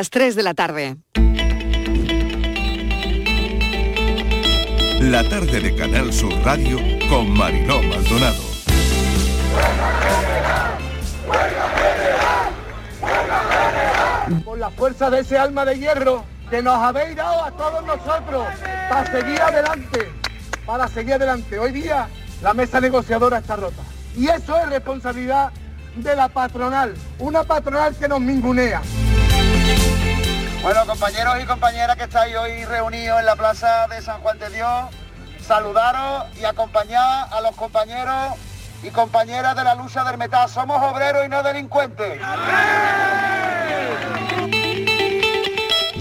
Las 0.00 0.08
3 0.08 0.34
de 0.34 0.42
la 0.42 0.54
tarde. 0.54 0.96
La 4.98 5.28
tarde 5.28 5.60
de 5.60 5.76
Canal 5.76 6.10
Sur 6.10 6.32
Radio 6.42 6.78
con 7.10 7.30
Mariló 7.36 7.82
Maldonado. 7.82 8.42
Por 14.42 14.56
la 14.58 14.70
fuerza 14.70 15.10
de 15.10 15.20
ese 15.20 15.36
alma 15.36 15.66
de 15.66 15.78
hierro 15.78 16.24
que 16.48 16.62
nos 16.62 16.76
habéis 16.76 17.14
dado 17.14 17.44
a 17.44 17.50
todos 17.50 17.84
nosotros 17.84 18.46
para 18.88 19.12
seguir 19.12 19.38
adelante, 19.38 20.08
para 20.64 20.88
seguir 20.88 21.12
adelante. 21.12 21.58
Hoy 21.58 21.72
día 21.72 22.08
la 22.42 22.54
mesa 22.54 22.80
negociadora 22.80 23.36
está 23.36 23.56
rota. 23.56 23.82
Y 24.16 24.28
eso 24.28 24.56
es 24.56 24.70
responsabilidad 24.70 25.52
de 25.94 26.16
la 26.16 26.30
patronal, 26.30 26.94
una 27.18 27.44
patronal 27.44 27.94
que 27.94 28.08
nos 28.08 28.22
mingunea. 28.22 28.80
Bueno, 30.62 30.84
compañeros 30.84 31.36
y 31.42 31.46
compañeras 31.46 31.96
que 31.96 32.04
estáis 32.04 32.36
hoy 32.36 32.64
reunidos 32.66 33.18
en 33.18 33.24
la 33.24 33.34
plaza 33.34 33.88
de 33.88 34.02
San 34.02 34.20
Juan 34.20 34.38
de 34.38 34.50
Dios, 34.50 34.84
saludaros 35.40 36.26
y 36.38 36.44
acompañar 36.44 37.28
a 37.30 37.40
los 37.40 37.56
compañeros 37.56 38.34
y 38.82 38.90
compañeras 38.90 39.56
de 39.56 39.64
la 39.64 39.74
lucha 39.74 40.04
del 40.04 40.18
metal. 40.18 40.50
Somos 40.50 40.82
obreros 40.82 41.24
y 41.24 41.30
no 41.30 41.42
delincuentes. 41.42 42.20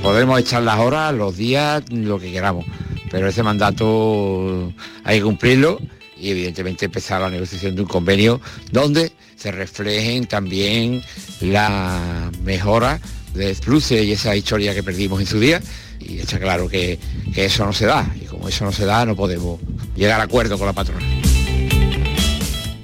Podemos 0.04 0.40
echar 0.40 0.64
las 0.64 0.78
horas, 0.78 1.14
los 1.14 1.38
días, 1.38 1.82
lo 1.90 2.20
que 2.20 2.30
queramos, 2.30 2.66
pero 3.10 3.30
ese 3.30 3.44
mandato 3.44 4.74
hay 5.06 5.20
que 5.20 5.24
cumplirlo 5.24 5.80
y 6.18 6.32
evidentemente 6.32 6.86
empezar 6.86 7.22
la 7.22 7.30
negociación 7.30 7.76
de 7.76 7.84
un 7.84 7.88
convenio 7.88 8.42
donde 8.72 9.14
se 9.38 9.54
reflejen 9.54 10.28
también 10.28 11.02
la 11.40 12.30
mejora 12.42 13.00
de 13.34 13.56
Pluce 13.56 14.04
y 14.04 14.12
esa 14.12 14.36
historia 14.36 14.74
que 14.74 14.84
perdimos 14.84 15.20
en 15.20 15.26
su 15.26 15.40
día 15.40 15.62
y 16.00 16.20
está 16.20 16.40
claro 16.40 16.68
que, 16.68 16.98
eso 17.36 17.66
no 17.66 17.74
se 17.74 17.86
da 17.86 18.06
y 18.20 18.26
como 18.26 18.48
eso 18.48 18.66
no 18.66 18.72
se 18.72 18.86
da 18.86 19.06
no 19.06 19.16
podemos 19.16 19.60
llegar 19.96 20.20
a 20.20 20.24
acuerdo 20.24 20.58
con 20.58 20.68
la 20.68 20.74
patrona. 20.74 21.06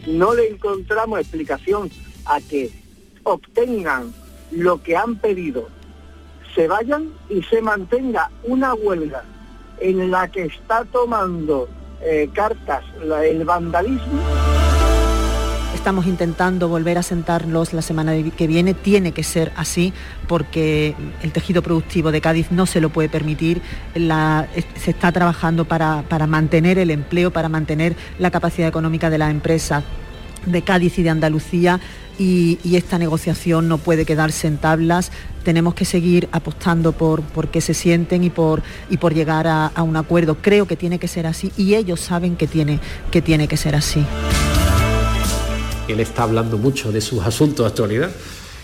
No 0.07 0.33
le 0.33 0.49
encontramos 0.49 1.19
explicación 1.19 1.89
a 2.25 2.39
que 2.41 2.69
obtengan 3.23 4.13
lo 4.51 4.81
que 4.81 4.95
han 4.95 5.17
pedido, 5.17 5.67
se 6.53 6.67
vayan 6.67 7.09
y 7.29 7.41
se 7.43 7.61
mantenga 7.61 8.29
una 8.43 8.73
huelga 8.73 9.23
en 9.79 10.11
la 10.11 10.29
que 10.29 10.45
está 10.45 10.85
tomando 10.85 11.67
eh, 12.01 12.29
cartas 12.33 12.83
el 13.01 13.43
vandalismo. 13.43 14.21
Estamos 15.85 16.07
intentando 16.07 16.67
volver 16.67 16.97
a 16.97 17.03
sentarlos 17.03 17.71
la 17.71 17.83
semana 17.83 18.13
que 18.35 18.47
viene. 18.47 18.73
Tiene 18.73 19.11
que 19.11 19.21
ser 19.21 19.51
así 19.55 19.93
porque 20.27 20.95
el 21.21 21.31
tejido 21.31 21.61
productivo 21.61 22.11
de 22.11 22.21
Cádiz 22.21 22.47
no 22.49 22.65
se 22.65 22.81
lo 22.81 22.89
puede 22.89 23.07
permitir. 23.07 23.61
Se 23.93 24.89
está 24.89 25.11
trabajando 25.11 25.65
para, 25.65 26.03
para 26.09 26.25
mantener 26.25 26.79
el 26.79 26.89
empleo, 26.89 27.29
para 27.29 27.49
mantener 27.49 27.95
la 28.17 28.31
capacidad 28.31 28.67
económica 28.67 29.11
de 29.11 29.19
la 29.19 29.29
empresa 29.29 29.83
de 30.47 30.63
Cádiz 30.63 30.97
y 30.97 31.03
de 31.03 31.11
Andalucía 31.11 31.79
y, 32.17 32.57
y 32.63 32.77
esta 32.77 32.97
negociación 32.97 33.67
no 33.67 33.77
puede 33.77 34.05
quedarse 34.05 34.47
en 34.47 34.57
tablas. 34.57 35.11
Tenemos 35.43 35.75
que 35.75 35.85
seguir 35.85 36.29
apostando 36.31 36.93
por, 36.93 37.21
por 37.21 37.49
que 37.49 37.61
se 37.61 37.75
sienten 37.75 38.23
y 38.23 38.31
por, 38.31 38.63
y 38.89 38.97
por 38.97 39.13
llegar 39.13 39.45
a, 39.45 39.67
a 39.67 39.83
un 39.83 39.97
acuerdo. 39.97 40.37
Creo 40.41 40.65
que 40.65 40.77
tiene 40.77 40.97
que 40.97 41.07
ser 41.07 41.27
así 41.27 41.51
y 41.57 41.75
ellos 41.75 41.99
saben 41.99 42.37
que 42.37 42.47
tiene 42.47 42.79
que, 43.11 43.21
tiene 43.21 43.47
que 43.47 43.55
ser 43.55 43.75
así. 43.75 44.03
Él 45.87 45.99
está 45.99 46.23
hablando 46.23 46.57
mucho 46.57 46.91
de 46.91 47.01
sus 47.01 47.23
asuntos 47.23 47.65
de 47.65 47.69
actualidad 47.69 48.11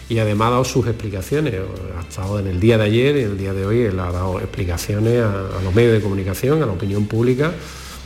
y 0.10 0.20
además 0.20 0.48
ha 0.48 0.52
dado 0.52 0.66
sus 0.66 0.86
explicaciones. 0.88 1.56
Ha 1.98 2.02
estado 2.02 2.40
en 2.40 2.48
el 2.48 2.60
día 2.60 2.78
de 2.78 2.84
ayer 2.84 3.16
y 3.16 3.22
en 3.22 3.32
el 3.32 3.38
día 3.38 3.54
de 3.54 3.66
hoy 3.66 3.82
él 3.82 4.00
ha 4.00 4.12
dado 4.12 4.40
explicaciones 4.40 5.22
a, 5.24 5.62
los 5.64 5.74
medios 5.74 5.94
de 5.94 6.02
comunicación, 6.02 6.62
a 6.62 6.66
la 6.66 6.74
opinión 6.74 7.06
pública, 7.06 7.54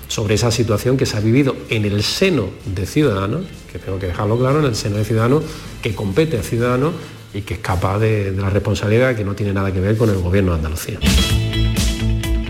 sobre 0.08 0.36
esa 0.36 0.52
situación 0.52 0.98
que 0.98 1.08
se 1.08 1.18
ha 1.18 1.20
vivido 1.20 1.56
en 1.70 1.84
el 1.84 2.04
seno 2.04 2.50
de 2.66 2.86
Ciudadanos, 2.86 3.42
que 3.72 3.80
tengo 3.80 3.98
que 3.98 4.06
dejarlo 4.06 4.38
claro, 4.38 4.60
en 4.60 4.66
el 4.66 4.76
seno 4.76 4.98
de 4.98 5.06
Ciudadanos, 5.06 5.44
que 5.82 5.96
compete 5.96 6.38
a 6.38 6.44
Ciudadanos 6.44 6.94
y 7.34 7.42
que 7.42 7.56
escapa 7.56 7.98
de, 7.98 8.32
de 8.32 8.42
la 8.42 8.52
responsabilidad 8.52 9.16
que 9.16 9.26
no 9.26 9.34
tiene 9.34 9.54
nada 9.54 9.74
que 9.74 9.80
ver 9.80 9.98
con 9.98 10.10
el 10.10 10.18
gobierno 10.18 10.52
de 10.52 10.58
Andalucía. 10.58 11.00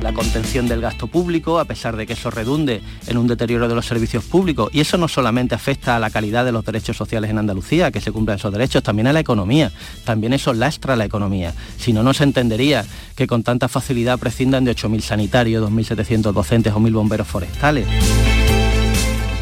La 0.05 0.13
contención 0.13 0.67
del 0.67 0.81
gasto 0.81 1.07
público, 1.07 1.57
a 1.59 1.65
pesar 1.65 1.95
de 1.95 2.05
que 2.05 2.13
eso 2.13 2.29
redunde 2.29 2.81
en 3.07 3.17
un 3.17 3.25
deterioro 3.25 3.67
de 3.67 3.73
los 3.73 3.87
servicios 3.87 4.23
públicos. 4.23 4.69
Y 4.71 4.79
eso 4.81 4.99
no 4.99 5.07
solamente 5.07 5.55
afecta 5.55 5.95
a 5.95 5.99
la 5.99 6.11
calidad 6.11 6.45
de 6.45 6.51
los 6.51 6.63
derechos 6.63 6.95
sociales 6.95 7.31
en 7.31 7.39
Andalucía, 7.39 7.89
que 7.89 7.99
se 7.99 8.11
cumplan 8.11 8.37
esos 8.37 8.51
derechos, 8.53 8.83
también 8.83 9.07
a 9.07 9.13
la 9.13 9.19
economía. 9.19 9.71
También 10.03 10.33
eso 10.33 10.53
lastra 10.53 10.95
la 10.95 11.05
economía. 11.05 11.55
Si 11.79 11.91
no, 11.91 12.03
no 12.03 12.13
se 12.13 12.23
entendería 12.23 12.85
que 13.15 13.25
con 13.25 13.41
tanta 13.41 13.67
facilidad 13.67 14.19
prescindan 14.19 14.63
de 14.63 14.75
8.000 14.75 14.99
sanitarios, 15.01 15.67
2.700 15.71 16.33
docentes 16.33 16.71
o 16.71 16.77
1.000 16.79 16.93
bomberos 16.93 17.27
forestales. 17.27 17.87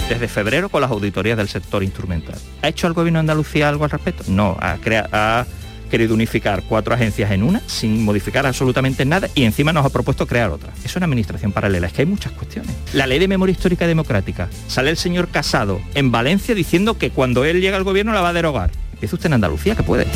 desde 0.08 0.28
febrero 0.30 0.70
con 0.70 0.80
las 0.82 0.92
auditorías 0.92 1.36
del 1.38 1.50
sector 1.50 1.84
instrumental. 1.84 2.36
¿Ha 2.62 2.70
hecho 2.70 2.88
el 2.88 2.94
gobierno 2.94 3.18
de 3.18 3.22
Andalucía 3.22 3.68
algo 3.68 3.84
al 3.84 3.90
respecto? 3.90 4.24
No, 4.28 4.56
ha, 4.62 4.76
crea- 4.78 5.10
ha 5.12 5.46
querido 5.94 6.16
unificar 6.16 6.64
cuatro 6.64 6.96
agencias 6.96 7.30
en 7.30 7.44
una 7.44 7.62
sin 7.68 8.04
modificar 8.04 8.48
absolutamente 8.48 9.06
nada 9.06 9.30
y 9.36 9.44
encima 9.44 9.72
nos 9.72 9.86
ha 9.86 9.90
propuesto 9.92 10.26
crear 10.26 10.50
otra. 10.50 10.74
Es 10.84 10.96
una 10.96 11.06
administración 11.06 11.52
paralela, 11.52 11.86
es 11.86 11.94
que 11.94 12.02
hay 12.02 12.08
muchas 12.08 12.32
cuestiones. 12.32 12.74
La 12.94 13.06
ley 13.06 13.20
de 13.20 13.28
memoria 13.28 13.54
histórica 13.54 13.86
democrática. 13.86 14.50
Sale 14.68 14.90
el 14.90 14.98
señor 14.98 15.28
Casado 15.28 15.80
en 15.94 16.10
Valencia 16.10 16.56
diciendo 16.56 16.98
que 16.98 17.12
cuando 17.12 17.46
él 17.46 17.62
llega 17.62 17.78
al 17.78 17.84
gobierno 17.84 18.12
la 18.12 18.22
va 18.22 18.30
a 18.30 18.34
derogar. 18.34 18.72
Empieza 18.94 19.18
usted 19.18 19.28
en 19.28 19.34
Andalucía, 19.34 19.76
que 19.76 19.84
puede. 19.84 20.08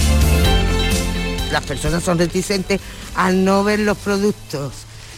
las 1.52 1.64
personas 1.64 2.02
son 2.02 2.18
reticentes 2.18 2.82
al 3.16 3.46
no 3.46 3.64
ver 3.64 3.78
los 3.82 4.00
productos 4.00 4.74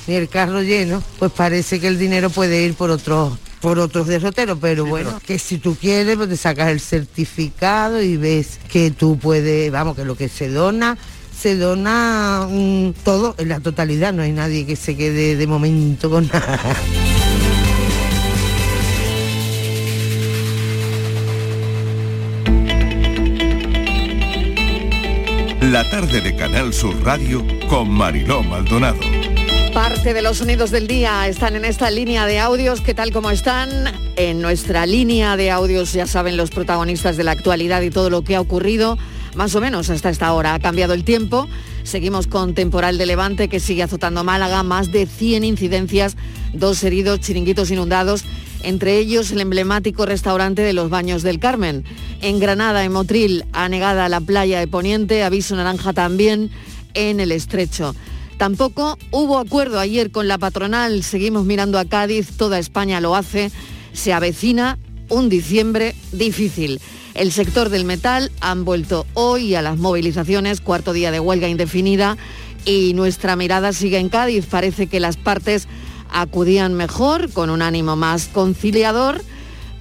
ni 0.07 0.15
el 0.15 0.27
carro 0.27 0.61
lleno, 0.61 1.01
pues 1.19 1.31
parece 1.31 1.79
que 1.79 1.87
el 1.87 1.97
dinero 1.97 2.29
puede 2.29 2.63
ir 2.63 2.73
por 2.73 2.89
otros 2.89 3.37
por 3.61 3.79
otros 3.79 4.07
derroteros, 4.07 4.57
pero 4.59 4.85
bueno, 4.85 5.19
que 5.25 5.39
si 5.39 5.57
tú 5.57 5.75
quieres, 5.75 6.15
pues 6.17 6.29
te 6.29 6.37
sacas 6.37 6.69
el 6.69 6.79
certificado 6.79 8.01
y 8.01 8.17
ves 8.17 8.59
que 8.71 8.91
tú 8.91 9.17
puedes, 9.17 9.71
vamos, 9.71 9.95
que 9.95 10.05
lo 10.05 10.15
que 10.15 10.29
se 10.29 10.49
dona, 10.49 10.97
se 11.37 11.55
dona 11.55 12.47
mm, 12.49 12.91
todo 13.03 13.35
en 13.37 13.49
la 13.49 13.59
totalidad, 13.59 14.13
no 14.13 14.21
hay 14.21 14.31
nadie 14.31 14.65
que 14.65 14.75
se 14.75 14.95
quede 14.95 15.35
de 15.35 15.47
momento 15.47 16.09
con 16.09 16.27
nada. 16.27 16.59
La 25.61 25.87
tarde 25.87 26.21
de 26.21 26.35
Canal 26.35 26.73
Sur 26.73 26.95
Radio 27.03 27.45
con 27.67 27.91
Mariló 27.91 28.41
Maldonado. 28.41 28.99
Parte 29.73 30.15
de 30.15 30.21
los 30.23 30.37
sonidos 30.37 30.71
del 30.71 30.87
día 30.87 31.27
están 31.27 31.55
en 31.55 31.63
esta 31.63 31.91
línea 31.91 32.25
de 32.25 32.39
audios. 32.39 32.81
¿Qué 32.81 32.95
tal 32.95 33.11
como 33.11 33.29
están? 33.29 33.69
En 34.15 34.41
nuestra 34.41 34.85
línea 34.87 35.37
de 35.37 35.51
audios 35.51 35.93
ya 35.93 36.07
saben 36.07 36.37
los 36.37 36.49
protagonistas 36.49 37.17
de 37.17 37.23
la 37.23 37.31
actualidad 37.31 37.81
y 37.81 37.91
todo 37.91 38.09
lo 38.09 38.23
que 38.23 38.35
ha 38.35 38.41
ocurrido. 38.41 38.97
Más 39.35 39.53
o 39.53 39.61
menos 39.61 39.89
hasta 39.91 40.09
esta 40.09 40.33
hora 40.33 40.55
ha 40.55 40.59
cambiado 40.59 40.93
el 40.93 41.03
tiempo. 41.03 41.47
Seguimos 41.83 42.25
con 42.25 42.55
temporal 42.55 42.97
de 42.97 43.05
levante 43.05 43.47
que 43.47 43.59
sigue 43.59 43.83
azotando 43.83 44.23
Málaga. 44.23 44.63
Más 44.63 44.91
de 44.91 45.05
100 45.05 45.43
incidencias, 45.43 46.17
dos 46.51 46.83
heridos, 46.83 47.19
chiringuitos 47.19 47.69
inundados. 47.69 48.23
Entre 48.63 48.97
ellos 48.97 49.31
el 49.31 49.41
emblemático 49.41 50.05
restaurante 50.05 50.63
de 50.63 50.73
los 50.73 50.89
Baños 50.89 51.21
del 51.21 51.39
Carmen. 51.39 51.85
En 52.21 52.39
Granada, 52.39 52.83
en 52.83 52.91
Motril, 52.91 53.45
anegada 53.53 54.09
la 54.09 54.19
playa 54.19 54.59
de 54.59 54.67
Poniente. 54.67 55.23
Aviso 55.23 55.55
naranja 55.55 55.93
también 55.93 56.49
en 56.95 57.19
el 57.19 57.31
Estrecho. 57.31 57.95
Tampoco 58.39 58.97
hubo 59.11 59.37
acuerdo 59.37 59.81
ayer 59.81 60.11
con 60.11 60.29
la 60.29 60.37
patronal, 60.37 61.03
seguimos 61.03 61.43
mirando 61.43 61.77
a 61.77 61.83
Cádiz, 61.83 62.37
toda 62.37 62.57
España 62.57 63.01
lo 63.01 63.17
hace, 63.17 63.51
se 63.91 64.13
avecina 64.13 64.79
un 65.09 65.27
diciembre 65.27 65.93
difícil. 66.13 66.79
El 67.15 67.33
sector 67.33 67.67
del 67.67 67.83
metal 67.83 68.31
han 68.39 68.63
vuelto 68.63 69.05
hoy 69.13 69.55
a 69.55 69.61
las 69.61 69.77
movilizaciones, 69.77 70.61
cuarto 70.61 70.93
día 70.93 71.11
de 71.11 71.19
huelga 71.19 71.49
indefinida 71.49 72.15
y 72.63 72.93
nuestra 72.93 73.35
mirada 73.35 73.73
sigue 73.73 73.97
en 73.97 74.07
Cádiz. 74.07 74.45
Parece 74.45 74.87
que 74.87 75.01
las 75.01 75.17
partes 75.17 75.67
acudían 76.09 76.75
mejor, 76.75 77.29
con 77.33 77.49
un 77.49 77.61
ánimo 77.61 77.97
más 77.97 78.29
conciliador, 78.29 79.21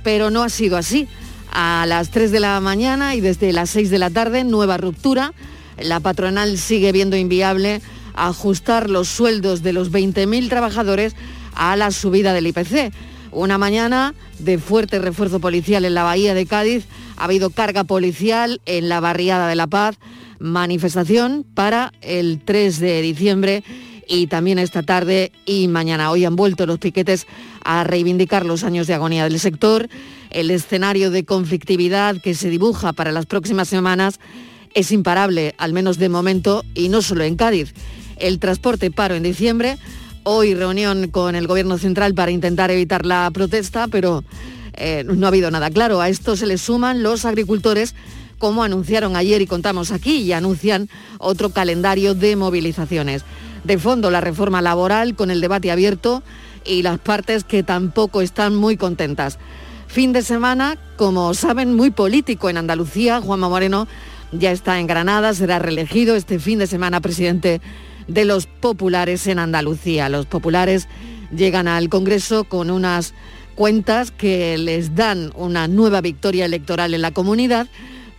pero 0.02 0.31
no 0.31 0.43
ha 0.43 0.49
sido 0.49 0.76
así. 0.76 1.06
A 1.52 1.84
las 1.87 2.11
3 2.11 2.32
de 2.32 2.40
la 2.40 2.58
mañana 2.58 3.14
y 3.14 3.20
desde 3.20 3.52
las 3.52 3.70
6 3.70 3.88
de 3.88 3.99
la 3.99 4.11
tarde, 4.11 4.43
nueva 4.43 4.78
ruptura. 4.78 5.32
La 5.78 6.00
patronal 6.00 6.58
sigue 6.58 6.90
viendo 6.90 7.16
inviable 7.16 7.81
ajustar 8.26 8.91
los 8.91 9.09
sueldos 9.09 9.62
de 9.62 9.73
los 9.73 9.93
20.000 9.93 10.49
trabajadores 10.49 11.15
a 11.55 11.76
la 11.76 11.91
subida 11.91 12.32
del 12.32 12.47
IPC. 12.49 12.93
Una 13.31 13.59
mañana 13.59 14.15
de 14.38 14.59
fuerte 14.59 14.99
refuerzo 14.99 15.41
policial 15.41 15.85
en 15.85 15.94
la 15.94 16.03
bahía 16.03 16.35
de 16.35 16.47
Cádiz, 16.47 16.87
ha 17.17 17.25
habido 17.25 17.50
carga 17.50 17.85
policial 17.85 18.61
en 18.67 18.88
la 18.88 19.00
barriada 19.00 19.49
de 19.49 19.56
La 19.56 19.67
Paz, 19.67 19.99
manifestación 20.38 21.44
para 21.55 21.93
el 22.00 22.41
3 22.44 22.79
de 22.79 23.03
diciembre 23.03 23.65
y 24.06 24.29
también 24.29 24.59
esta 24.59 24.82
tarde 24.82 25.32
y 25.44 25.69
mañana. 25.69 26.11
Hoy 26.11 26.25
han 26.25 26.37
vuelto 26.37 26.64
los 26.64 26.79
piquetes 26.79 27.26
a 27.64 27.85
reivindicar 27.85 28.47
los 28.47 28.64
años 28.64 28.87
de 28.87 28.94
agonía 28.94 29.25
del 29.25 29.38
sector, 29.38 29.88
el 30.31 30.50
escenario 30.50 31.11
de 31.11 31.25
conflictividad 31.25 32.21
que 32.21 32.35
se 32.35 32.50
dibuja 32.50 32.93
para 32.93 33.12
las 33.12 33.26
próximas 33.26 33.69
semanas 33.69 34.21
es 34.75 34.93
imparable, 34.93 35.55
al 35.59 35.73
menos 35.73 35.99
de 35.99 36.09
momento, 36.09 36.64
y 36.75 36.88
no 36.88 37.03
solo 37.03 37.25
en 37.25 37.37
Cádiz. 37.37 37.75
El 38.19 38.38
transporte 38.38 38.91
paro 38.91 39.15
en 39.15 39.23
diciembre, 39.23 39.79
hoy 40.25 40.55
reunión 40.55 41.09
con 41.09 41.37
el 41.37 41.47
Gobierno 41.47 41.79
Central 41.79 42.15
para 42.15 42.31
intentar 42.31 42.70
evitar 42.70 43.06
la 43.06 43.31
protesta, 43.32 43.87
pero 43.88 44.25
eh, 44.75 45.05
no 45.06 45.26
ha 45.26 45.29
habido 45.29 45.50
nada 45.50 45.70
claro. 45.70 46.00
A 46.00 46.09
esto 46.09 46.37
se 46.37 46.47
le 46.47 46.59
suman 46.59 47.03
los 47.03 47.25
agricultores, 47.25 47.94
como 48.38 48.62
anunciaron 48.62 49.17
ayer 49.17 49.41
y 49.41 49.47
contamos 49.47 49.93
aquí, 49.93 50.19
y 50.19 50.32
anuncian 50.32 50.88
otro 51.19 51.50
calendario 51.50 52.15
de 52.15 52.37
movilizaciones. 52.37 53.25
De 53.65 53.79
fondo, 53.79 54.11
la 54.11 54.21
reforma 54.21 54.62
laboral 54.62 55.14
con 55.14 55.31
el 55.31 55.41
debate 55.41 55.71
abierto 55.71 56.23
y 56.64 56.82
las 56.82 56.99
partes 56.99 57.44
que 57.44 57.62
tampoco 57.62 58.21
están 58.21 58.55
muy 58.55 58.76
contentas. 58.76 59.38
Fin 59.87 60.12
de 60.12 60.23
semana, 60.23 60.76
como 60.97 61.35
saben, 61.35 61.75
muy 61.75 61.91
político 61.91 62.50
en 62.50 62.59
Andalucía. 62.59 63.21
Juanma 63.21 63.49
Moreno 63.49 63.88
ya 64.32 64.53
está 64.53 64.79
en 64.79 64.87
Granada, 64.87 65.32
será 65.35 65.59
reelegido 65.59 66.14
este 66.14 66.38
fin 66.38 66.59
de 66.59 66.67
semana 66.67 67.00
presidente 67.00 67.61
de 68.08 68.25
los 68.25 68.46
populares 68.46 69.26
en 69.26 69.38
Andalucía. 69.38 70.08
Los 70.08 70.26
populares 70.26 70.88
llegan 71.34 71.69
al 71.69 71.88
Congreso 71.88 72.44
con 72.44 72.70
unas 72.70 73.14
cuentas 73.55 74.10
que 74.10 74.56
les 74.58 74.94
dan 74.94 75.32
una 75.37 75.69
nueva 75.69 76.00
victoria 76.00 76.44
electoral 76.44 76.94
en 76.94 77.02
la 77.02 77.10
comunidad, 77.10 77.69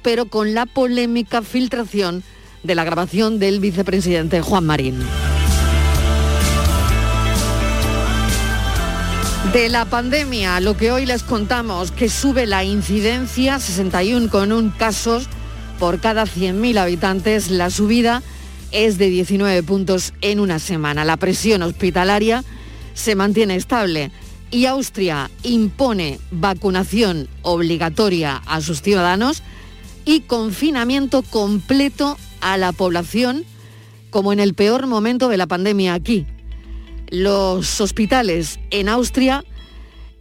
pero 0.02 0.28
con 0.28 0.54
la 0.54 0.66
polémica 0.66 1.42
filtración 1.42 2.24
de 2.64 2.76
la 2.76 2.84
grabación 2.84 3.40
del 3.40 3.60
vicepresidente 3.60 4.42
Juan 4.42 4.66
Marín. 4.66 5.00
De 9.54 9.68
la 9.70 9.86
pandemia, 9.86 10.60
lo 10.60 10.78
que 10.78 10.92
hoy 10.92 11.08
les 11.08 11.24
contamos, 11.24 11.92
que 11.92 12.08
sube 12.08 12.46
la 12.46 12.64
incidencia, 12.64 13.58
61 13.58 14.30
con 14.30 14.52
un 14.52 14.70
casos 14.70 15.28
por 15.80 16.00
cada 16.00 16.26
100.000 16.26 16.78
habitantes, 16.78 17.50
la 17.50 17.72
subida 17.72 18.22
es 18.72 18.98
de 18.98 19.10
19 19.10 19.64
puntos 19.64 20.14
en 20.22 20.40
una 20.40 20.60
semana. 20.60 21.06
La 21.06 21.18
presión 21.18 21.62
hospitalaria 21.62 22.44
se 22.94 23.16
mantiene 23.16 23.56
estable 23.56 24.12
y 24.52 24.66
Austria 24.66 25.30
impone 25.44 26.20
vacunación 26.32 27.28
obligatoria 27.42 28.42
a 28.46 28.62
sus 28.62 28.82
ciudadanos 28.82 29.44
y 30.06 30.22
confinamiento 30.22 31.22
completo 31.22 32.18
a 32.42 32.58
la 32.58 32.72
población 32.72 33.46
como 34.10 34.34
en 34.34 34.40
el 34.40 34.54
peor 34.54 34.88
momento 34.88 35.30
de 35.30 35.38
la 35.38 35.48
pandemia 35.48 35.94
aquí. 35.94 36.26
Los 37.10 37.80
hospitales 37.82 38.60
en 38.72 38.90
Austria 38.90 39.44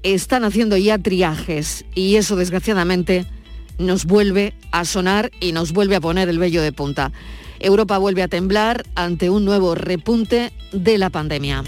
están 0.03 0.45
haciendo 0.45 0.77
ya 0.77 0.99
triajes 0.99 1.85
y 1.95 2.17
eso 2.17 2.37
desgraciadamente 2.37 3.27
nos 3.79 4.05
vuelve 4.05 4.55
a 4.73 4.85
sonar 4.85 5.31
y 5.41 5.53
nos 5.53 5.73
vuelve 5.73 5.97
a 5.97 6.01
poner 6.01 6.29
el 6.29 6.39
vello 6.39 6.63
de 6.63 6.73
punta. 6.73 7.13
Europa 7.61 7.99
vuelve 7.99 8.23
a 8.23 8.29
temblar 8.29 8.85
ante 8.95 9.31
un 9.31 9.45
nuevo 9.45 9.75
repunte 9.75 10.53
de 10.73 10.99
la 10.99 11.11
pandemia. 11.11 11.65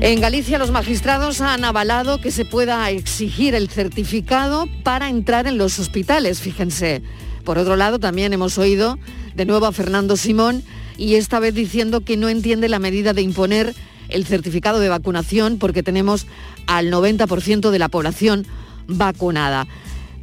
En 0.00 0.20
Galicia 0.20 0.58
los 0.58 0.70
magistrados 0.70 1.40
han 1.40 1.64
avalado 1.64 2.20
que 2.20 2.30
se 2.30 2.44
pueda 2.44 2.88
exigir 2.90 3.56
el 3.56 3.68
certificado 3.68 4.68
para 4.84 5.08
entrar 5.08 5.48
en 5.48 5.58
los 5.58 5.80
hospitales, 5.80 6.40
fíjense. 6.40 7.02
Por 7.42 7.58
otro 7.58 7.74
lado, 7.74 7.98
también 7.98 8.32
hemos 8.32 8.58
oído 8.58 8.96
de 9.34 9.44
nuevo 9.44 9.66
a 9.66 9.72
Fernando 9.72 10.16
Simón 10.16 10.62
y 10.96 11.16
esta 11.16 11.40
vez 11.40 11.52
diciendo 11.52 12.02
que 12.02 12.16
no 12.16 12.28
entiende 12.28 12.68
la 12.68 12.78
medida 12.78 13.12
de 13.12 13.22
imponer 13.22 13.74
el 14.08 14.24
certificado 14.24 14.78
de 14.78 14.88
vacunación 14.88 15.58
porque 15.58 15.82
tenemos 15.82 16.26
al 16.66 16.92
90% 16.92 17.70
de 17.70 17.78
la 17.78 17.88
población 17.88 18.46
vacunada. 18.86 19.66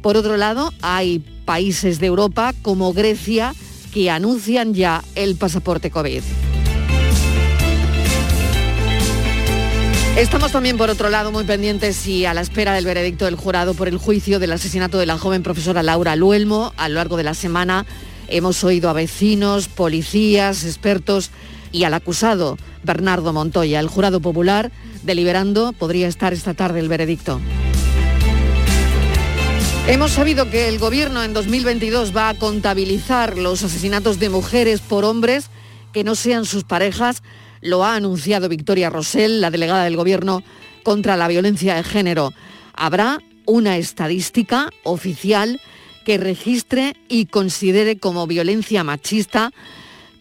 Por 0.00 0.16
otro 0.16 0.36
lado, 0.36 0.72
hay 0.80 1.22
países 1.46 1.98
de 2.00 2.08
Europa 2.08 2.52
como 2.60 2.92
Grecia 2.92 3.54
que 3.94 4.10
anuncian 4.10 4.74
ya 4.74 5.02
el 5.14 5.36
pasaporte 5.36 5.90
COVID. 5.90 6.22
Estamos 10.16 10.50
también, 10.50 10.78
por 10.78 10.88
otro 10.88 11.10
lado, 11.10 11.30
muy 11.30 11.44
pendientes 11.44 12.06
y 12.06 12.24
a 12.24 12.32
la 12.32 12.40
espera 12.40 12.72
del 12.72 12.86
veredicto 12.86 13.26
del 13.26 13.36
jurado 13.36 13.74
por 13.74 13.86
el 13.86 13.98
juicio 13.98 14.38
del 14.38 14.52
asesinato 14.52 14.98
de 14.98 15.04
la 15.04 15.18
joven 15.18 15.42
profesora 15.42 15.82
Laura 15.82 16.16
Luelmo. 16.16 16.72
A 16.78 16.88
lo 16.88 16.94
largo 16.94 17.18
de 17.18 17.22
la 17.22 17.34
semana 17.34 17.84
hemos 18.28 18.64
oído 18.64 18.88
a 18.88 18.94
vecinos, 18.94 19.68
policías, 19.68 20.64
expertos 20.64 21.30
y 21.70 21.84
al 21.84 21.92
acusado, 21.92 22.56
Bernardo 22.82 23.34
Montoya. 23.34 23.78
El 23.78 23.88
jurado 23.88 24.20
popular, 24.20 24.72
deliberando, 25.02 25.74
podría 25.74 26.08
estar 26.08 26.32
esta 26.32 26.54
tarde 26.54 26.80
el 26.80 26.88
veredicto. 26.88 27.38
Hemos 29.88 30.10
sabido 30.10 30.50
que 30.50 30.66
el 30.66 30.80
Gobierno 30.80 31.22
en 31.22 31.32
2022 31.32 32.14
va 32.14 32.28
a 32.28 32.34
contabilizar 32.34 33.38
los 33.38 33.62
asesinatos 33.62 34.18
de 34.18 34.30
mujeres 34.30 34.80
por 34.80 35.04
hombres 35.04 35.48
que 35.92 36.02
no 36.02 36.16
sean 36.16 36.44
sus 36.44 36.64
parejas. 36.64 37.22
Lo 37.60 37.84
ha 37.84 37.94
anunciado 37.94 38.48
Victoria 38.48 38.90
Rosell, 38.90 39.40
la 39.40 39.52
delegada 39.52 39.84
del 39.84 39.94
Gobierno 39.94 40.42
contra 40.82 41.16
la 41.16 41.28
violencia 41.28 41.76
de 41.76 41.84
género. 41.84 42.32
Habrá 42.74 43.22
una 43.46 43.76
estadística 43.76 44.70
oficial 44.82 45.60
que 46.04 46.18
registre 46.18 46.96
y 47.08 47.26
considere 47.26 47.96
como 47.98 48.26
violencia 48.26 48.82
machista 48.82 49.52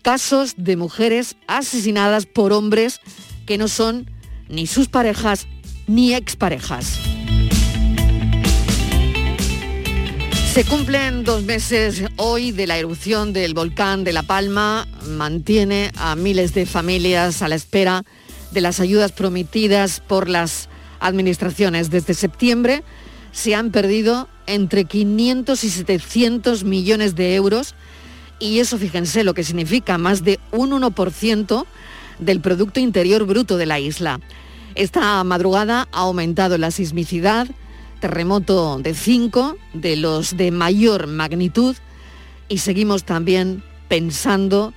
casos 0.03 0.53
de 0.57 0.77
mujeres 0.77 1.37
asesinadas 1.47 2.27
por 2.27 2.53
hombres 2.53 3.01
que 3.47 3.57
no 3.57 3.67
son 3.67 4.11
ni 4.47 4.67
sus 4.67 4.89
parejas 4.89 5.47
ni 5.87 6.13
exparejas. 6.13 6.99
Se 10.55 10.63
cumplen 10.63 11.25
dos 11.25 11.43
meses 11.43 12.01
hoy 12.15 12.53
de 12.53 12.65
la 12.65 12.77
erupción 12.77 13.33
del 13.33 13.53
volcán 13.53 14.05
de 14.05 14.13
La 14.13 14.23
Palma. 14.23 14.87
Mantiene 15.05 15.91
a 15.97 16.15
miles 16.15 16.53
de 16.53 16.65
familias 16.65 17.41
a 17.41 17.49
la 17.49 17.55
espera 17.55 18.05
de 18.51 18.61
las 18.61 18.79
ayudas 18.79 19.11
prometidas 19.11 19.99
por 19.99 20.29
las 20.29 20.69
administraciones. 21.01 21.89
Desde 21.89 22.13
septiembre 22.13 22.85
se 23.33 23.53
han 23.53 23.71
perdido 23.71 24.29
entre 24.47 24.85
500 24.85 25.61
y 25.61 25.69
700 25.69 26.63
millones 26.63 27.15
de 27.15 27.35
euros 27.35 27.75
y 28.39 28.59
eso 28.59 28.77
fíjense 28.77 29.25
lo 29.25 29.33
que 29.33 29.43
significa 29.43 29.97
más 29.97 30.23
de 30.23 30.39
un 30.53 30.71
1% 30.71 31.65
del 32.19 32.39
Producto 32.39 32.79
Interior 32.79 33.25
Bruto 33.25 33.57
de 33.57 33.65
la 33.65 33.81
isla. 33.81 34.21
Esta 34.75 35.21
madrugada 35.25 35.89
ha 35.91 35.99
aumentado 35.99 36.57
la 36.57 36.71
sismicidad, 36.71 37.45
terremoto 38.05 38.77
de 38.77 38.93
5, 38.93 39.57
de 39.73 39.95
los 39.95 40.37
de 40.37 40.51
mayor 40.51 41.07
magnitud, 41.07 41.75
y 42.47 42.59
seguimos 42.59 43.03
también 43.03 43.63
pensando 43.87 44.75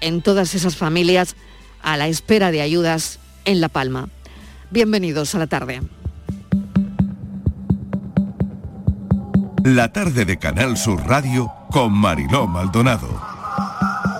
en 0.00 0.22
todas 0.22 0.54
esas 0.54 0.76
familias 0.76 1.34
a 1.82 1.96
la 1.96 2.06
espera 2.06 2.52
de 2.52 2.62
ayudas 2.62 3.18
en 3.46 3.60
La 3.60 3.68
Palma. 3.68 4.08
Bienvenidos 4.70 5.34
a 5.34 5.40
la 5.40 5.48
tarde. 5.48 5.82
La 9.64 9.92
tarde 9.92 10.24
de 10.24 10.38
Canal 10.38 10.76
Sur 10.76 11.04
Radio 11.04 11.52
con 11.72 11.92
Mariló 11.92 12.46
Maldonado. 12.46 13.37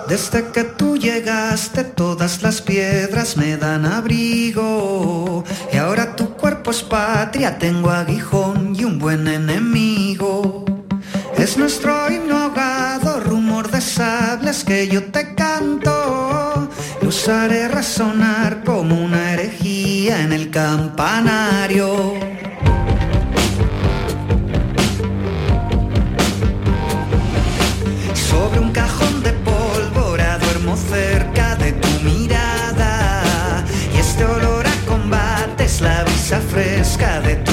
Desde 0.09 0.51
que 0.51 0.63
tú 0.63 0.97
llegaste 0.97 1.83
todas 1.83 2.41
las 2.41 2.61
piedras 2.61 3.37
me 3.37 3.57
dan 3.57 3.85
abrigo 3.85 5.43
y 5.71 5.77
ahora 5.77 6.15
tu 6.15 6.31
cuerpo 6.31 6.71
es 6.71 6.81
patria, 6.81 7.59
tengo 7.59 7.91
aguijón 7.91 8.75
y 8.75 8.85
un 8.85 8.97
buen 8.97 9.27
enemigo. 9.27 10.65
Es 11.37 11.59
nuestro 11.59 12.11
himno 12.11 12.37
ahogado, 12.37 13.19
rumor 13.19 13.69
de 13.69 13.81
sables 13.81 14.63
que 14.63 14.87
yo 14.87 15.03
te 15.11 15.35
canto. 15.35 16.69
Los 17.03 17.29
haré 17.29 17.67
resonar 17.67 18.63
como 18.63 18.95
una 18.95 19.33
herejía 19.33 20.21
en 20.21 20.33
el 20.33 20.49
campanario. 20.49 22.38
Brisa 36.29 36.41
fresca 36.41 37.21
de 37.21 37.48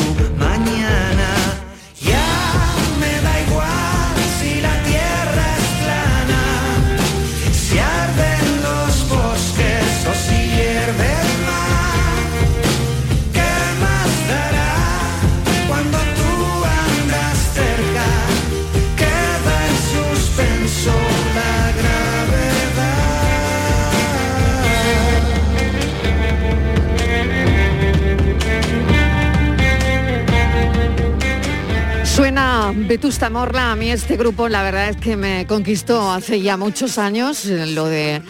Vetusta 32.96 33.28
Morla, 33.28 33.72
a 33.72 33.76
mí 33.76 33.90
este 33.90 34.16
grupo 34.16 34.48
la 34.48 34.62
verdad 34.62 34.88
es 34.88 34.96
que 34.96 35.18
me 35.18 35.46
conquistó 35.46 36.10
hace 36.10 36.40
ya 36.40 36.56
muchos 36.56 36.96
años, 36.96 37.44
lo 37.44 37.84
de 37.84 38.22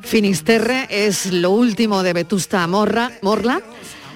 Finisterre 0.00 0.88
es 0.90 1.32
lo 1.32 1.50
último 1.50 2.02
de 2.02 2.12
Vetusta 2.12 2.66
Morra, 2.66 3.12
Morla. 3.22 3.62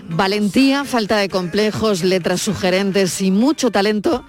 Valentía, 0.09 0.85
falta 0.85 1.19
de 1.19 1.28
complejos, 1.28 2.02
letras 2.02 2.43
sugerentes 2.43 3.21
y 3.21 3.31
mucho 3.31 3.71
talento 3.71 4.25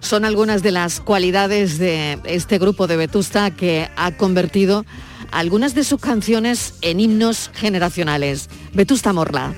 son 0.00 0.26
algunas 0.26 0.62
de 0.62 0.72
las 0.72 1.00
cualidades 1.00 1.78
de 1.78 2.18
este 2.24 2.58
grupo 2.58 2.86
de 2.86 2.98
Vetusta 2.98 3.50
que 3.50 3.88
ha 3.96 4.10
convertido 4.10 4.84
algunas 5.30 5.74
de 5.74 5.84
sus 5.84 6.02
canciones 6.02 6.74
en 6.82 7.00
himnos 7.00 7.50
generacionales. 7.54 8.50
Vetusta 8.74 9.14
Morla. 9.14 9.54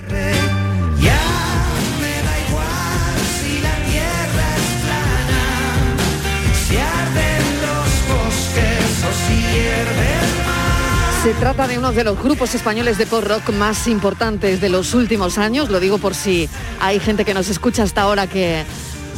Se 11.23 11.35
trata 11.35 11.67
de 11.67 11.77
uno 11.77 11.91
de 11.91 12.03
los 12.03 12.19
grupos 12.19 12.55
españoles 12.55 12.97
de 12.97 13.05
pop 13.05 13.23
rock 13.23 13.51
más 13.51 13.87
importantes 13.87 14.59
de 14.59 14.69
los 14.69 14.95
últimos 14.95 15.37
años, 15.37 15.69
lo 15.69 15.79
digo 15.79 15.99
por 15.99 16.15
si 16.15 16.49
hay 16.79 16.99
gente 16.99 17.25
que 17.25 17.35
nos 17.35 17.47
escucha 17.47 17.83
hasta 17.83 18.01
ahora 18.01 18.25
que, 18.25 18.63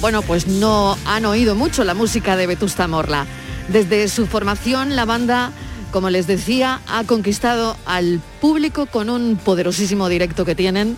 bueno, 0.01 0.21
pues 0.21 0.45
no 0.45 0.97
han 1.05 1.23
oído 1.23 1.55
mucho 1.55 1.85
la 1.85 1.93
música 1.93 2.35
de 2.35 2.45
Vetusta 2.45 2.89
Morla. 2.89 3.25
Desde 3.69 4.09
su 4.09 4.27
formación, 4.27 4.97
la 4.97 5.05
banda, 5.05 5.53
como 5.93 6.09
les 6.09 6.27
decía, 6.27 6.81
ha 6.87 7.05
conquistado 7.05 7.77
al 7.85 8.19
público 8.41 8.85
con 8.85 9.09
un 9.09 9.37
poderosísimo 9.37 10.09
directo 10.09 10.43
que 10.43 10.55
tienen, 10.55 10.97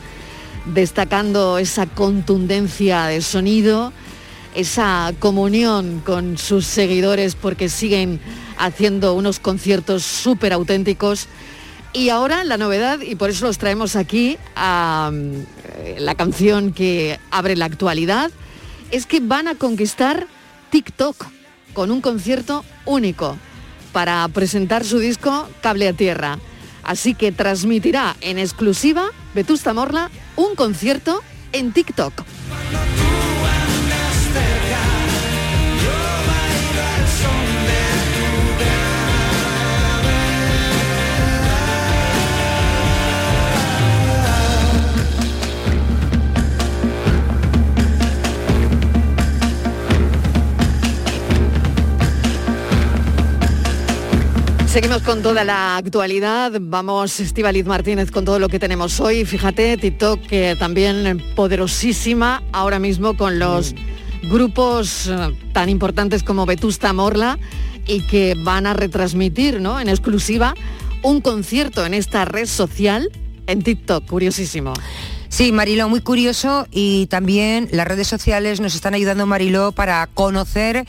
destacando 0.73 1.59
esa 1.59 1.85
contundencia 1.85 3.05
de 3.05 3.21
sonido, 3.21 3.93
esa 4.55 5.13
comunión 5.19 6.01
con 6.03 6.39
sus 6.39 6.65
seguidores 6.65 7.35
porque 7.35 7.69
siguen 7.69 8.19
haciendo 8.57 9.13
unos 9.13 9.39
conciertos 9.39 10.03
súper 10.03 10.53
auténticos. 10.53 11.27
Y 11.93 12.09
ahora 12.09 12.43
la 12.43 12.57
novedad, 12.57 12.99
y 13.01 13.15
por 13.15 13.29
eso 13.29 13.45
los 13.45 13.57
traemos 13.57 13.95
aquí 13.95 14.37
a 14.55 15.11
mm, 15.13 15.99
la 15.99 16.15
canción 16.15 16.73
que 16.73 17.19
abre 17.31 17.55
la 17.55 17.65
actualidad, 17.65 18.31
es 18.91 19.05
que 19.05 19.19
van 19.19 19.47
a 19.47 19.55
conquistar 19.55 20.27
TikTok 20.71 21.25
con 21.73 21.91
un 21.91 22.01
concierto 22.01 22.65
único 22.85 23.37
para 23.91 24.27
presentar 24.27 24.83
su 24.83 24.99
disco 24.99 25.47
Cable 25.61 25.87
a 25.87 25.93
Tierra. 25.93 26.39
Así 26.83 27.15
que 27.15 27.31
transmitirá 27.31 28.15
en 28.21 28.37
exclusiva 28.37 29.05
Vetusta 29.33 29.73
Morla 29.73 30.11
un 30.35 30.55
concierto 30.55 31.23
en 31.51 31.71
TikTok. 31.71 32.13
Seguimos 54.75 55.03
con 55.03 55.21
toda 55.23 55.45
la 55.45 55.77
actualidad. 55.77 56.51
Vamos, 56.59 57.21
Estivaliz 57.21 57.65
Martínez, 57.65 58.11
con 58.11 58.25
todo 58.25 58.39
lo 58.39 58.49
que 58.49 58.59
tenemos 58.59 58.99
hoy. 58.99 59.23
Fíjate, 59.23 59.77
TikTok 59.77 60.19
que 60.27 60.57
también 60.59 61.23
poderosísima 61.33 62.43
ahora 62.51 62.77
mismo 62.77 63.15
con 63.15 63.39
los 63.39 63.73
grupos 64.23 65.07
eh, 65.07 65.33
tan 65.53 65.69
importantes 65.69 66.23
como 66.23 66.45
Vetusta 66.45 66.91
Morla 66.91 67.39
y 67.87 68.01
que 68.01 68.35
van 68.37 68.67
a 68.67 68.73
retransmitir 68.73 69.61
¿no? 69.61 69.79
en 69.79 69.87
exclusiva 69.87 70.55
un 71.03 71.21
concierto 71.21 71.85
en 71.85 71.93
esta 71.93 72.25
red 72.25 72.45
social 72.45 73.09
en 73.47 73.61
TikTok. 73.61 74.05
Curiosísimo. 74.05 74.73
Sí, 75.29 75.53
Mariló, 75.53 75.87
muy 75.87 76.01
curioso 76.01 76.67
y 76.69 77.07
también 77.07 77.69
las 77.71 77.87
redes 77.87 78.07
sociales 78.07 78.59
nos 78.59 78.75
están 78.75 78.93
ayudando, 78.93 79.25
Mariló, 79.25 79.71
para 79.71 80.05
conocer 80.07 80.85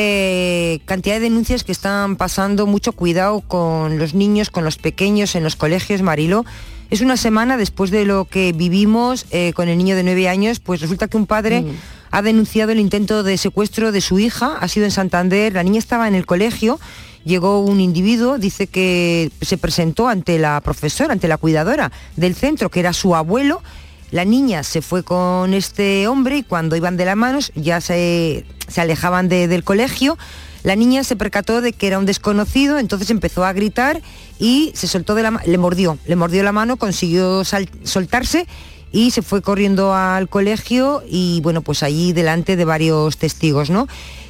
eh, 0.00 0.78
cantidad 0.84 1.16
de 1.16 1.22
denuncias 1.22 1.64
que 1.64 1.72
están 1.72 2.14
pasando, 2.14 2.68
mucho 2.68 2.92
cuidado 2.92 3.40
con 3.40 3.98
los 3.98 4.14
niños, 4.14 4.48
con 4.48 4.62
los 4.62 4.76
pequeños 4.76 5.34
en 5.34 5.42
los 5.42 5.56
colegios, 5.56 6.02
Marilo. 6.02 6.44
Es 6.88 7.00
una 7.00 7.16
semana 7.16 7.56
después 7.56 7.90
de 7.90 8.04
lo 8.04 8.24
que 8.24 8.52
vivimos 8.52 9.26
eh, 9.32 9.52
con 9.54 9.68
el 9.68 9.76
niño 9.76 9.96
de 9.96 10.04
nueve 10.04 10.28
años, 10.28 10.60
pues 10.60 10.80
resulta 10.80 11.08
que 11.08 11.16
un 11.16 11.26
padre 11.26 11.62
mm. 11.62 11.70
ha 12.12 12.22
denunciado 12.22 12.70
el 12.70 12.78
intento 12.78 13.24
de 13.24 13.36
secuestro 13.38 13.90
de 13.90 14.00
su 14.00 14.20
hija, 14.20 14.56
ha 14.60 14.68
sido 14.68 14.86
en 14.86 14.92
Santander, 14.92 15.54
la 15.54 15.64
niña 15.64 15.80
estaba 15.80 16.06
en 16.06 16.14
el 16.14 16.26
colegio, 16.26 16.78
llegó 17.24 17.58
un 17.58 17.80
individuo, 17.80 18.38
dice 18.38 18.68
que 18.68 19.32
se 19.40 19.58
presentó 19.58 20.06
ante 20.06 20.38
la 20.38 20.60
profesora, 20.60 21.12
ante 21.12 21.26
la 21.26 21.38
cuidadora 21.38 21.90
del 22.14 22.36
centro, 22.36 22.70
que 22.70 22.78
era 22.78 22.92
su 22.92 23.16
abuelo, 23.16 23.62
la 24.10 24.24
niña 24.24 24.62
se 24.62 24.82
fue 24.82 25.02
con 25.02 25.54
este 25.54 26.08
hombre 26.08 26.38
y 26.38 26.42
cuando 26.42 26.76
iban 26.76 26.96
de 26.96 27.04
las 27.04 27.16
manos 27.16 27.52
ya 27.54 27.80
se, 27.80 28.44
alejaban 28.76 29.28
del 29.28 29.64
colegio. 29.64 30.16
La 30.64 30.76
niña 30.76 31.04
se 31.04 31.16
percató 31.16 31.60
de 31.60 31.72
que 31.72 31.86
era 31.86 31.98
un 31.98 32.06
desconocido, 32.06 32.78
entonces 32.78 33.10
empezó 33.10 33.44
a 33.44 33.52
gritar 33.52 34.02
y 34.38 34.72
se 34.74 34.88
soltó 34.88 35.14
de 35.14 35.22
la 35.22 35.40
le 35.46 35.58
mordió, 35.58 35.98
le 36.06 36.16
mordió 36.16 36.42
la 36.42 36.52
mano, 36.52 36.76
consiguió 36.76 37.42
soltarse 37.44 38.46
y 38.90 39.10
se 39.10 39.22
fue 39.22 39.42
corriendo 39.42 39.94
al 39.94 40.28
colegio 40.28 41.02
y 41.08 41.40
bueno, 41.42 41.62
pues 41.62 41.82
allí 41.82 42.12
delante 42.12 42.56
de 42.56 42.64
varios 42.64 43.18
testigos, 43.18 43.70
¿no? 43.70 43.86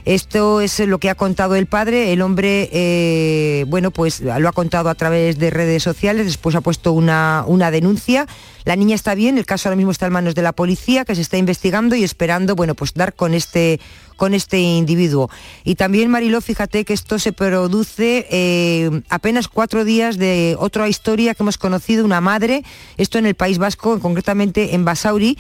Esto 0.08 0.62
es 0.62 0.78
lo 0.78 0.96
que 0.96 1.10
ha 1.10 1.14
contado 1.14 1.54
el 1.54 1.66
padre. 1.66 2.14
El 2.14 2.22
hombre, 2.22 2.70
eh, 2.72 3.66
bueno, 3.68 3.90
pues 3.90 4.22
lo 4.22 4.48
ha 4.48 4.52
contado 4.52 4.88
a 4.88 4.94
través 4.94 5.38
de 5.38 5.50
redes 5.50 5.82
sociales, 5.82 6.24
después 6.24 6.56
ha 6.56 6.62
puesto 6.62 6.94
una, 6.94 7.44
una 7.46 7.70
denuncia. 7.70 8.26
La 8.64 8.74
niña 8.74 8.94
está 8.94 9.14
bien, 9.14 9.36
el 9.36 9.44
caso 9.44 9.68
ahora 9.68 9.76
mismo 9.76 9.92
está 9.92 10.06
en 10.06 10.14
manos 10.14 10.34
de 10.34 10.40
la 10.40 10.52
policía, 10.52 11.04
que 11.04 11.14
se 11.14 11.20
está 11.20 11.36
investigando 11.36 11.94
y 11.94 12.04
esperando, 12.04 12.56
bueno, 12.56 12.74
pues 12.74 12.94
dar 12.94 13.12
con 13.12 13.34
este 13.34 13.80
con 14.16 14.34
este 14.34 14.58
individuo. 14.58 15.30
Y 15.62 15.76
también, 15.76 16.10
Mariló, 16.10 16.40
fíjate 16.40 16.84
que 16.84 16.92
esto 16.92 17.20
se 17.20 17.32
produce 17.32 18.26
eh, 18.30 19.02
apenas 19.08 19.46
cuatro 19.46 19.84
días 19.84 20.18
de 20.18 20.56
otra 20.58 20.88
historia 20.88 21.34
que 21.34 21.44
hemos 21.44 21.56
conocido, 21.56 22.04
una 22.04 22.20
madre, 22.20 22.64
esto 22.96 23.18
en 23.18 23.26
el 23.26 23.36
País 23.36 23.58
Vasco, 23.58 24.00
concretamente 24.00 24.74
en 24.74 24.84
Basauri, 24.84 25.38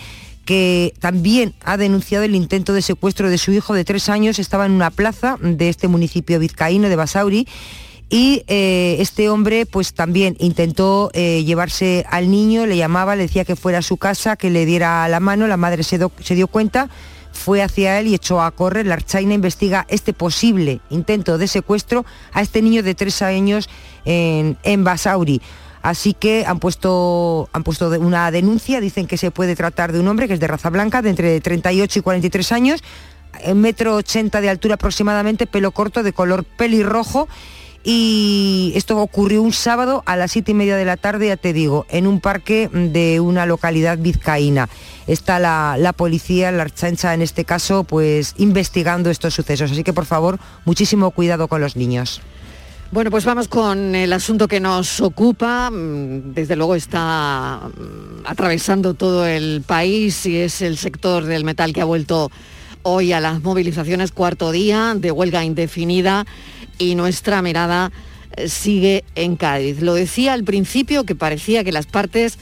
que 0.48 0.94
también 0.98 1.52
ha 1.62 1.76
denunciado 1.76 2.24
el 2.24 2.34
intento 2.34 2.72
de 2.72 2.80
secuestro 2.80 3.28
de 3.28 3.36
su 3.36 3.52
hijo 3.52 3.74
de 3.74 3.84
tres 3.84 4.08
años, 4.08 4.38
estaba 4.38 4.64
en 4.64 4.72
una 4.72 4.90
plaza 4.90 5.36
de 5.42 5.68
este 5.68 5.88
municipio 5.88 6.38
vizcaíno 6.38 6.88
de 6.88 6.96
Basauri 6.96 7.46
y 8.08 8.44
eh, 8.46 8.96
este 8.98 9.28
hombre 9.28 9.66
pues 9.66 9.92
también 9.92 10.38
intentó 10.38 11.10
eh, 11.12 11.44
llevarse 11.44 12.06
al 12.08 12.30
niño, 12.30 12.64
le 12.64 12.78
llamaba, 12.78 13.14
le 13.14 13.24
decía 13.24 13.44
que 13.44 13.56
fuera 13.56 13.80
a 13.80 13.82
su 13.82 13.98
casa, 13.98 14.36
que 14.36 14.48
le 14.48 14.64
diera 14.64 15.06
la 15.10 15.20
mano, 15.20 15.46
la 15.48 15.58
madre 15.58 15.82
se, 15.82 15.98
se 16.22 16.34
dio 16.34 16.48
cuenta, 16.48 16.88
fue 17.30 17.60
hacia 17.60 18.00
él 18.00 18.06
y 18.06 18.14
echó 18.14 18.40
a 18.40 18.50
correr. 18.50 18.86
La 18.86 18.94
Archaina 18.94 19.34
investiga 19.34 19.84
este 19.90 20.14
posible 20.14 20.80
intento 20.88 21.36
de 21.36 21.46
secuestro 21.46 22.06
a 22.32 22.40
este 22.40 22.62
niño 22.62 22.82
de 22.82 22.94
tres 22.94 23.20
años 23.20 23.68
en, 24.06 24.56
en 24.62 24.82
Basauri. 24.82 25.42
Así 25.82 26.14
que 26.14 26.44
han 26.46 26.58
puesto, 26.58 27.48
han 27.52 27.62
puesto 27.62 27.88
una 28.00 28.30
denuncia, 28.30 28.80
dicen 28.80 29.06
que 29.06 29.16
se 29.16 29.30
puede 29.30 29.56
tratar 29.56 29.92
de 29.92 30.00
un 30.00 30.08
hombre 30.08 30.28
que 30.28 30.34
es 30.34 30.40
de 30.40 30.46
raza 30.46 30.70
blanca, 30.70 31.02
de 31.02 31.10
entre 31.10 31.40
38 31.40 31.98
y 31.98 32.02
43 32.02 32.52
años, 32.52 32.82
metro 33.54 33.96
80 33.96 34.40
de 34.40 34.50
altura 34.50 34.74
aproximadamente, 34.74 35.46
pelo 35.46 35.70
corto, 35.70 36.02
de 36.02 36.12
color 36.12 36.44
pelirrojo. 36.44 37.28
Y 37.84 38.72
esto 38.74 38.98
ocurrió 38.98 39.40
un 39.40 39.52
sábado 39.52 40.02
a 40.04 40.16
las 40.16 40.32
siete 40.32 40.50
y 40.50 40.54
media 40.54 40.76
de 40.76 40.84
la 40.84 40.96
tarde, 40.96 41.28
ya 41.28 41.36
te 41.36 41.52
digo, 41.52 41.86
en 41.88 42.06
un 42.06 42.20
parque 42.20 42.68
de 42.68 43.20
una 43.20 43.46
localidad 43.46 43.96
vizcaína. 43.98 44.68
Está 45.06 45.38
la, 45.38 45.76
la 45.78 45.92
policía, 45.92 46.50
la 46.50 46.64
archancha 46.64 47.14
en 47.14 47.22
este 47.22 47.44
caso, 47.44 47.84
pues 47.84 48.34
investigando 48.36 49.10
estos 49.10 49.34
sucesos. 49.34 49.70
Así 49.70 49.84
que 49.84 49.92
por 49.92 50.06
favor, 50.06 50.38
muchísimo 50.64 51.12
cuidado 51.12 51.48
con 51.48 51.60
los 51.60 51.76
niños. 51.76 52.20
Bueno, 52.90 53.10
pues 53.10 53.26
vamos 53.26 53.48
con 53.48 53.94
el 53.94 54.10
asunto 54.14 54.48
que 54.48 54.60
nos 54.60 55.02
ocupa. 55.02 55.70
Mm, 55.70 56.32
desde 56.32 56.56
luego 56.56 56.74
está 56.74 57.60
mm, 57.68 58.24
atravesando 58.24 58.94
todo 58.94 59.26
el 59.26 59.62
país 59.66 60.24
y 60.24 60.38
es 60.38 60.62
el 60.62 60.78
sector 60.78 61.24
del 61.24 61.44
metal 61.44 61.74
que 61.74 61.82
ha 61.82 61.84
vuelto 61.84 62.30
hoy 62.82 63.12
a 63.12 63.20
las 63.20 63.42
movilizaciones, 63.42 64.10
cuarto 64.10 64.52
día 64.52 64.94
de 64.96 65.10
huelga 65.10 65.44
indefinida 65.44 66.24
y 66.78 66.94
nuestra 66.94 67.42
mirada 67.42 67.92
eh, 68.36 68.48
sigue 68.48 69.04
en 69.16 69.36
Cádiz. 69.36 69.82
Lo 69.82 69.92
decía 69.92 70.32
al 70.32 70.44
principio 70.44 71.04
que 71.04 71.14
parecía 71.14 71.64
que 71.64 71.72
las 71.72 71.84
partes 71.84 72.38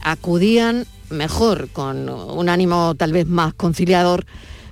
acudían 0.00 0.86
mejor, 1.10 1.68
con 1.68 2.08
un 2.08 2.48
ánimo 2.48 2.94
tal 2.94 3.12
vez 3.12 3.26
más 3.26 3.52
conciliador, 3.52 4.24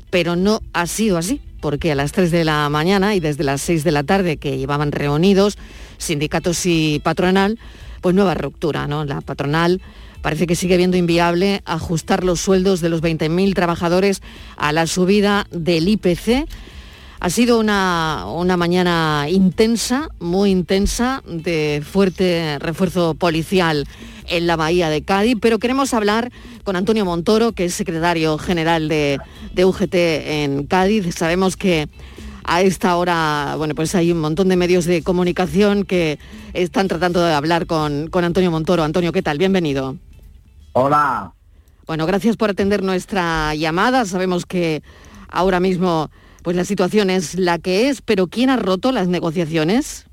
pero 0.08 0.34
no 0.34 0.62
ha 0.72 0.86
sido 0.86 1.18
así 1.18 1.42
porque 1.60 1.92
a 1.92 1.94
las 1.94 2.12
3 2.12 2.30
de 2.30 2.44
la 2.44 2.68
mañana 2.68 3.14
y 3.14 3.20
desde 3.20 3.44
las 3.44 3.60
6 3.62 3.84
de 3.84 3.92
la 3.92 4.02
tarde 4.02 4.36
que 4.36 4.58
llevaban 4.58 4.92
reunidos 4.92 5.58
sindicatos 5.98 6.64
y 6.66 7.00
patronal, 7.04 7.58
pues 8.00 8.14
nueva 8.14 8.34
ruptura, 8.34 8.86
¿no? 8.86 9.04
La 9.04 9.20
patronal 9.20 9.80
parece 10.22 10.46
que 10.46 10.56
sigue 10.56 10.76
viendo 10.76 10.96
inviable 10.96 11.62
ajustar 11.64 12.24
los 12.24 12.40
sueldos 12.40 12.80
de 12.80 12.88
los 12.88 13.02
20.000 13.02 13.54
trabajadores 13.54 14.22
a 14.56 14.72
la 14.72 14.86
subida 14.86 15.46
del 15.50 15.88
IPC. 15.88 16.46
Ha 17.20 17.30
sido 17.30 17.58
una, 17.58 18.24
una, 18.26 18.56
mañana 18.56 19.26
intensa, 19.28 20.08
muy 20.20 20.50
intensa, 20.50 21.22
de 21.26 21.82
fuerte 21.84 22.58
refuerzo 22.58 23.14
policial 23.14 23.86
en 24.30 24.46
la 24.46 24.56
Bahía 24.56 24.88
de 24.88 25.02
Cádiz, 25.02 25.36
pero 25.40 25.58
queremos 25.58 25.92
hablar 25.92 26.32
con 26.64 26.76
Antonio 26.76 27.04
Montoro, 27.04 27.52
que 27.52 27.66
es 27.66 27.74
secretario 27.74 28.38
general 28.38 28.88
de, 28.88 29.18
de 29.52 29.64
UGT 29.64 29.94
en 29.94 30.66
Cádiz. 30.66 31.14
Sabemos 31.14 31.56
que 31.56 31.88
a 32.44 32.62
esta 32.62 32.96
hora, 32.96 33.54
bueno, 33.58 33.74
pues 33.74 33.94
hay 33.94 34.10
un 34.10 34.18
montón 34.18 34.48
de 34.48 34.56
medios 34.56 34.84
de 34.84 35.02
comunicación 35.02 35.84
que 35.84 36.18
están 36.54 36.88
tratando 36.88 37.22
de 37.22 37.34
hablar 37.34 37.66
con, 37.66 38.08
con 38.08 38.24
Antonio 38.24 38.50
Montoro. 38.50 38.82
Antonio, 38.82 39.12
¿qué 39.12 39.22
tal? 39.22 39.38
Bienvenido. 39.38 39.96
Hola. 40.72 41.34
Bueno, 41.86 42.06
gracias 42.06 42.36
por 42.36 42.50
atender 42.50 42.82
nuestra 42.82 43.54
llamada. 43.54 44.04
Sabemos 44.04 44.46
que 44.46 44.82
ahora 45.28 45.60
mismo 45.60 46.10
pues 46.42 46.56
la 46.56 46.64
situación 46.64 47.10
es 47.10 47.38
la 47.38 47.58
que 47.58 47.88
es, 47.88 48.00
pero 48.02 48.26
¿quién 48.26 48.50
ha 48.50 48.56
roto 48.56 48.92
las 48.92 49.08
negociaciones? 49.08 50.06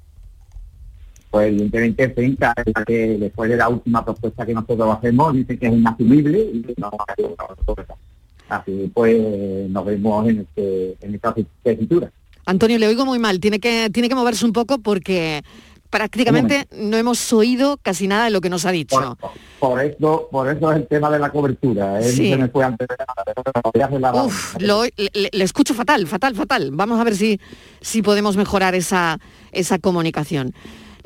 Pues 1.30 1.48
evidentemente 1.50 2.10
Finca 2.10 2.54
es 2.66 2.74
la 2.74 2.86
que 2.86 3.18
después 3.18 3.50
de 3.50 3.58
la 3.58 3.68
última 3.70 4.04
propuesta 4.04 4.46
que 4.46 4.54
nosotros 4.54 4.98
hacemos 4.98 5.34
dice 5.34 5.58
que 5.58 5.68
es 5.68 5.74
inasumible 5.74 6.40
y 6.54 6.62
que 6.62 6.74
no 6.78 6.90
va 6.92 7.06
a 7.08 7.86
Así 8.50 8.90
pues 8.94 9.70
nos 9.70 9.86
vemos 9.86 10.30
en, 10.30 10.40
este, 10.40 10.96
en 11.02 11.16
esta 11.16 11.36
tesitura. 11.64 12.10
Antonio, 12.46 12.80
le 12.80 12.88
oigo 12.88 13.06
muy 13.06 13.20
mal, 13.20 13.42
tiene 13.42 13.60
que, 13.60 13.90
tiene 13.92 14.08
que 14.08 14.16
moverse 14.16 14.46
un 14.46 14.54
poco 14.54 14.78
porque 14.78 15.44
prácticamente 15.90 16.66
no 16.72 16.96
hemos 16.96 17.32
oído 17.34 17.78
casi 17.82 18.08
nada 18.08 18.26
de 18.26 18.30
lo 18.32 18.40
que 18.40 18.50
nos 18.50 18.66
ha 18.66 18.72
dicho. 18.72 19.18
Por, 19.60 19.82
eso, 19.82 20.30
por 20.32 20.48
eso 20.50 20.72
es 20.72 20.78
el 20.78 20.88
tema 20.88 21.10
de 21.10 21.20
la 21.20 21.30
cobertura. 21.30 22.00
¿eh? 22.00 22.04
Sí. 22.04 22.30
Se 22.30 22.38
me 22.38 22.48
fue 22.48 22.64
antes 22.64 22.88
de 22.88 22.96
la- 22.98 24.24
Uf, 24.24 24.56
lo- 24.62 24.84
le, 24.86 25.30
le 25.32 25.44
escucho 25.44 25.74
fatal, 25.74 26.08
fatal, 26.08 26.36
fatal. 26.36 26.70
Vamos 26.72 27.00
a 27.00 27.04
ver 27.04 27.16
si, 27.16 27.40
si 27.82 28.02
podemos 28.02 28.38
mejorar 28.38 28.76
esa, 28.76 29.18
esa 29.52 29.78
comunicación. 29.80 30.54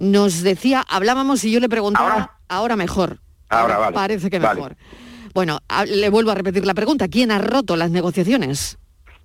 Nos 0.01 0.41
decía, 0.41 0.83
hablábamos 0.89 1.43
y 1.43 1.51
yo 1.51 1.59
le 1.59 1.69
preguntaba, 1.69 2.39
ahora, 2.49 2.75
mejor. 2.75 3.19
Ahora, 3.49 3.77
vale. 3.77 3.93
Parece 3.93 4.31
que 4.31 4.39
Vale. 4.39 4.55
mejor. 4.55 4.75
Bueno, 5.35 5.59
a- 5.69 5.85
le 5.85 6.09
vuelvo 6.09 6.31
a 6.31 6.35
repetir 6.35 6.65
la 6.65 6.73
pregunta. 6.73 7.07
¿Quién 7.07 7.29
ha 7.29 7.37
roto 7.37 7.75
las 7.75 7.91
negociaciones? 7.91 8.79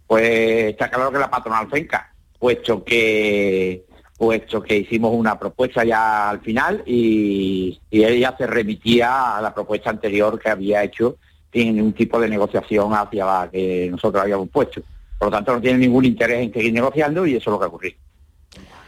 Pues 0.07 0.29
está 0.73 0.91
claro 0.91 1.11
que 1.11 1.19
la 1.19 1.31
patronal 1.31 1.67
FENCA, 1.71 2.13
puesto 2.39 2.85
que 2.85 3.87
puesto 4.19 4.63
que 4.63 4.77
hicimos 4.77 5.13
una 5.15 5.39
propuesta 5.39 5.83
ya 5.83 6.29
al 6.31 6.41
final 6.41 6.83
y, 6.87 7.81
y 7.91 8.05
ella 8.05 8.35
se 8.37 8.47
remitía 8.47 9.37
a 9.39 9.41
la 9.43 9.55
propuesta 9.55 9.89
anterior 9.91 10.39
que 10.39 10.49
había 10.51 10.83
hecho 10.85 11.17
sin 11.53 11.81
un 11.81 11.93
tipo 11.95 12.21
de 12.21 12.29
negociación 12.29 12.93
hacia 12.95 13.25
la 13.25 13.49
que 13.51 13.89
nosotros 13.91 14.23
habíamos 14.23 14.49
puesto. 14.51 14.83
Por 15.19 15.29
lo 15.29 15.33
tanto, 15.37 15.55
no 15.55 15.61
tiene 15.63 15.79
ningún 15.79 16.05
interés 16.05 16.43
en 16.47 16.53
seguir 16.53 16.73
negociando 16.75 17.25
y 17.27 17.37
eso 17.37 17.51
es 17.51 17.53
lo 17.53 17.59
que 17.61 17.67
ocurrió. 17.67 17.93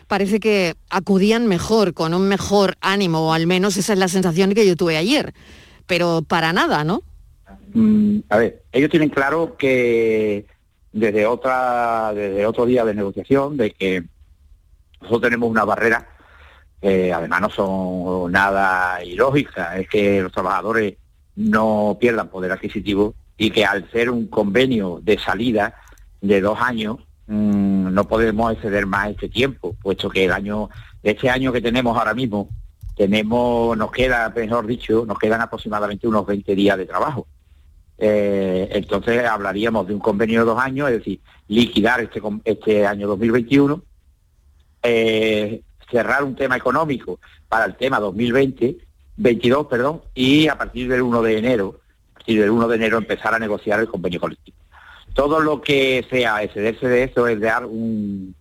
Parece 0.09 0.41
que 0.41 0.75
acudían 0.91 1.47
mejor, 1.47 1.95
con 1.95 2.15
un 2.15 2.29
mejor 2.29 2.77
ánimo, 2.81 3.29
o 3.29 3.33
al 3.33 3.47
menos 3.47 3.77
esa 3.77 3.93
es 3.93 3.99
la 3.99 4.09
sensación 4.09 4.55
que 4.55 4.67
yo 4.67 4.75
tuve 4.75 4.97
ayer. 4.97 5.35
Pero 5.87 6.23
para 6.27 6.53
nada, 6.53 6.83
¿no? 6.83 7.03
Mm, 7.75 8.21
a 8.31 8.39
ver, 8.39 8.63
ellos 8.73 8.91
tienen 8.91 9.11
claro 9.11 9.57
que 9.57 10.47
desde 10.93 11.27
otra 11.27 12.13
desde 12.15 12.47
otro 12.47 12.67
día 12.67 12.85
de 12.85 12.95
negociación 12.95 13.57
de 13.57 13.71
que 13.71 14.05
nosotros 15.01 15.23
tenemos 15.23 15.51
una 15.51 15.65
barrera 15.65 16.09
que 16.81 17.13
además 17.13 17.41
no 17.41 17.51
son 17.51 18.33
nada 18.33 19.05
ilógica, 19.05 19.79
es 19.79 19.89
que 19.89 20.23
los 20.23 20.33
trabajadores 20.33 20.95
no 21.37 21.97
pierdan 22.01 22.29
poder 22.29 22.53
adquisitivo 22.53 23.15
y 23.37 23.51
que 23.51 23.65
al 23.65 23.91
ser 23.91 24.11
un 24.11 24.27
convenio 24.29 25.01
de 25.03 25.19
salida 25.19 25.75
de 26.21 26.41
dos 26.41 26.59
años 26.61 26.99
mm, 27.27 27.68
no 27.99 28.05
podemos 28.07 28.53
exceder 28.53 28.87
más 28.87 29.11
este 29.11 29.29
tiempo, 29.29 29.75
puesto 29.83 30.09
que 30.09 30.25
el 30.27 30.31
año, 30.31 30.71
este 31.03 31.29
año 31.29 31.53
que 31.53 31.61
tenemos 31.61 31.99
ahora 31.99 32.15
mismo, 32.15 32.49
tenemos, 32.97 33.77
nos 33.77 33.91
queda, 33.91 34.33
mejor 34.37 34.69
dicho, 34.69 35.05
nos 35.05 35.19
quedan 35.19 35.41
aproximadamente 35.41 36.07
unos 36.07 36.25
20 36.25 36.55
días 36.55 36.79
de 36.79 36.87
trabajo. 36.87 37.27
Eh, 37.99 38.69
entonces 38.71 39.25
hablaríamos 39.25 39.89
de 39.89 39.95
un 39.95 39.99
convenio 39.99 40.41
de 40.41 40.47
dos 40.47 40.61
años, 40.61 40.89
es 40.91 40.99
decir, 40.99 41.21
liquidar 41.49 42.01
este, 42.01 42.23
este 42.45 42.87
año 42.87 43.09
2021, 43.09 43.83
eh, 44.85 45.63
cerrar 45.91 46.23
un 46.23 46.37
tema 46.37 46.57
económico 46.57 47.19
para 47.49 47.65
el 47.65 47.75
tema 47.75 47.99
2020, 47.99 48.77
22, 49.17 49.67
perdón, 49.67 50.03
y 50.15 50.47
a 50.47 50.57
partir 50.57 50.89
del 50.89 51.03
1 51.03 51.21
de 51.23 51.37
enero, 51.37 51.81
a 52.13 52.15
partir 52.15 52.41
del 52.41 52.51
1 52.51 52.69
de 52.69 52.77
enero 52.77 52.99
empezar 52.99 53.35
a 53.35 53.41
negociar 53.41 53.81
el 53.81 53.89
convenio 53.89 54.21
colectivo. 54.21 54.57
Todo 55.19 55.41
lo 55.41 55.61
que 55.61 56.07
sea 56.09 56.45
excederse 56.45 56.87
de 56.87 57.03
eso 57.03 57.27
es 57.27 57.41
dar 57.41 57.67
un, 57.67 58.37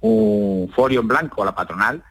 un 0.00 0.70
folio 0.76 1.00
en 1.00 1.08
blanco 1.08 1.42
a 1.42 1.46
la 1.46 1.54
patronal 1.56 2.04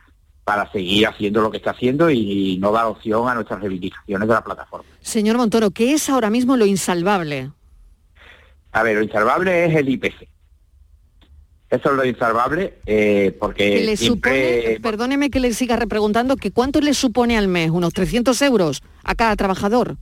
para 0.43 0.69
seguir 0.73 1.07
haciendo 1.07 1.39
lo 1.41 1.49
que 1.49 1.55
está 1.55 1.71
haciendo 1.71 2.09
y 2.09 2.57
no 2.59 2.73
dar 2.73 2.87
opción 2.87 3.29
a 3.29 3.35
nuestras 3.35 3.61
reivindicaciones 3.61 4.27
de 4.27 4.33
la 4.33 4.43
plataforma. 4.43 4.89
Señor 4.99 5.37
Montoro, 5.37 5.71
¿qué 5.71 5.93
es 5.93 6.09
ahora 6.09 6.29
mismo 6.29 6.57
lo 6.57 6.65
insalvable? 6.65 7.51
A 8.73 8.83
ver, 8.83 8.97
lo 8.97 9.03
insalvable 9.03 9.67
es 9.67 9.75
el 9.77 9.87
IPC. 9.87 10.27
Eso 11.69 11.89
es 11.91 11.95
lo 11.95 12.03
insalvable 12.03 12.73
eh, 12.85 13.37
porque 13.39 13.69
Que 13.75 13.85
le 13.85 13.95
siempre... 13.95 14.57
supone, 14.63 14.79
perdóneme 14.81 15.29
que 15.29 15.39
le 15.39 15.53
siga 15.53 15.77
repreguntando, 15.77 16.35
que 16.35 16.51
¿cuánto 16.51 16.81
le 16.81 16.93
supone 16.93 17.37
al 17.37 17.47
mes? 17.47 17.69
¿Unos 17.71 17.93
300 17.93 18.41
euros 18.41 18.83
a 19.05 19.15
cada 19.15 19.37
trabajador? 19.37 19.95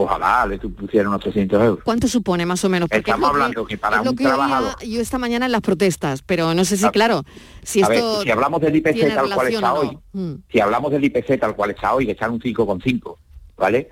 Ojalá 0.00 0.46
le 0.46 0.58
pusieran 0.58 1.08
unos 1.08 1.20
300 1.22 1.60
euros. 1.60 1.84
¿Cuánto 1.84 2.06
supone 2.06 2.46
más 2.46 2.64
o 2.64 2.68
menos? 2.68 2.88
Porque 2.88 2.98
es 3.00 3.04
Estamos 3.06 3.30
que- 3.30 3.34
hablando 3.34 3.66
que 3.66 3.76
para 3.78 4.00
es 4.00 4.06
un 4.08 4.16
que 4.16 4.22
trabajador... 4.24 4.76
yo 4.86 5.00
esta 5.00 5.18
mañana 5.18 5.46
en 5.46 5.52
las 5.52 5.60
protestas, 5.60 6.22
pero 6.22 6.54
no 6.54 6.64
sé 6.64 6.76
si, 6.76 6.88
claro, 6.90 7.24
si 7.64 7.82
a 7.82 7.88
ver, 7.88 8.00
si 8.22 8.30
hablamos 8.30 8.60
del 8.60 8.76
IPC 8.76 9.12
tal 9.14 9.34
cual 9.34 9.48
está 9.52 9.74
hoy. 9.74 9.98
Mm. 10.12 10.32
si 10.52 10.60
hablamos 10.60 10.92
del 10.92 11.04
IPC 11.04 11.40
tal 11.40 11.56
cual 11.56 11.70
está 11.72 11.94
hoy, 11.96 12.06
que 12.06 12.12
está 12.12 12.26
en 12.26 12.32
un 12.32 12.40
5,5, 12.40 13.16
¿vale? 13.56 13.88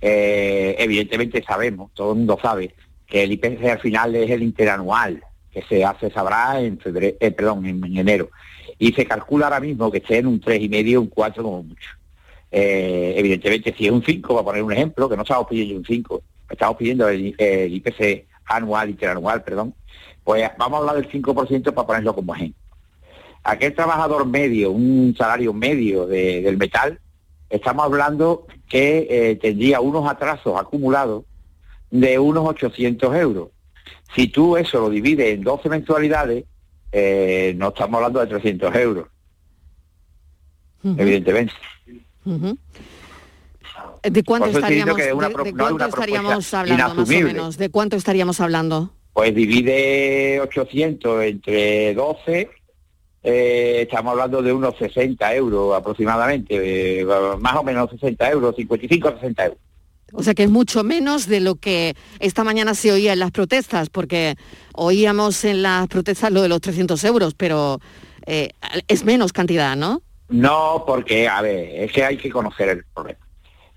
Eh, 0.00 0.76
evidentemente 0.78 1.44
sabemos, 1.46 1.90
todo 1.92 2.12
el 2.12 2.18
mundo 2.18 2.38
sabe, 2.40 2.74
que 3.06 3.22
el 3.24 3.32
IPC 3.32 3.62
al 3.66 3.80
final 3.80 4.16
es 4.16 4.30
el 4.30 4.42
interanual, 4.42 5.22
que 5.52 5.62
se 5.68 5.84
hace, 5.84 6.10
sabrá, 6.10 6.58
en 6.58 6.78
febrero, 6.78 7.16
eh, 7.20 7.30
perdón, 7.32 7.66
en, 7.66 7.84
en 7.84 7.98
enero. 7.98 8.30
Y 8.78 8.92
se 8.92 9.04
calcula 9.04 9.46
ahora 9.46 9.60
mismo 9.60 9.90
que 9.90 9.98
esté 9.98 10.16
en 10.18 10.26
un 10.26 10.40
3,5, 10.40 10.96
un 11.00 11.08
4 11.08 11.42
como 11.42 11.62
mucho. 11.64 11.90
Eh, 12.50 13.14
evidentemente, 13.16 13.74
si 13.76 13.86
es 13.86 13.92
un 13.92 14.02
5, 14.04 14.34
para 14.34 14.44
poner 14.44 14.62
un 14.62 14.72
ejemplo, 14.72 15.08
que 15.08 15.16
no 15.16 15.22
estamos 15.22 15.46
pidiendo 15.48 15.76
un 15.76 15.84
5, 15.84 16.22
estamos 16.50 16.76
pidiendo 16.76 17.08
el, 17.08 17.34
el 17.38 17.74
IPC 17.74 18.26
anual, 18.46 18.90
interanual, 18.90 19.42
perdón, 19.44 19.74
pues 20.24 20.50
vamos 20.58 20.78
a 20.78 20.80
hablar 20.90 20.96
del 20.96 21.10
5% 21.10 21.72
para 21.72 21.86
ponerlo 21.86 22.14
como 22.14 22.34
ejemplo 22.34 22.58
aquel 23.42 23.74
trabajador 23.74 24.26
medio, 24.26 24.70
un 24.70 25.14
salario 25.16 25.54
medio 25.54 26.06
de- 26.06 26.42
del 26.42 26.58
metal, 26.58 27.00
estamos 27.48 27.86
hablando 27.86 28.46
que 28.68 29.06
eh, 29.08 29.36
tendría 29.36 29.80
unos 29.80 30.06
atrasos 30.10 30.60
acumulados 30.60 31.24
de 31.90 32.18
unos 32.18 32.46
800 32.46 33.14
euros. 33.16 33.48
Si 34.14 34.28
tú 34.28 34.58
eso 34.58 34.78
lo 34.80 34.90
divides 34.90 35.28
en 35.34 35.42
12 35.42 35.70
mensualidades, 35.70 36.44
eh, 36.92 37.54
no 37.56 37.68
estamos 37.68 37.94
hablando 37.96 38.20
de 38.20 38.26
300 38.26 38.74
euros, 38.74 39.06
evidentemente. 40.98 41.54
¿De 44.02 44.22
cuánto 44.24 44.46
estaríamos, 44.48 44.94
una 44.94 45.28
de- 45.28 45.44
de 45.44 45.52
no 45.52 45.58
cuánto 45.78 45.84
hablando 46.00 46.22
más 46.32 46.52
o 46.54 46.64
inasumible. 46.64 47.32
menos? 47.32 47.56
¿De 47.58 47.68
cuánto 47.70 47.96
estaríamos 47.96 48.40
hablando? 48.40 48.92
Pues 49.12 49.34
divide 49.34 50.40
800 50.40 51.24
entre 51.24 51.94
12, 51.94 52.50
eh, 53.22 53.80
estamos 53.82 54.12
hablando 54.12 54.42
de 54.42 54.52
unos 54.52 54.74
60 54.78 55.34
euros 55.34 55.76
aproximadamente, 55.76 57.00
eh, 57.00 57.04
más 57.38 57.56
o 57.56 57.62
menos 57.62 57.90
60 57.90 58.30
euros, 58.30 58.54
55 58.56 59.08
a 59.08 59.14
60 59.14 59.44
euros. 59.46 59.58
O 60.12 60.22
sea 60.22 60.34
que 60.34 60.42
es 60.42 60.50
mucho 60.50 60.82
menos 60.82 61.26
de 61.26 61.40
lo 61.40 61.54
que 61.56 61.94
esta 62.18 62.42
mañana 62.42 62.74
se 62.74 62.90
oía 62.90 63.12
en 63.12 63.18
las 63.20 63.30
protestas, 63.30 63.90
porque 63.90 64.34
oíamos 64.74 65.44
en 65.44 65.62
las 65.62 65.86
protestas 65.88 66.32
lo 66.32 66.42
de 66.42 66.48
los 66.48 66.60
300 66.60 67.04
euros, 67.04 67.34
pero 67.34 67.80
eh, 68.26 68.50
es 68.88 69.04
menos 69.04 69.32
cantidad, 69.32 69.76
¿no? 69.76 70.02
No, 70.30 70.84
porque, 70.86 71.28
a 71.28 71.42
ver, 71.42 71.84
es 71.84 71.92
que 71.92 72.04
hay 72.04 72.16
que 72.16 72.30
conocer 72.30 72.68
el 72.68 72.84
problema. 72.94 73.20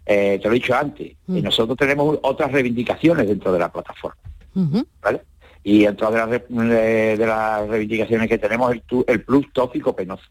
Eh, 0.06 0.40
te 0.42 0.48
lo 0.48 0.54
he 0.54 0.60
dicho 0.60 0.76
antes, 0.76 1.14
y 1.28 1.42
nosotros 1.42 1.78
tenemos 1.78 2.20
otras 2.24 2.52
reivindicaciones 2.52 3.28
dentro 3.28 3.52
de 3.54 3.60
la 3.60 3.72
plataforma. 3.72 4.22
¿vale? 5.02 5.22
Y 5.64 5.84
dentro 5.84 6.12
de 6.12 6.44
de, 6.50 7.18
de 7.18 7.26
las 7.28 7.68
reivindicaciones 7.68 8.28
que 8.30 8.38
tenemos, 8.38 8.72
el, 8.72 8.84
el 9.08 9.24
plus 9.24 9.52
tóxico 9.54 9.96
penoso. 9.96 10.24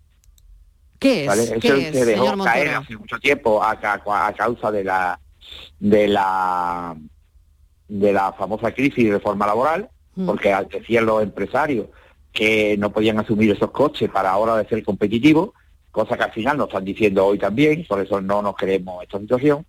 ¿Qué 0.98 1.22
es? 1.22 1.26
¿vale? 1.26 1.42
Eso 1.42 1.54
¿Qué 1.60 1.68
se 1.68 2.00
es, 2.00 2.06
dejó 2.06 2.36
caer 2.44 2.68
hace 2.74 2.96
mucho 2.96 3.18
tiempo 3.18 3.62
a, 3.62 3.72
a 3.72 4.32
causa 4.34 4.70
de 4.70 4.84
la 4.84 5.18
de 5.80 6.06
la 6.06 6.94
de 7.88 8.12
la 8.12 8.32
famosa 8.34 8.72
crisis 8.72 9.04
de 9.06 9.12
reforma 9.12 9.46
laboral, 9.46 9.88
Mm. 10.14 10.26
porque 10.26 10.54
decían 10.70 11.06
los 11.06 11.22
empresarios 11.22 11.86
que 12.32 12.76
no 12.78 12.92
podían 12.92 13.18
asumir 13.18 13.50
esos 13.50 13.70
costes 13.70 14.10
para 14.10 14.30
ahora 14.30 14.56
de 14.56 14.68
ser 14.68 14.82
competitivos, 14.82 15.50
cosa 15.92 16.16
que 16.16 16.24
al 16.24 16.32
final 16.32 16.56
nos 16.56 16.66
están 16.68 16.84
diciendo 16.84 17.24
hoy 17.26 17.38
también, 17.38 17.84
por 17.86 18.00
eso 18.00 18.20
no 18.20 18.42
nos 18.42 18.56
queremos 18.56 19.02
esta 19.04 19.20
situación. 19.20 19.64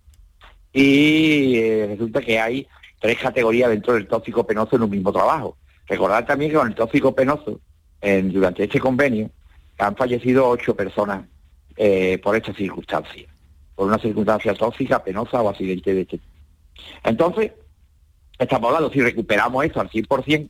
y 0.72 1.56
eh, 1.56 1.86
resulta 1.90 2.20
que 2.20 2.40
hay 2.40 2.66
tres 3.00 3.18
categorías 3.18 3.70
dentro 3.70 3.94
del 3.94 4.08
tóxico 4.08 4.44
penoso 4.44 4.74
en 4.74 4.82
un 4.82 4.90
mismo 4.90 5.12
trabajo. 5.12 5.56
Recordar 5.86 6.26
también 6.26 6.50
que 6.50 6.56
con 6.56 6.66
el 6.68 6.74
tóxico 6.74 7.14
penoso, 7.14 7.60
en- 8.00 8.32
durante 8.32 8.64
este 8.64 8.80
convenio, 8.80 9.30
han 9.78 9.94
fallecido 9.96 10.48
ocho 10.48 10.74
personas 10.74 11.26
eh, 11.76 12.18
por 12.22 12.34
esta 12.36 12.52
circunstancia, 12.54 13.26
por 13.74 13.86
una 13.86 13.98
circunstancia 13.98 14.54
tóxica, 14.54 15.02
penosa 15.04 15.42
o 15.42 15.48
accidente 15.48 15.92
de 15.94 16.00
este 16.02 16.18
tipo. 16.18 16.32
Entonces, 17.04 17.52
estamos 18.38 18.68
hablando, 18.68 18.90
si 18.92 19.00
recuperamos 19.00 19.64
esto 19.64 19.80
al 19.80 19.90
100%, 19.90 20.48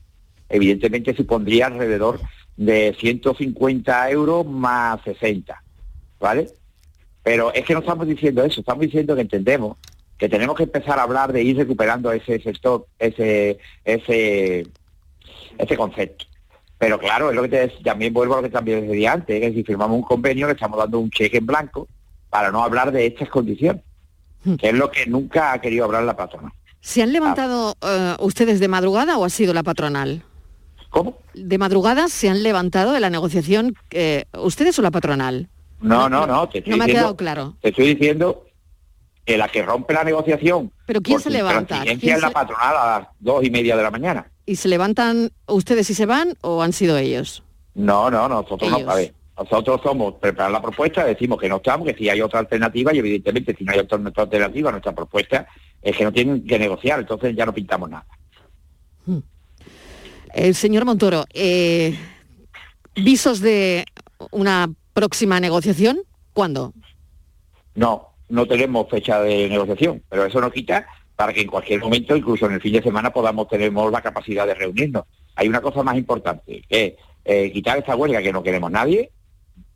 evidentemente 0.49 1.15
supondría 1.15 1.67
alrededor 1.67 2.21
de 2.57 2.95
150 2.99 4.11
euros 4.11 4.47
más 4.47 5.01
60, 5.03 5.63
¿vale? 6.25 6.49
Pero 7.23 7.53
es 7.53 7.65
que 7.67 7.75
no 7.75 7.81
estamos 7.81 8.07
diciendo 8.07 8.43
eso, 8.43 8.61
estamos 8.61 8.81
diciendo 8.81 9.15
que 9.15 9.21
entendemos 9.21 9.77
que 10.17 10.29
tenemos 10.29 10.57
que 10.57 10.63
empezar 10.63 10.99
a 10.99 11.03
hablar 11.03 11.33
de 11.33 11.43
ir 11.43 11.57
recuperando 11.57 12.11
ese 12.13 12.41
sector, 12.41 12.87
ese, 12.99 13.59
ese, 13.85 14.67
ese 15.59 15.77
concepto. 15.77 16.25
Pero 16.79 16.99
claro, 16.99 17.29
es 17.29 17.37
lo 17.37 17.43
que 17.43 17.49
te, 17.49 17.69
también 17.83 18.15
vuelvo 18.15 18.35
a 18.35 18.37
lo 18.39 18.45
que 18.45 18.49
también 18.49 18.89
decía 18.89 19.13
antes, 19.13 19.39
que 19.39 19.53
si 19.53 19.65
firmamos 19.65 19.97
un 19.99 20.03
convenio 20.03 20.47
le 20.47 20.55
estamos 20.55 20.79
dando 20.79 20.99
un 20.99 21.11
cheque 21.11 21.39
en 21.39 21.47
blanco 21.47 21.89
para 22.31 22.51
no 22.51 22.65
hablar 22.65 22.91
de 22.91 23.07
estas 23.07 23.29
condiciones, 23.29 23.83
que 24.59 24.69
es 24.71 24.75
lo 24.75 24.91
que 24.91 25.05
nunca 25.07 25.53
ha 25.53 25.61
querido 25.61 25.85
hablar 25.85 26.05
la 26.05 26.17
patrona. 26.17 26.55
¿Se 26.81 27.03
han 27.03 27.13
levantado 27.13 27.77
eh, 27.83 28.17
ustedes 28.21 28.61
de 28.61 28.69
madrugada 28.69 29.19
o 29.19 29.25
ha 29.25 29.31
sido 29.31 29.53
la 29.53 29.63
patronal? 29.63 30.23
¿Cómo? 30.89 31.19
¿De 31.35 31.59
madrugada 31.59 32.09
se 32.09 32.31
han 32.31 32.43
levantado 32.43 32.93
de 32.93 33.01
la 33.01 33.11
negociación 33.11 33.75
eh, 33.91 34.25
ustedes 34.39 34.79
o 34.79 34.83
la 34.83 34.91
patronal? 34.91 35.49
No, 35.81 36.09
no, 36.09 36.27
no, 36.27 36.49
te 36.49 36.59
estoy 36.59 36.71
No 36.73 36.77
me 36.79 36.85
ha 36.85 36.87
diciendo- 36.87 37.03
quedado 37.03 37.17
claro. 37.17 37.57
Te 37.61 37.69
estoy 37.69 37.95
diciendo 37.95 38.45
que 39.25 39.37
la 39.39 39.49
que 39.49 39.63
rompe 39.63 39.95
la 39.95 40.05
negociación 40.05 40.71
¿Pero 40.87 41.01
quién 41.01 41.19
se 41.21 41.31
levanta? 41.31 41.83
¿Quién 41.83 42.17
es 42.17 42.21
la 42.23 42.31
patronal 42.31 42.77
a 42.77 42.99
las 42.99 43.09
dos 43.21 43.43
y 43.45 43.51
media 43.51 43.77
de 43.77 43.83
la 43.83 43.91
mañana. 43.91 44.31
¿Y 44.47 44.57
se 44.57 44.69
levantan 44.69 45.31
ustedes 45.47 45.89
y 45.89 45.95
se 45.95 46.05
van 46.05 46.35
o 46.43 46.63
han 46.63 46.73
sido 46.75 46.99
ellos? 46.99 47.43
No, 47.75 48.11
no, 48.11 48.29
nosotros 48.29 48.71
Ellos. 48.71 48.83
no, 48.85 48.91
a 48.91 48.95
ver, 48.97 49.15
nosotros 49.39 49.81
somos 49.83 50.15
preparar 50.21 50.51
la 50.53 50.61
propuesta, 50.61 51.05
decimos 51.05 51.41
que 51.41 51.49
no 51.49 51.57
estamos, 51.57 51.87
que 51.89 51.95
si 51.95 52.09
hay 52.11 52.21
otra 52.21 52.41
alternativa 52.41 52.95
y 52.95 52.99
evidentemente 52.99 53.55
si 53.57 53.65
no 53.65 53.73
hay 53.73 53.79
otra 53.81 53.99
otra 53.99 54.23
alternativa, 54.25 54.71
nuestra 54.71 54.93
propuesta 54.95 55.47
es 55.83 55.97
que 55.97 56.05
no 56.05 56.13
tienen 56.13 56.47
que 56.47 56.59
negociar, 56.59 57.01
entonces 57.01 57.35
ya 57.35 57.47
no 57.47 57.53
pintamos 57.55 57.89
nada. 57.91 58.07
El 60.35 60.55
señor 60.55 60.85
Montoro, 60.85 61.25
eh, 61.33 61.97
¿visos 62.97 63.41
de 63.41 63.85
una 64.33 64.69
próxima 64.95 65.41
negociación? 65.41 65.99
¿Cuándo? 66.33 66.73
No, 67.75 68.09
no 68.29 68.47
tenemos 68.47 68.89
fecha 68.89 69.21
de 69.21 69.49
negociación, 69.49 70.03
pero 70.09 70.25
eso 70.25 70.41
no 70.41 70.51
quita 70.51 70.87
para 71.17 71.33
que 71.33 71.43
en 71.43 71.49
cualquier 71.49 71.81
momento, 71.81 72.17
incluso 72.17 72.47
en 72.47 72.53
el 72.53 72.61
fin 72.61 72.73
de 72.73 72.83
semana, 72.83 73.13
podamos 73.13 73.49
tener 73.49 73.73
la 73.73 74.03
capacidad 74.03 74.47
de 74.47 74.55
reunirnos. 74.55 75.05
Hay 75.37 75.49
una 75.49 75.61
cosa 75.61 75.83
más 75.83 75.97
importante, 75.97 76.63
que 76.69 76.87
es 76.87 76.95
eh, 77.25 77.53
quitar 77.53 77.79
esta 77.79 77.95
huelga 77.95 78.23
que 78.23 78.33
no 78.33 78.43
queremos 78.43 78.71
nadie, 78.71 79.11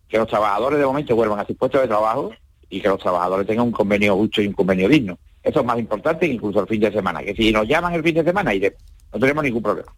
que 0.08 0.18
los 0.18 0.26
trabajadores 0.26 0.78
de 0.78 0.86
momento 0.86 1.14
vuelvan 1.14 1.38
a 1.38 1.46
sus 1.46 1.56
puestos 1.56 1.80
de 1.80 1.88
trabajo 1.88 2.32
y 2.68 2.80
que 2.80 2.88
los 2.88 3.00
trabajadores 3.00 3.46
tengan 3.46 3.66
un 3.66 3.72
convenio 3.72 4.16
justo 4.16 4.42
y 4.42 4.46
un 4.46 4.52
convenio 4.52 4.88
digno. 4.88 5.18
Eso 5.42 5.60
es 5.60 5.66
más 5.66 5.78
importante 5.78 6.26
que 6.26 6.34
incluso 6.34 6.60
el 6.60 6.66
fin 6.66 6.80
de 6.80 6.92
semana, 6.92 7.22
que 7.22 7.34
si 7.34 7.52
nos 7.52 7.66
llaman 7.68 7.94
el 7.94 8.02
fin 8.02 8.14
de 8.14 8.24
semana 8.24 8.54
iremos, 8.54 8.80
no 9.12 9.20
tenemos 9.20 9.44
ningún 9.44 9.62
problema. 9.62 9.92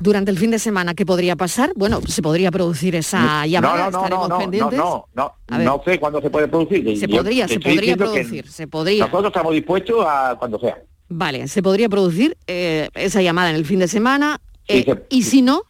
Durante 0.00 0.30
el 0.30 0.38
fin 0.38 0.50
de 0.50 0.58
semana, 0.58 0.94
¿qué 0.94 1.04
podría 1.06 1.36
pasar? 1.36 1.72
Bueno, 1.76 2.00
se 2.06 2.22
podría 2.22 2.50
producir 2.50 2.94
esa 2.96 3.46
llamada, 3.46 3.90
no, 3.90 3.90
no, 3.90 3.98
estaremos 3.98 4.28
no, 4.28 4.34
no, 4.34 4.38
pendientes. 4.40 4.78
no, 4.78 5.06
no, 5.14 5.34
ver. 5.48 5.60
no 5.66 5.82
sé 5.84 6.00
cuándo 6.00 6.20
se 6.20 6.30
puede 6.30 6.48
producir. 6.48 6.98
Se 6.98 7.06
Yo 7.06 7.16
podría, 7.18 7.46
se 7.48 7.60
podría 7.60 7.92
que 7.92 7.96
producir, 7.96 8.48
se 8.48 8.66
podría. 8.66 9.04
Nosotros 9.06 9.26
estamos 9.30 9.52
dispuestos 9.52 10.04
a 10.06 10.36
cuando 10.38 10.58
sea. 10.58 10.78
Vale, 11.08 11.46
se 11.48 11.62
podría 11.62 11.88
producir 11.88 12.36
eh, 12.46 12.88
esa 12.94 13.20
llamada 13.22 13.50
en 13.50 13.56
el 13.56 13.66
fin 13.66 13.78
de 13.78 13.88
semana. 13.88 14.40
Sí, 14.68 14.78
eh, 14.78 14.84
se- 14.84 15.02
y 15.10 15.22
si 15.22 15.42
no, 15.42 15.62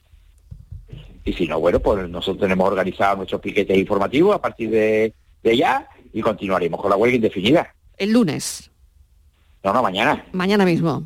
Y 1.24 1.32
si 1.34 1.46
no, 1.46 1.60
bueno, 1.60 1.78
pues 1.80 2.08
nosotros 2.08 2.40
tenemos 2.40 2.66
organizados 2.68 3.16
nuestros 3.18 3.40
piquetes 3.40 3.76
informativos 3.78 4.34
a 4.34 4.40
partir 4.40 4.70
de, 4.70 5.14
de 5.42 5.56
ya 5.56 5.88
y 6.12 6.20
continuaremos 6.20 6.80
con 6.80 6.90
la 6.90 6.96
huelga 6.96 7.16
indefinida. 7.16 7.74
el 7.96 8.10
lunes, 8.12 8.70
No, 9.64 9.72
no, 9.72 9.82
mañana. 9.82 10.24
mañana 10.32 10.64
mismo. 10.64 11.04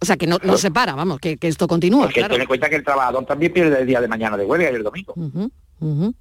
O 0.00 0.04
sea, 0.04 0.16
que 0.16 0.26
no, 0.26 0.38
no 0.42 0.58
se 0.58 0.70
para, 0.70 0.94
vamos, 0.94 1.18
que, 1.18 1.36
que 1.38 1.48
esto 1.48 1.66
continúa, 1.66 2.02
Porque 2.02 2.20
claro. 2.20 2.34
ten 2.34 2.42
en 2.42 2.46
cuenta 2.48 2.68
que 2.68 2.76
el 2.76 2.84
trabajador 2.84 3.24
también 3.24 3.52
pierde 3.52 3.80
el 3.80 3.86
día 3.86 4.00
de 4.00 4.08
mañana 4.08 4.36
de 4.36 4.44
huelga 4.44 4.70
y 4.70 4.74
el 4.74 4.82
domingo. 4.82 5.14
Ujú, 5.16 5.50
ujú. 5.80 6.14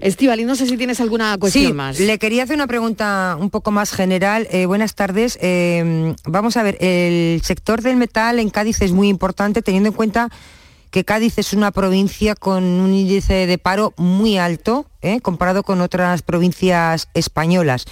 Estíbaliz, 0.00 0.44
no 0.46 0.56
sé 0.56 0.66
si 0.66 0.76
tienes 0.76 1.00
alguna 1.00 1.38
cuestión 1.38 1.66
Sí, 1.66 1.72
más. 1.72 2.00
le 2.00 2.18
quería 2.18 2.42
hacer 2.42 2.56
una 2.56 2.66
pregunta 2.66 3.36
un 3.38 3.50
poco 3.50 3.70
más 3.70 3.92
general. 3.92 4.48
Eh, 4.50 4.66
buenas 4.66 4.96
tardes. 4.96 5.38
Eh, 5.40 6.16
vamos 6.26 6.56
a 6.56 6.64
ver, 6.64 6.76
el 6.80 7.40
sector 7.42 7.82
del 7.82 7.94
metal 7.94 8.40
en 8.40 8.50
Cádiz 8.50 8.82
es 8.82 8.90
muy 8.92 9.08
importante 9.08 9.62
teniendo 9.62 9.90
en 9.90 9.94
cuenta 9.94 10.28
que 10.90 11.04
Cádiz 11.04 11.38
es 11.38 11.52
una 11.52 11.70
provincia 11.70 12.34
con 12.34 12.64
un 12.64 12.92
índice 12.92 13.46
de 13.46 13.58
paro 13.58 13.94
muy 13.96 14.38
alto 14.38 14.86
eh, 15.02 15.20
comparado 15.20 15.62
con 15.62 15.80
otras 15.80 16.22
provincias 16.22 17.08
españolas. 17.14 17.84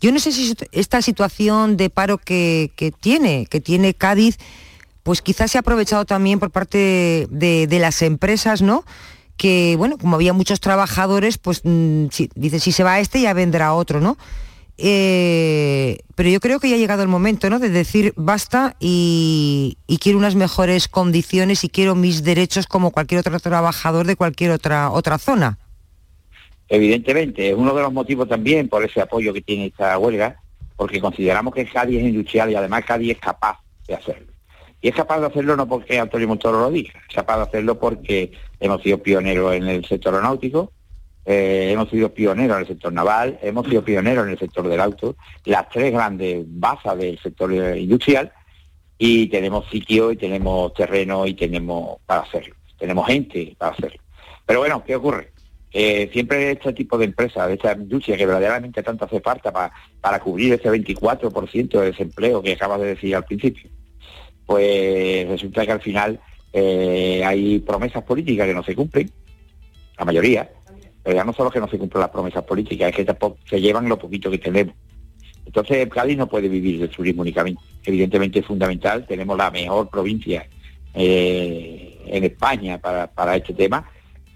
Yo 0.00 0.12
no 0.12 0.18
sé 0.18 0.32
si 0.32 0.54
esta 0.72 1.02
situación 1.02 1.76
de 1.76 1.90
paro 1.90 2.16
que, 2.18 2.72
tiene, 3.00 3.46
que 3.46 3.60
tiene 3.60 3.92
Cádiz, 3.94 4.38
pues 5.02 5.20
quizás 5.20 5.50
se 5.50 5.58
ha 5.58 5.60
aprovechado 5.60 6.04
también 6.06 6.38
por 6.38 6.50
parte 6.50 7.26
de, 7.30 7.78
las 7.80 8.00
empresas, 8.02 8.62
¿no? 8.62 8.84
Que, 9.36 9.74
bueno, 9.76 9.98
como 9.98 10.16
había 10.16 10.32
muchos 10.32 10.60
trabajadores, 10.60 11.38
pues 11.38 11.60
mm, 11.64 12.06
si- 12.10 12.30
dice, 12.34 12.60
si 12.60 12.72
se 12.72 12.82
va 12.84 13.00
este 13.00 13.20
ya 13.20 13.32
vendrá 13.34 13.74
otro, 13.74 14.00
¿no? 14.00 14.16
Eh, 14.82 15.98
pero 16.14 16.30
yo 16.30 16.40
creo 16.40 16.58
que 16.58 16.70
ya 16.70 16.76
ha 16.76 16.78
llegado 16.78 17.02
el 17.02 17.08
momento, 17.08 17.50
¿no? 17.50 17.58
De 17.58 17.68
decir 17.68 18.14
basta 18.16 18.76
y, 18.80 19.76
y 19.86 19.98
quiero 19.98 20.16
unas 20.18 20.34
mejores 20.34 20.88
condiciones 20.88 21.64
y 21.64 21.68
quiero 21.68 21.94
mis 21.94 22.22
derechos 22.22 22.66
como 22.66 22.90
cualquier 22.90 23.20
otro 23.20 23.38
trabajador 23.40 24.06
de 24.06 24.16
cualquier 24.16 24.52
otra 24.52 24.90
otra 24.90 25.18
zona. 25.18 25.58
Evidentemente, 26.72 27.50
es 27.50 27.56
uno 27.56 27.74
de 27.74 27.82
los 27.82 27.92
motivos 27.92 28.28
también 28.28 28.68
por 28.68 28.84
ese 28.84 29.00
apoyo 29.00 29.32
que 29.32 29.42
tiene 29.42 29.66
esta 29.66 29.98
huelga, 29.98 30.40
porque 30.76 31.00
consideramos 31.00 31.52
que 31.52 31.66
Cádiz 31.66 31.98
es 31.98 32.06
industrial 32.06 32.48
y 32.48 32.54
además 32.54 32.84
Cádiz 32.84 33.10
es 33.10 33.18
capaz 33.18 33.58
de 33.88 33.94
hacerlo. 33.94 34.32
Y 34.80 34.88
es 34.88 34.94
capaz 34.94 35.18
de 35.18 35.26
hacerlo 35.26 35.56
no 35.56 35.66
porque 35.66 35.98
Antonio 35.98 36.28
Montoro 36.28 36.60
lo 36.60 36.70
diga, 36.70 36.92
es 37.08 37.14
capaz 37.14 37.38
de 37.38 37.42
hacerlo 37.42 37.80
porque 37.80 38.30
hemos 38.60 38.80
sido 38.82 38.98
pioneros 39.02 39.52
en 39.52 39.66
el 39.66 39.84
sector 39.84 40.14
aeronáutico, 40.14 40.72
eh, 41.26 41.70
hemos 41.72 41.90
sido 41.90 42.14
pioneros 42.14 42.56
en 42.56 42.62
el 42.62 42.68
sector 42.68 42.92
naval, 42.92 43.36
hemos 43.42 43.66
sido 43.66 43.84
pioneros 43.84 44.24
en 44.24 44.30
el 44.30 44.38
sector 44.38 44.68
del 44.68 44.80
auto, 44.80 45.16
las 45.46 45.68
tres 45.70 45.92
grandes 45.92 46.44
bazas 46.46 46.96
del 46.96 47.18
sector 47.18 47.52
eh, 47.52 47.80
industrial, 47.80 48.32
y 48.96 49.26
tenemos 49.26 49.68
sitio 49.68 50.12
y 50.12 50.16
tenemos 50.16 50.72
terreno 50.74 51.26
y 51.26 51.34
tenemos 51.34 51.98
para 52.06 52.20
hacerlo, 52.20 52.54
tenemos 52.78 53.08
gente 53.08 53.56
para 53.58 53.72
hacerlo. 53.72 54.00
Pero 54.46 54.60
bueno, 54.60 54.84
¿qué 54.86 54.94
ocurre? 54.94 55.32
Eh, 55.72 56.10
siempre 56.12 56.50
este 56.50 56.72
tipo 56.72 56.98
de 56.98 57.04
empresas, 57.04 57.46
de 57.46 57.54
esta 57.54 57.72
industria 57.74 58.16
que 58.16 58.26
verdaderamente 58.26 58.82
tanto 58.82 59.04
hace 59.04 59.20
falta 59.20 59.52
pa- 59.52 59.70
para 60.00 60.18
cubrir 60.18 60.52
ese 60.54 60.68
24% 60.68 61.78
de 61.80 61.86
desempleo 61.92 62.42
que 62.42 62.52
acabas 62.54 62.80
de 62.80 62.86
decir 62.88 63.14
al 63.14 63.24
principio, 63.24 63.70
pues 64.46 65.28
resulta 65.28 65.64
que 65.64 65.72
al 65.72 65.80
final 65.80 66.18
eh, 66.52 67.22
hay 67.24 67.60
promesas 67.60 68.02
políticas 68.02 68.46
que 68.48 68.54
no 68.54 68.64
se 68.64 68.74
cumplen, 68.74 69.10
la 69.96 70.04
mayoría, 70.04 70.50
pero 71.04 71.16
ya 71.16 71.24
no 71.24 71.32
solo 71.32 71.50
que 71.50 71.60
no 71.60 71.68
se 71.68 71.78
cumplen 71.78 72.00
las 72.00 72.10
promesas 72.10 72.42
políticas, 72.42 72.90
es 72.90 72.96
que 72.96 73.04
tampoco 73.04 73.38
se 73.48 73.60
llevan 73.60 73.88
lo 73.88 73.98
poquito 73.98 74.30
que 74.30 74.38
tenemos. 74.38 74.74
Entonces 75.46 75.88
Cádiz 75.88 76.16
no 76.18 76.28
puede 76.28 76.48
vivir 76.48 76.80
del 76.80 76.90
turismo 76.90 77.22
únicamente. 77.22 77.60
Evidentemente 77.84 78.40
es 78.40 78.46
fundamental, 78.46 79.06
tenemos 79.06 79.36
la 79.36 79.50
mejor 79.50 79.88
provincia 79.88 80.46
eh, 80.94 82.00
en 82.06 82.24
España 82.24 82.78
para, 82.78 83.06
para 83.06 83.36
este 83.36 83.54
tema, 83.54 83.88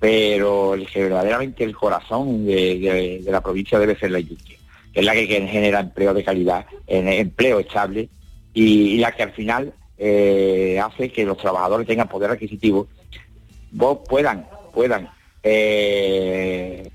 pero 0.05 0.75
el 0.75 0.87
que 0.87 1.05
verdaderamente 1.05 1.65
el 1.65 1.75
corazón 1.75 2.45
de, 2.45 3.23
la 3.25 3.41
provincia 3.41 3.79
debe 3.79 3.97
ser 3.99 4.11
la 4.11 4.21
industria, 4.21 4.59
que 4.93 5.01
es 5.01 5.07
la 5.07 5.15
que, 5.15 5.27
genera 5.27 5.81
empleo 5.81 6.13
de 6.13 6.23
calidad, 6.23 6.67
empleo 6.87 7.59
estable 7.61 8.11
y, 8.53 8.99
la 8.99 9.13
que 9.13 9.23
al 9.23 9.33
final 9.33 9.73
eh, 9.97 10.79
hace 10.79 11.11
que 11.11 11.25
los 11.25 11.39
trabajadores 11.39 11.87
tengan 11.87 12.07
poder 12.11 12.31
adquisitivo, 12.33 12.87
puedan, 14.07 14.47
puedan 14.75 15.09
eh, 15.43 16.91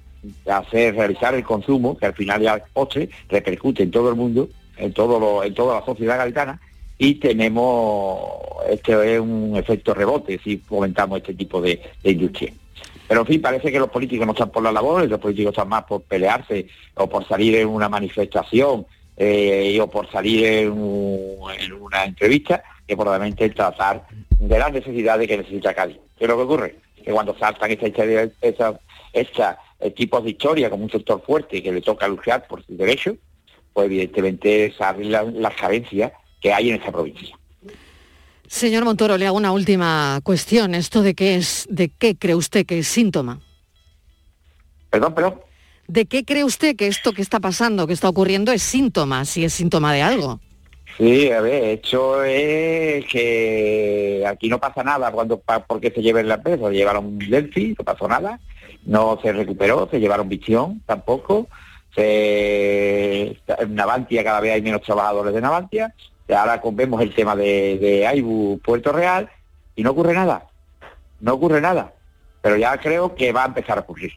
hacer 0.45 0.93
realizar 0.93 1.33
el 1.33 1.43
consumo, 1.43 1.97
que 1.97 2.05
al 2.05 2.13
final 2.13 2.43
ya 2.43 2.63
postre 2.73 3.09
repercute 3.27 3.81
en 3.81 3.89
todo 3.89 4.09
el 4.11 4.17
mundo, 4.17 4.49
en 4.77 4.93
todo 4.93 5.19
lo- 5.19 5.43
en 5.43 5.55
toda 5.55 5.79
la 5.79 5.85
sociedad 5.87 6.19
gaditana, 6.19 6.61
y 6.99 7.15
tenemos 7.15 8.19
este 8.69 9.15
es 9.15 9.19
un 9.19 9.55
efecto 9.55 9.95
rebote 9.95 10.39
si 10.43 10.57
fomentamos 10.57 11.17
este 11.17 11.33
tipo 11.33 11.59
de 11.59 11.81
industria. 12.03 12.53
Pero 13.09 13.21
en 13.21 13.27
fin, 13.27 13.41
parece 13.41 13.71
que 13.71 13.79
los 13.79 13.89
políticos 13.89 14.25
no 14.27 14.33
están 14.33 14.51
por 14.51 14.61
la 14.63 14.71
labor, 14.71 15.05
los 15.09 15.19
políticos 15.19 15.51
están 15.53 15.67
más 15.67 15.83
por 15.83 16.03
pelearse 16.03 16.67
o 16.93 17.09
por 17.09 17.27
salir 17.27 17.55
en 17.55 17.67
una 17.67 17.89
manifestación 17.89 18.85
eh, 19.17 19.77
o 19.81 19.89
por 19.89 20.09
salir 20.11 20.45
en, 20.45 20.71
un- 20.71 21.51
en 21.59 21.73
una 21.73 22.05
entrevista 22.05 22.63
que 22.87 22.95
probablemente 22.95 23.49
tratar 23.49 24.05
de 24.39 24.59
las 24.59 24.71
necesidades 24.71 25.27
que 25.27 25.37
necesita 25.37 25.73
Cádiz. 25.73 25.97
¿Qué 26.17 26.25
es 26.25 26.29
lo 26.29 26.37
que 26.37 26.43
ocurre? 26.43 26.75
Que 27.03 27.11
cuando 27.11 27.35
saltan 27.37 27.71
esta, 27.71 28.79
esta, 29.11 29.59
eh, 29.79 29.91
tipos 29.91 30.23
de 30.23 30.29
historia 30.29 30.69
como 30.69 30.83
un 30.83 30.91
sector 30.91 31.21
fuerte 31.25 31.63
que 31.63 31.71
le 31.71 31.81
toca 31.81 32.07
luchar 32.07 32.47
por 32.47 32.63
sus 32.63 32.77
derechos, 32.77 33.15
pues 33.73 33.85
evidentemente 33.87 34.71
saben 34.77 35.11
la- 35.11 35.23
las 35.23 35.55
carencias 35.55 36.11
que 36.39 36.53
hay 36.53 36.69
en 36.69 36.75
esta 36.75 36.91
provincia. 36.91 37.35
Señor 38.49 38.83
Montoro, 38.83 39.15
le 39.15 39.27
hago 39.27 39.37
una 39.37 39.51
última 39.51 40.19
cuestión. 40.23 40.73
¿Esto 40.73 41.03
de 41.03 41.13
qué 41.13 41.35
es, 41.35 41.67
de 41.69 41.89
qué 41.89 42.17
cree 42.17 42.33
usted 42.33 42.65
que 42.65 42.79
es 42.79 42.87
síntoma? 42.87 43.39
Perdón, 44.89 45.13
perdón. 45.13 45.35
¿De 45.87 46.07
qué 46.07 46.25
cree 46.25 46.43
usted 46.43 46.75
que 46.75 46.87
esto 46.87 47.13
que 47.13 47.21
está 47.21 47.39
pasando, 47.39 47.85
que 47.85 47.93
está 47.93 48.09
ocurriendo, 48.09 48.51
es 48.51 48.63
síntoma? 48.63 49.23
Si 49.25 49.45
es 49.45 49.53
síntoma 49.53 49.93
de 49.93 50.01
algo. 50.01 50.39
Sí, 50.97 51.31
a 51.31 51.41
ver, 51.41 51.63
hecho 51.63 52.23
es 52.23 53.05
que 53.05 54.25
aquí 54.27 54.49
no 54.49 54.59
pasa 54.59 54.83
nada 54.83 55.11
cuando 55.11 55.39
porque 55.67 55.91
se 55.91 56.01
lleven 56.01 56.27
la 56.27 56.35
empresa, 56.35 56.69
se 56.69 56.73
llevaron 56.73 57.19
Delphi, 57.19 57.75
no 57.77 57.85
pasó 57.85 58.07
nada, 58.07 58.39
no 58.83 59.19
se 59.21 59.31
recuperó, 59.31 59.87
se 59.91 59.99
llevaron 59.99 60.27
Visión 60.27 60.81
tampoco, 60.87 61.47
se 61.95 63.37
en 63.47 63.75
Navantia 63.75 64.23
cada 64.23 64.39
vez 64.39 64.53
hay 64.53 64.61
menos 64.63 64.81
trabajadores 64.81 65.35
de 65.35 65.41
Navantia, 65.41 65.93
ahora 66.35 66.61
vemos 66.71 67.01
el 67.01 67.13
tema 67.13 67.35
de, 67.35 67.77
de 67.79 68.07
Aibu 68.07 68.59
Puerto 68.59 68.91
Real 68.91 69.29
y 69.75 69.83
no 69.83 69.91
ocurre 69.91 70.13
nada, 70.13 70.47
no 71.19 71.33
ocurre 71.33 71.61
nada, 71.61 71.93
pero 72.41 72.57
ya 72.57 72.77
creo 72.77 73.15
que 73.15 73.31
va 73.31 73.43
a 73.43 73.47
empezar 73.47 73.77
a 73.77 73.81
ocurrir, 73.81 74.11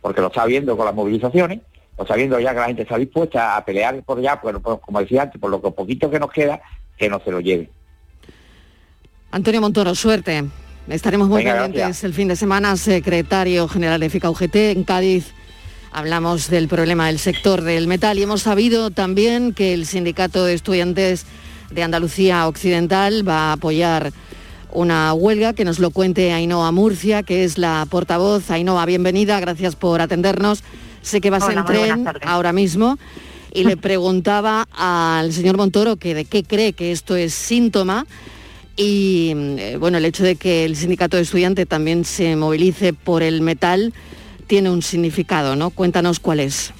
porque 0.00 0.20
lo 0.20 0.28
está 0.28 0.44
viendo 0.44 0.76
con 0.76 0.86
las 0.86 0.94
movilizaciones, 0.94 1.60
lo 1.96 2.04
está 2.04 2.16
viendo 2.16 2.38
ya 2.40 2.52
que 2.52 2.60
la 2.60 2.66
gente 2.66 2.82
está 2.82 2.98
dispuesta 2.98 3.56
a 3.56 3.64
pelear 3.64 4.02
por 4.02 4.20
ya, 4.20 4.40
bueno, 4.42 4.60
pues, 4.60 4.78
como 4.80 5.00
decía 5.00 5.22
antes, 5.22 5.40
por 5.40 5.50
lo 5.50 5.62
que 5.62 5.70
poquito 5.70 6.10
que 6.10 6.18
nos 6.18 6.30
queda, 6.30 6.60
que 6.96 7.08
no 7.08 7.20
se 7.20 7.30
lo 7.30 7.40
lleve. 7.40 7.70
Antonio 9.30 9.60
Montoro, 9.60 9.94
suerte. 9.94 10.44
Estaremos 10.88 11.28
muy 11.28 11.38
Venga, 11.38 11.52
pendientes 11.52 11.80
gracias. 11.80 12.04
el 12.04 12.14
fin 12.14 12.28
de 12.28 12.36
semana, 12.36 12.76
secretario 12.76 13.66
general 13.68 14.00
de 14.00 14.10
FICA 14.10 14.30
UGT 14.30 14.54
en 14.54 14.84
Cádiz. 14.84 15.32
Hablamos 15.92 16.50
del 16.50 16.68
problema 16.68 17.06
del 17.06 17.18
sector 17.18 17.62
del 17.62 17.86
metal 17.86 18.18
y 18.18 18.22
hemos 18.22 18.42
sabido 18.42 18.90
también 18.90 19.54
que 19.54 19.72
el 19.72 19.86
Sindicato 19.86 20.44
de 20.44 20.54
Estudiantes 20.54 21.24
de 21.70 21.82
Andalucía 21.82 22.46
Occidental 22.46 23.26
va 23.26 23.50
a 23.50 23.52
apoyar 23.52 24.12
una 24.72 25.12
huelga, 25.14 25.52
que 25.52 25.64
nos 25.64 25.78
lo 25.78 25.90
cuente 25.90 26.32
Ainhoa 26.32 26.72
Murcia, 26.72 27.22
que 27.22 27.44
es 27.44 27.58
la 27.58 27.86
portavoz. 27.88 28.50
Ainhoa, 28.50 28.84
bienvenida, 28.86 29.38
gracias 29.40 29.76
por 29.76 30.00
atendernos. 30.00 30.62
Sé 31.02 31.20
que 31.20 31.30
vas 31.30 31.44
Hola, 31.44 31.60
en 31.60 31.64
tren 31.64 32.06
ahora 32.22 32.52
mismo 32.52 32.98
y 33.52 33.64
le 33.64 33.76
preguntaba 33.76 34.66
al 34.72 35.32
señor 35.32 35.56
Montoro 35.56 35.96
que 35.96 36.14
de 36.14 36.24
qué 36.24 36.42
cree 36.42 36.72
que 36.72 36.90
esto 36.90 37.14
es 37.14 37.32
síntoma 37.32 38.04
y 38.76 39.32
eh, 39.36 39.76
bueno, 39.78 39.98
el 39.98 40.04
hecho 40.04 40.24
de 40.24 40.34
que 40.34 40.64
el 40.64 40.74
sindicato 40.74 41.16
de 41.16 41.22
estudiantes 41.22 41.68
también 41.68 42.04
se 42.04 42.34
movilice 42.34 42.92
por 42.92 43.22
el 43.22 43.40
metal 43.40 43.94
tiene 44.48 44.70
un 44.70 44.82
significado, 44.82 45.54
¿no? 45.56 45.70
Cuéntanos 45.70 46.18
cuál 46.18 46.40
es. 46.40 46.72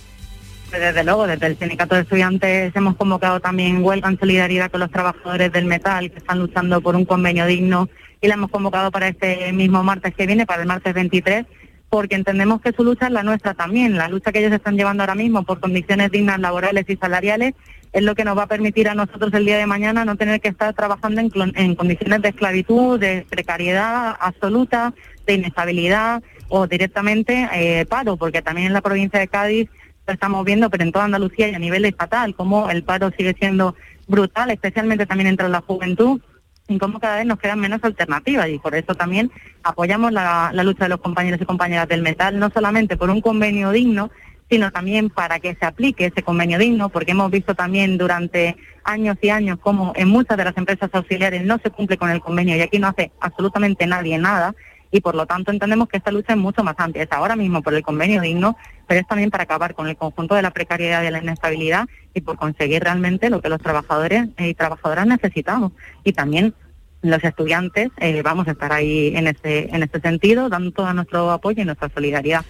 Desde 0.79 1.05
luego, 1.05 1.27
desde 1.29 1.47
el 1.47 1.57
Sindicato 1.57 1.95
de 1.95 2.01
Estudiantes 2.01 2.75
hemos 2.75 2.97
convocado 2.97 3.39
también 3.39 3.85
huelga 3.85 4.09
en 4.09 4.19
solidaridad 4.19 4.73
con 4.73 4.81
los 4.81 4.91
trabajadores 4.91 5.53
del 5.53 5.67
metal 5.67 6.11
que 6.11 6.19
están 6.19 6.41
luchando 6.41 6.81
por 6.81 6.97
un 6.97 7.05
convenio 7.05 7.47
digno 7.47 7.89
y 8.21 8.27
la 8.27 8.35
hemos 8.35 8.51
convocado 8.51 8.91
para 8.91 9.07
este 9.07 9.53
mismo 9.53 9.85
martes 9.85 10.15
que 10.15 10.27
viene, 10.27 10.47
para 10.47 10.63
el 10.63 10.69
martes 10.69 10.93
23, 10.93 11.47
porque 11.89 12.17
entendemos 12.17 12.61
que 12.61 12.73
su 12.73 12.83
lucha 12.83 13.07
es 13.07 13.13
la 13.13 13.23
nuestra 13.23 13.55
también. 13.55 13.97
La 13.97 14.09
lucha 14.09 14.33
que 14.33 14.41
ellos 14.41 14.53
están 14.53 14.77
llevando 14.77 15.05
ahora 15.05 15.15
mismo 15.15 15.45
por 15.45 15.61
condiciones 15.61 16.11
dignas 16.11 16.41
laborales 16.41 16.85
y 16.89 16.97
salariales 16.97 17.55
es 17.93 18.03
lo 18.03 18.17
que 18.17 18.25
nos 18.25 18.37
va 18.37 18.43
a 18.43 18.49
permitir 18.49 18.89
a 18.89 18.95
nosotros 18.95 19.33
el 19.35 19.47
día 19.47 19.59
de 19.59 19.67
mañana 19.67 20.05
no 20.05 20.17
tener 20.17 20.41
que 20.41 20.49
estar 20.49 20.75
trabajando 20.75 21.21
en, 21.21 21.31
en 21.55 21.77
condiciones 21.77 22.21
de 22.21 22.31
esclavitud, 22.31 22.99
de 22.99 23.25
precariedad 23.31 24.17
absoluta, 24.19 24.93
de 25.25 25.35
inestabilidad 25.35 26.21
o 26.49 26.67
directamente 26.67 27.49
eh, 27.55 27.87
paro, 27.87 28.17
porque 28.17 28.43
también 28.43 28.67
en 28.67 28.73
la 28.73 28.81
provincia 28.81 29.21
de 29.21 29.29
Cádiz 29.29 29.71
estamos 30.07 30.45
viendo, 30.45 30.71
pero 30.71 30.85
en 30.85 30.93
toda 30.93 31.07
Andalucía 31.07 31.49
y 31.49 31.55
a 31.55 31.59
nivel 31.59 31.85
estatal, 31.85 32.35
cómo 32.35 32.71
el 32.71 32.83
paro 32.85 33.11
sigue 33.17 33.35
siendo 33.39 33.75
brutal, 34.07 34.51
especialmente 34.51 35.07
también 35.07 35.29
entre 35.29 35.49
la 35.49 35.61
juventud 35.61 36.21
y 36.69 36.79
cómo 36.79 36.99
cada 36.99 37.17
vez 37.17 37.27
nos 37.27 37.39
quedan 37.39 37.61
menos 37.61 37.83
alternativas 37.83 38.49
y 38.49 38.59
por 38.59 38.75
eso 38.75 38.95
también 38.95 39.31
apoyamos 39.63 40.13
la, 40.13 40.53
lucha 40.65 40.85
de 40.85 40.91
los 40.91 41.01
compañeros 41.01 41.41
y 41.41 41.45
compañeras 41.45 41.89
del 41.89 42.03
metal, 42.03 42.39
no 42.39 42.51
solamente 42.51 42.97
por 42.97 43.11
un 43.11 43.21
convenio 43.21 43.71
digno, 43.71 44.11
sino 44.51 44.71
también 44.71 45.11
para 45.11 45.41
que 45.41 45.55
se 45.55 45.65
aplique 45.65 46.07
ese 46.07 46.23
convenio 46.23 46.59
digno, 46.59 46.91
porque 46.91 47.13
hemos 47.13 47.31
visto 47.31 47.55
también 47.55 47.99
durante 47.99 48.57
años 48.85 49.17
y 49.23 49.31
años 49.31 49.59
cómo 49.61 49.93
en 49.97 50.09
muchas 50.09 50.37
de 50.37 50.45
las 50.45 50.57
empresas 50.57 50.91
auxiliares 50.93 51.45
no 51.45 51.59
se 51.63 51.71
cumple 51.71 51.97
con 51.97 52.11
el 52.11 52.21
convenio 52.21 52.57
y 52.57 52.61
aquí 52.61 52.79
no 52.79 52.89
hace 52.89 53.11
absolutamente 53.21 53.87
nadie 53.87 54.19
nada 54.19 54.55
y 54.95 55.01
por 55.01 55.17
lo 55.17 55.27
tanto 55.27 55.51
entendemos 55.51 55.89
que 55.89 55.97
esta 55.97 56.13
lucha 56.13 56.35
es 56.35 56.39
mucho 56.39 56.63
más 56.63 56.77
amplia. 56.79 57.03
Es 57.03 57.11
ahora 57.11 57.35
mismo 57.35 57.63
por 57.63 57.75
el 57.75 57.83
convenio 57.83 58.21
digno, 58.21 58.57
pero 58.87 59.01
es 59.01 59.07
también 59.09 59.29
para 59.29 59.43
acabar 59.43 59.75
con 59.75 59.89
el 59.89 59.97
conjunto 59.97 60.37
de 60.37 60.43
la 60.43 60.53
precariedad 60.53 61.03
y 61.03 61.07
de 61.07 61.11
la 61.11 61.19
inestabilidad 61.19 61.89
y 62.15 62.21
por 62.21 62.37
conseguir 62.37 62.85
realmente 62.85 63.29
lo 63.29 63.43
que 63.43 63.49
los 63.49 63.61
trabajadores 63.61 64.29
y 64.39 64.55
trabajadoras 64.55 65.05
necesitamos. 65.09 65.73
Y 66.05 66.13
también 66.13 66.55
los 67.03 67.25
estudiantes 67.25 67.91
eh, 67.97 68.23
vamos 68.23 68.47
a 68.47 68.53
estar 68.53 68.73
ahí 68.73 69.17
en 69.17 69.27
este, 69.27 69.75
en 69.75 69.83
este 69.83 70.01
sentido, 70.01 70.49
dando 70.49 70.71
todo 70.71 70.95
nuestro 70.95 71.29
apoyo 71.33 71.61
y 71.61 71.65
nuestra 71.65 71.91
solidaridad. 71.93 72.45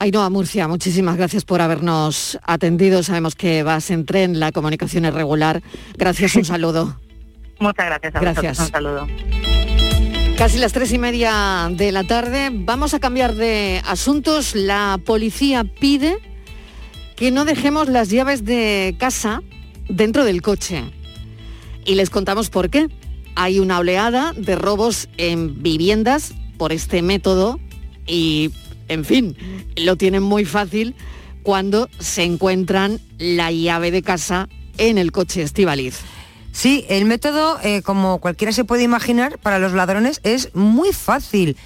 Ainhoa 0.00 0.30
Murcia, 0.30 0.66
muchísimas 0.66 1.16
gracias 1.16 1.44
por 1.44 1.60
habernos 1.60 2.40
atendido. 2.42 3.04
Sabemos 3.04 3.36
que 3.36 3.62
vas 3.62 3.92
en 3.92 4.04
tren, 4.04 4.40
la 4.40 4.50
comunicación 4.50 5.04
es 5.04 5.14
regular. 5.14 5.62
Gracias, 5.96 6.34
un 6.34 6.44
saludo. 6.54 6.98
Muchas 7.60 7.86
gracias 7.86 8.16
a 8.16 8.20
Gracias. 8.20 8.58
vosotros. 8.58 8.66
Un 8.66 8.72
saludo. 8.72 9.67
Casi 10.38 10.58
las 10.58 10.72
tres 10.72 10.92
y 10.92 10.98
media 10.98 11.68
de 11.68 11.90
la 11.90 12.04
tarde. 12.04 12.50
Vamos 12.52 12.94
a 12.94 13.00
cambiar 13.00 13.34
de 13.34 13.82
asuntos. 13.84 14.54
La 14.54 15.00
policía 15.04 15.64
pide 15.64 16.16
que 17.16 17.32
no 17.32 17.44
dejemos 17.44 17.88
las 17.88 18.08
llaves 18.08 18.44
de 18.44 18.94
casa 19.00 19.42
dentro 19.88 20.24
del 20.24 20.40
coche. 20.40 20.84
Y 21.84 21.96
les 21.96 22.08
contamos 22.08 22.50
por 22.50 22.70
qué. 22.70 22.86
Hay 23.34 23.58
una 23.58 23.80
oleada 23.80 24.32
de 24.32 24.54
robos 24.54 25.08
en 25.16 25.60
viviendas 25.60 26.34
por 26.56 26.70
este 26.70 27.02
método 27.02 27.58
y, 28.06 28.52
en 28.86 29.04
fin, 29.04 29.36
lo 29.76 29.96
tienen 29.96 30.22
muy 30.22 30.44
fácil 30.44 30.94
cuando 31.42 31.90
se 31.98 32.22
encuentran 32.22 33.00
la 33.18 33.50
llave 33.50 33.90
de 33.90 34.02
casa 34.02 34.48
en 34.76 34.98
el 34.98 35.10
coche 35.10 35.42
estivaliz. 35.42 35.98
Sí, 36.58 36.84
el 36.88 37.04
método, 37.04 37.56
eh, 37.62 37.82
como 37.82 38.18
cualquiera 38.18 38.52
se 38.52 38.64
puede 38.64 38.82
imaginar, 38.82 39.38
para 39.38 39.60
los 39.60 39.74
ladrones 39.74 40.18
es 40.24 40.52
muy 40.56 40.92
fácil. 40.92 41.56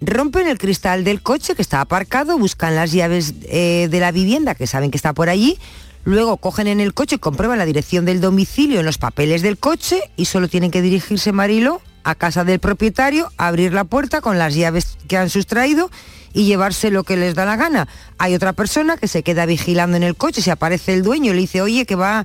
Rompen 0.00 0.48
el 0.48 0.56
cristal 0.56 1.04
del 1.04 1.20
coche 1.20 1.54
que 1.54 1.60
está 1.60 1.82
aparcado, 1.82 2.38
buscan 2.38 2.74
las 2.74 2.92
llaves 2.92 3.34
eh, 3.42 3.88
de 3.90 4.00
la 4.00 4.10
vivienda 4.10 4.54
que 4.54 4.66
saben 4.66 4.90
que 4.90 4.96
está 4.96 5.12
por 5.12 5.28
allí, 5.28 5.58
luego 6.04 6.38
cogen 6.38 6.66
en 6.66 6.80
el 6.80 6.94
coche, 6.94 7.18
comprueban 7.18 7.58
la 7.58 7.66
dirección 7.66 8.06
del 8.06 8.22
domicilio 8.22 8.80
en 8.80 8.86
los 8.86 8.96
papeles 8.96 9.42
del 9.42 9.58
coche 9.58 10.00
y 10.16 10.24
solo 10.24 10.48
tienen 10.48 10.70
que 10.70 10.80
dirigirse, 10.80 11.30
Marilo, 11.30 11.82
a 12.02 12.14
casa 12.14 12.42
del 12.42 12.58
propietario, 12.58 13.30
abrir 13.36 13.74
la 13.74 13.84
puerta 13.84 14.22
con 14.22 14.38
las 14.38 14.54
llaves 14.54 14.96
que 15.08 15.18
han 15.18 15.28
sustraído 15.28 15.90
y 16.32 16.46
llevarse 16.46 16.90
lo 16.90 17.04
que 17.04 17.18
les 17.18 17.34
da 17.34 17.44
la 17.44 17.56
gana. 17.56 17.86
Hay 18.16 18.34
otra 18.34 18.54
persona 18.54 18.96
que 18.96 19.08
se 19.08 19.22
queda 19.22 19.44
vigilando 19.44 19.98
en 19.98 20.04
el 20.04 20.16
coche, 20.16 20.40
si 20.40 20.48
aparece 20.48 20.94
el 20.94 21.02
dueño 21.02 21.32
y 21.32 21.34
le 21.34 21.40
dice, 21.42 21.60
oye, 21.60 21.84
que 21.84 21.96
va 21.96 22.24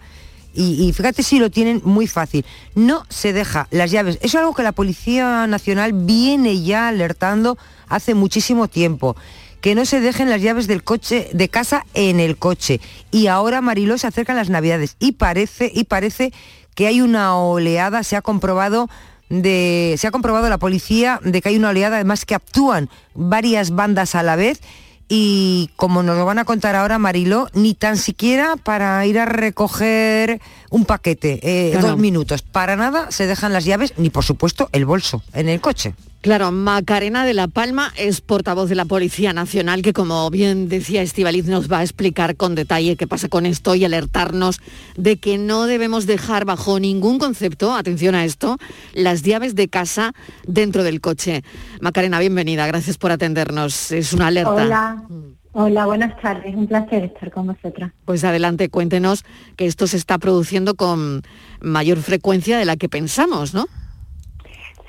y, 0.55 0.93
fíjate 0.93 1.23
si 1.23 1.39
lo 1.39 1.49
tienen 1.49 1.81
muy 1.83 2.07
fácil. 2.07 2.45
No 2.75 3.05
se 3.09 3.33
deja 3.33 3.67
las 3.71 3.89
llaves. 3.91 4.17
Eso 4.17 4.37
es 4.37 4.41
algo 4.41 4.53
que 4.53 4.63
la 4.63 4.71
Policía 4.71 5.47
Nacional 5.47 5.93
viene 5.93 6.61
ya 6.61 6.87
alertando 6.89 7.57
hace 7.87 8.13
muchísimo 8.13 8.67
tiempo. 8.67 9.15
Que 9.61 9.75
no 9.75 9.85
se 9.85 9.99
dejen 9.99 10.29
las 10.29 10.41
llaves 10.41 10.67
del 10.67 10.83
coche, 10.83 11.29
de 11.33 11.49
casa 11.49 11.85
en 11.93 12.19
el 12.19 12.37
coche. 12.37 12.81
Y 13.11 13.27
ahora 13.27 13.61
Mariló 13.61 13.97
se 13.97 14.07
acercan 14.07 14.35
las 14.35 14.49
navidades. 14.49 14.95
Y 14.99 15.13
parece, 15.13 15.71
y 15.73 15.85
parece 15.85 16.33
que 16.75 16.87
hay 16.87 17.01
una 17.01 17.35
oleada, 17.37 18.03
se 18.03 18.15
ha 18.15 18.21
comprobado 18.21 18.89
de. 19.29 19.95
Se 19.97 20.07
ha 20.07 20.11
comprobado 20.11 20.49
la 20.49 20.59
policía 20.59 21.19
de 21.23 21.41
que 21.41 21.49
hay 21.49 21.57
una 21.57 21.69
oleada, 21.69 21.95
además 21.95 22.25
que 22.25 22.35
actúan 22.35 22.89
varias 23.15 23.71
bandas 23.71 24.15
a 24.15 24.21
la 24.21 24.35
vez 24.35 24.59
y 25.07 25.69
como 25.75 26.03
nos 26.03 26.17
lo 26.17 26.25
van 26.25 26.39
a 26.39 26.45
contar 26.45 26.75
ahora 26.75 26.97
Mariló, 26.99 27.47
ni 27.53 27.73
tan 27.73 27.97
siquiera 27.97 28.55
para 28.55 29.05
ir 29.05 29.19
a 29.19 29.25
recoger 29.25 30.41
un 30.69 30.85
paquete, 30.85 31.39
eh, 31.43 31.77
dos 31.79 31.97
minutos, 31.97 32.41
para 32.41 32.75
nada 32.75 33.11
se 33.11 33.27
dejan 33.27 33.53
las 33.53 33.65
llaves, 33.65 33.93
ni 33.97 34.09
por 34.09 34.23
supuesto 34.23 34.69
el 34.71 34.85
bolso 34.85 35.23
en 35.33 35.49
el 35.49 35.61
coche. 35.61 35.93
Claro, 36.23 36.53
Macarena 36.53 37.25
de 37.25 37.33
la 37.33 37.49
Palma 37.49 37.91
es 37.97 38.21
portavoz 38.21 38.69
de 38.69 38.75
la 38.75 38.85
Policía 38.85 39.33
Nacional, 39.33 39.81
que 39.81 39.91
como 39.91 40.29
bien 40.29 40.69
decía 40.69 41.01
Estivaliz, 41.01 41.47
nos 41.47 41.69
va 41.69 41.79
a 41.79 41.83
explicar 41.83 42.37
con 42.37 42.55
detalle 42.55 42.95
qué 42.95 43.07
pasa 43.07 43.27
con 43.27 43.45
esto 43.45 43.75
y 43.75 43.83
alertarnos 43.83 44.61
de 44.95 45.17
que 45.17 45.37
no 45.37 45.65
debemos 45.65 46.05
dejar 46.05 46.45
bajo 46.45 46.79
ningún 46.79 47.19
concepto, 47.19 47.75
atención 47.75 48.15
a 48.15 48.23
esto, 48.23 48.57
las 48.93 49.23
llaves 49.23 49.53
de 49.53 49.67
casa 49.67 50.13
dentro 50.47 50.85
del 50.85 51.01
coche. 51.01 51.43
Macarena, 51.81 52.21
bienvenida, 52.21 52.65
gracias 52.67 52.97
por 52.97 53.11
atendernos. 53.11 53.91
Es 53.91 54.13
una 54.13 54.27
alerta. 54.27 54.53
Hola, 54.53 55.03
hola, 55.51 55.85
buenas 55.87 56.21
tardes. 56.21 56.55
Un 56.55 56.67
placer 56.67 57.03
estar 57.03 57.31
con 57.31 57.47
vosotras. 57.47 57.91
Pues 58.05 58.23
adelante, 58.23 58.69
cuéntenos 58.69 59.25
que 59.57 59.65
esto 59.65 59.87
se 59.87 59.97
está 59.97 60.17
produciendo 60.19 60.75
con 60.75 61.23
mayor 61.59 61.97
frecuencia 61.97 62.57
de 62.57 62.63
la 62.63 62.77
que 62.77 62.87
pensamos, 62.87 63.53
¿no? 63.53 63.65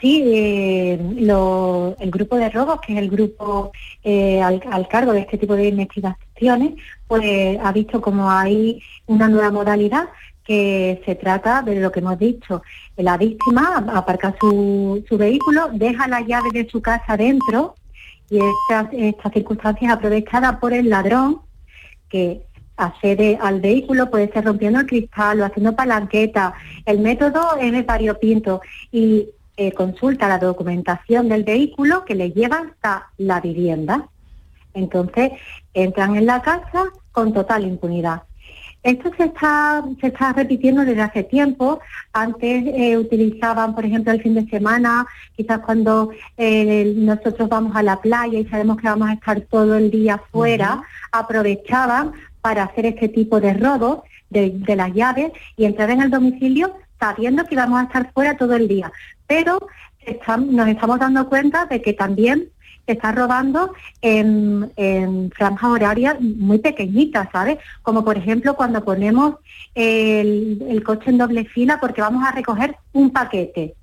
Sí, 0.04 0.22
eh, 0.26 0.98
el 1.98 2.10
grupo 2.10 2.36
de 2.36 2.50
robos, 2.50 2.78
que 2.82 2.92
es 2.92 2.98
el 2.98 3.08
grupo 3.08 3.72
eh, 4.02 4.42
al, 4.42 4.86
cargo 4.86 5.14
de 5.14 5.20
este 5.20 5.38
tipo 5.38 5.56
de 5.56 5.68
investigaciones, 5.68 6.74
pues 7.06 7.58
ha 7.58 7.72
visto 7.72 8.02
como 8.02 8.30
hay 8.30 8.82
una 9.06 9.28
nueva 9.28 9.50
modalidad 9.50 10.10
que 10.44 11.00
se 11.06 11.14
trata 11.14 11.62
de 11.62 11.80
lo 11.80 11.90
que 11.90 12.00
hemos 12.00 12.18
dicho. 12.18 12.62
La 12.98 13.16
víctima 13.16 13.82
aparca 13.94 14.34
su, 14.38 15.02
su 15.08 15.16
vehículo, 15.16 15.70
deja 15.72 16.06
la 16.06 16.20
llave 16.20 16.50
de 16.52 16.68
su 16.68 16.82
casa 16.82 17.16
dentro 17.16 17.74
y 18.28 18.36
esta, 18.36 18.90
esta 18.92 19.30
circunstancia 19.30 19.88
es 19.88 19.94
aprovechada 19.94 20.60
por 20.60 20.74
el 20.74 20.90
ladrón 20.90 21.40
que 22.10 22.42
accede 22.76 23.38
al 23.40 23.62
vehículo, 23.62 24.10
puede 24.10 24.30
ser 24.30 24.44
rompiendo 24.44 24.80
el 24.80 24.86
cristal 24.86 25.40
o 25.40 25.46
haciendo 25.46 25.74
palanqueta. 25.74 26.52
El 26.84 26.98
método 26.98 27.56
es 27.58 27.72
de 27.72 27.82
variopinto 27.82 28.60
y 28.92 29.28
eh, 29.56 29.72
consulta 29.72 30.28
la 30.28 30.38
documentación 30.38 31.28
del 31.28 31.44
vehículo 31.44 32.04
que 32.04 32.14
le 32.14 32.32
lleva 32.32 32.58
hasta 32.58 33.10
la 33.18 33.40
vivienda. 33.40 34.08
Entonces, 34.72 35.32
entran 35.72 36.16
en 36.16 36.26
la 36.26 36.42
casa 36.42 36.86
con 37.12 37.32
total 37.32 37.64
impunidad. 37.64 38.22
Esto 38.82 39.10
se 39.16 39.24
está, 39.24 39.82
se 39.98 40.08
está 40.08 40.34
repitiendo 40.34 40.84
desde 40.84 41.00
hace 41.00 41.22
tiempo. 41.22 41.80
Antes 42.12 42.64
eh, 42.66 42.98
utilizaban, 42.98 43.74
por 43.74 43.86
ejemplo, 43.86 44.12
el 44.12 44.20
fin 44.20 44.34
de 44.34 44.46
semana, 44.46 45.06
quizás 45.34 45.60
cuando 45.60 46.10
eh, 46.36 46.92
nosotros 46.94 47.48
vamos 47.48 47.74
a 47.76 47.82
la 47.82 48.00
playa 48.02 48.38
y 48.38 48.44
sabemos 48.44 48.76
que 48.76 48.88
vamos 48.88 49.08
a 49.08 49.14
estar 49.14 49.40
todo 49.42 49.78
el 49.78 49.90
día 49.90 50.20
fuera, 50.30 50.82
aprovechaban 51.12 52.12
para 52.42 52.64
hacer 52.64 52.84
este 52.84 53.08
tipo 53.08 53.40
de 53.40 53.54
robos 53.54 54.00
de, 54.28 54.50
de 54.50 54.76
las 54.76 54.92
llaves 54.92 55.32
y 55.56 55.64
entrar 55.64 55.90
en 55.90 56.02
el 56.02 56.10
domicilio 56.10 56.74
sabiendo 57.04 57.44
que 57.44 57.54
íbamos 57.54 57.80
a 57.80 57.84
estar 57.84 58.12
fuera 58.12 58.36
todo 58.36 58.54
el 58.54 58.66
día. 58.66 58.90
Pero 59.26 59.58
nos 60.38 60.68
estamos 60.68 60.98
dando 60.98 61.28
cuenta 61.28 61.66
de 61.66 61.82
que 61.82 61.92
también 61.92 62.48
se 62.86 62.92
está 62.92 63.12
robando 63.12 63.72
en, 64.02 64.70
franjas 65.34 65.70
horarias 65.70 66.20
muy 66.20 66.58
pequeñitas, 66.58 67.28
¿sabes? 67.32 67.58
Como 67.82 68.04
por 68.04 68.16
ejemplo 68.16 68.54
cuando 68.54 68.84
ponemos 68.84 69.36
el, 69.74 70.82
coche 70.84 71.10
en 71.10 71.18
doble 71.18 71.44
fila 71.44 71.78
porque 71.80 72.02
vamos 72.02 72.26
a 72.26 72.32
recoger 72.32 72.76
un 72.92 73.10
paquete. 73.10 73.74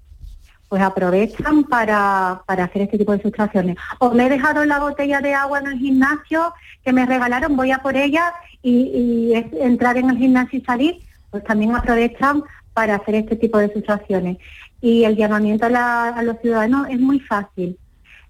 Pues 0.70 0.82
aprovechan 0.82 1.66
para, 1.66 2.44
para 2.46 2.64
hacer 2.64 2.84
este 2.84 2.98
tipo 2.98 3.12
de 3.12 3.22
sustracciones. 3.22 3.76
O 4.00 4.12
me 4.12 4.26
he 4.26 4.30
dejado 4.30 4.64
la 4.64 4.80
botella 4.80 5.20
de 5.20 5.34
agua 5.34 5.60
en 5.60 5.68
el 5.68 5.80
gimnasio 5.80 6.54
que 6.84 6.94
me 6.94 7.06
regalaron, 7.06 7.58
voy 7.58 7.72
a 7.72 7.80
por 7.80 7.98
ella 7.98 8.34
y, 8.64 9.34
y 9.34 9.60
entrar 9.60 9.98
en 9.98 10.10
el 10.10 10.18
gimnasio 10.18 10.60
y 10.60 10.64
salir, 10.64 11.00
pues 11.30 11.44
también 11.44 11.76
aprovechan 11.76 12.44
para 12.74 12.96
hacer 12.96 13.16
este 13.16 13.36
tipo 13.36 13.58
de 13.58 13.72
sustracciones. 13.74 14.38
Y 14.82 15.04
el 15.04 15.16
llamamiento 15.16 15.66
a, 15.66 15.70
la- 15.70 16.10
a 16.10 16.24
los 16.24 16.40
ciudadanos 16.42 16.88
es 16.90 17.00
muy 17.00 17.20
fácil. 17.20 17.78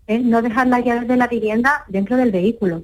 ¿eh? 0.07 0.19
No 0.19 0.41
dejar 0.41 0.67
las 0.67 0.83
llaves 0.83 1.07
de 1.07 1.17
la 1.17 1.27
vivienda 1.27 1.85
dentro 1.87 2.17
del 2.17 2.31
vehículo. 2.31 2.83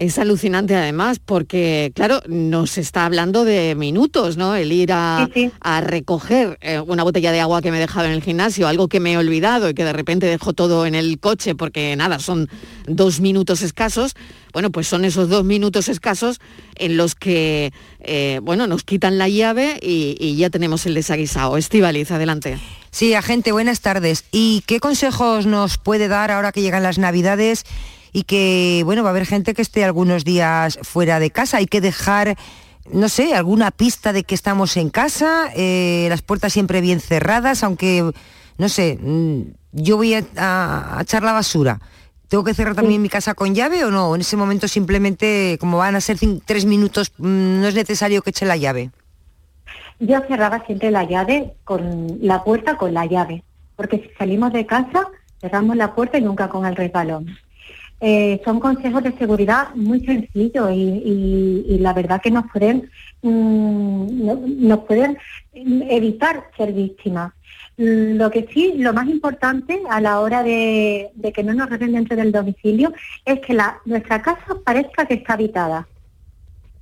Es 0.00 0.18
alucinante 0.18 0.74
además 0.74 1.18
porque, 1.22 1.92
claro, 1.94 2.22
nos 2.26 2.78
está 2.78 3.04
hablando 3.04 3.44
de 3.44 3.74
minutos, 3.74 4.38
¿no? 4.38 4.54
El 4.54 4.72
ir 4.72 4.94
a, 4.94 5.28
a 5.60 5.80
recoger 5.82 6.56
eh, 6.62 6.80
una 6.80 7.02
botella 7.02 7.32
de 7.32 7.40
agua 7.40 7.60
que 7.60 7.70
me 7.70 7.76
he 7.76 7.80
dejado 7.80 8.06
en 8.06 8.12
el 8.12 8.22
gimnasio, 8.22 8.66
algo 8.66 8.88
que 8.88 8.98
me 8.98 9.12
he 9.12 9.18
olvidado 9.18 9.68
y 9.68 9.74
que 9.74 9.84
de 9.84 9.92
repente 9.92 10.24
dejo 10.24 10.54
todo 10.54 10.86
en 10.86 10.94
el 10.94 11.20
coche 11.20 11.54
porque 11.54 11.94
nada, 11.96 12.18
son 12.18 12.48
dos 12.86 13.20
minutos 13.20 13.60
escasos. 13.60 14.14
Bueno, 14.54 14.70
pues 14.70 14.88
son 14.88 15.04
esos 15.04 15.28
dos 15.28 15.44
minutos 15.44 15.90
escasos 15.90 16.40
en 16.76 16.96
los 16.96 17.14
que, 17.14 17.70
eh, 17.98 18.40
bueno, 18.42 18.66
nos 18.66 18.84
quitan 18.84 19.18
la 19.18 19.28
llave 19.28 19.78
y, 19.82 20.16
y 20.18 20.34
ya 20.36 20.48
tenemos 20.48 20.86
el 20.86 20.94
desaguisado. 20.94 21.58
Estivaliz, 21.58 22.10
adelante. 22.10 22.58
Sí, 22.90 23.12
agente, 23.12 23.52
buenas 23.52 23.82
tardes. 23.82 24.24
¿Y 24.32 24.62
qué 24.66 24.80
consejos 24.80 25.44
nos 25.44 25.76
puede 25.76 26.08
dar 26.08 26.30
ahora 26.30 26.52
que 26.52 26.62
llegan 26.62 26.84
las 26.84 26.96
Navidades 26.96 27.66
y 28.12 28.24
que, 28.24 28.82
bueno, 28.84 29.02
va 29.02 29.10
a 29.10 29.12
haber 29.12 29.26
gente 29.26 29.54
que 29.54 29.62
esté 29.62 29.84
algunos 29.84 30.24
días 30.24 30.78
fuera 30.82 31.18
de 31.20 31.30
casa? 31.30 31.58
Hay 31.58 31.66
que 31.66 31.80
dejar, 31.80 32.36
no 32.92 33.08
sé, 33.08 33.34
alguna 33.34 33.70
pista 33.70 34.12
de 34.12 34.24
que 34.24 34.34
estamos 34.34 34.76
en 34.76 34.90
casa, 34.90 35.48
eh, 35.54 36.06
las 36.08 36.22
puertas 36.22 36.52
siempre 36.52 36.80
bien 36.80 37.00
cerradas, 37.00 37.62
aunque, 37.62 38.10
no 38.58 38.68
sé, 38.68 38.98
mm, 39.00 39.40
yo 39.72 39.96
voy 39.96 40.14
a, 40.14 40.24
a- 40.36 40.98
a 40.98 41.02
echar 41.02 41.22
la 41.22 41.32
basura. 41.32 41.80
¿Tengo 42.28 42.44
que 42.44 42.54
cerrar 42.54 42.76
también 42.76 43.02
mi 43.02 43.08
casa 43.08 43.34
con 43.34 43.54
llave 43.56 43.84
o 43.84 43.90
no? 43.90 44.14
En 44.14 44.20
ese 44.20 44.36
momento 44.36 44.68
simplemente, 44.68 45.56
como 45.60 45.78
van 45.78 45.96
a 45.96 46.00
ser 46.00 46.16
tres 46.46 46.64
minutos, 46.64 47.12
mm, 47.18 47.60
no 47.60 47.66
es 47.66 47.74
necesario 47.74 48.22
que 48.22 48.30
eche 48.30 48.46
la 48.46 48.56
llave. 48.56 48.90
Yo 49.98 50.18
cerraba 50.28 50.64
siempre 50.64 50.90
la 50.90 51.04
llave 51.04 51.52
con 51.64 52.18
la 52.22 52.42
puerta 52.44 52.76
con 52.76 52.94
la 52.94 53.04
llave, 53.06 53.42
porque 53.76 53.98
si 53.98 54.10
salimos 54.18 54.52
de 54.52 54.64
casa 54.64 55.06
cerramos 55.40 55.76
la 55.76 55.94
puerta 55.94 56.18
y 56.18 56.22
nunca 56.22 56.48
con 56.48 56.64
el 56.66 56.76
resbalón. 56.76 57.36
Eh, 58.00 58.40
son 58.44 58.60
consejos 58.60 59.02
de 59.02 59.12
seguridad 59.18 59.74
muy 59.74 60.00
sencillos 60.04 60.70
y, 60.72 61.76
la 61.80 61.92
verdad 61.92 62.20
que 62.22 62.30
nos 62.30 62.44
pueden 62.50 62.90
mm, 63.22 64.24
no- 64.26 64.40
nos 64.46 64.78
pueden 64.80 65.18
evitar 65.52 66.44
ser 66.56 66.72
víctimas. 66.72 67.32
Lo 67.76 68.30
que 68.30 68.46
sí, 68.52 68.74
lo 68.76 68.92
más 68.92 69.06
importante 69.08 69.80
a 69.88 70.00
la 70.00 70.20
hora 70.20 70.42
de, 70.42 71.10
que 71.34 71.42
no 71.42 71.54
nos 71.54 71.70
roben 71.70 71.92
dentro 71.92 72.16
del 72.16 72.32
domicilio 72.32 72.92
es 73.24 73.40
que 73.40 73.54
la, 73.54 73.78
nuestra 73.86 74.20
casa 74.22 74.54
parezca 74.64 75.06
que 75.06 75.14
está 75.14 75.34
habitada. 75.34 75.86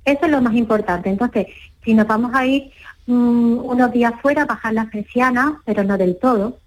Eso 0.03 0.25
es 0.25 0.31
lo 0.31 0.41
más 0.41 0.55
importante. 0.55 1.09
Entonces, 1.09 1.47
si 1.83 1.93
nos 1.93 2.07
vamos 2.07 2.31
a 2.33 2.45
ir 2.45 2.71
mm, 3.07 3.57
unos 3.59 3.91
días 3.91 4.13
fuera, 4.21 4.45
bajar 4.45 4.73
las 4.73 4.87
persianas, 4.87 5.53
pero 5.65 5.83
no 5.83 5.97
del 5.97 6.17
todo. 6.17 6.57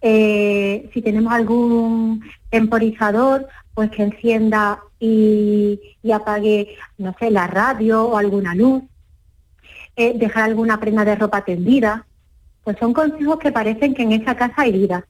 Eh, 0.00 0.90
si 0.92 1.02
tenemos 1.02 1.32
algún 1.32 2.24
temporizador, 2.50 3.48
pues 3.74 3.90
que 3.90 4.02
encienda 4.02 4.80
y, 4.98 5.80
y 6.02 6.12
apague, 6.12 6.76
no 6.98 7.14
sé, 7.18 7.30
la 7.30 7.46
radio 7.46 8.04
o 8.04 8.16
alguna 8.16 8.54
luz. 8.54 8.82
Eh, 9.96 10.14
dejar 10.16 10.44
alguna 10.44 10.80
prenda 10.80 11.04
de 11.04 11.14
ropa 11.14 11.44
tendida. 11.44 12.06
Pues 12.64 12.76
son 12.78 12.92
consejos 12.92 13.38
que 13.38 13.52
parecen 13.52 13.94
que 13.94 14.02
en 14.02 14.12
esa 14.12 14.34
casa 14.34 14.62
hay 14.62 14.72
vida. 14.72 15.06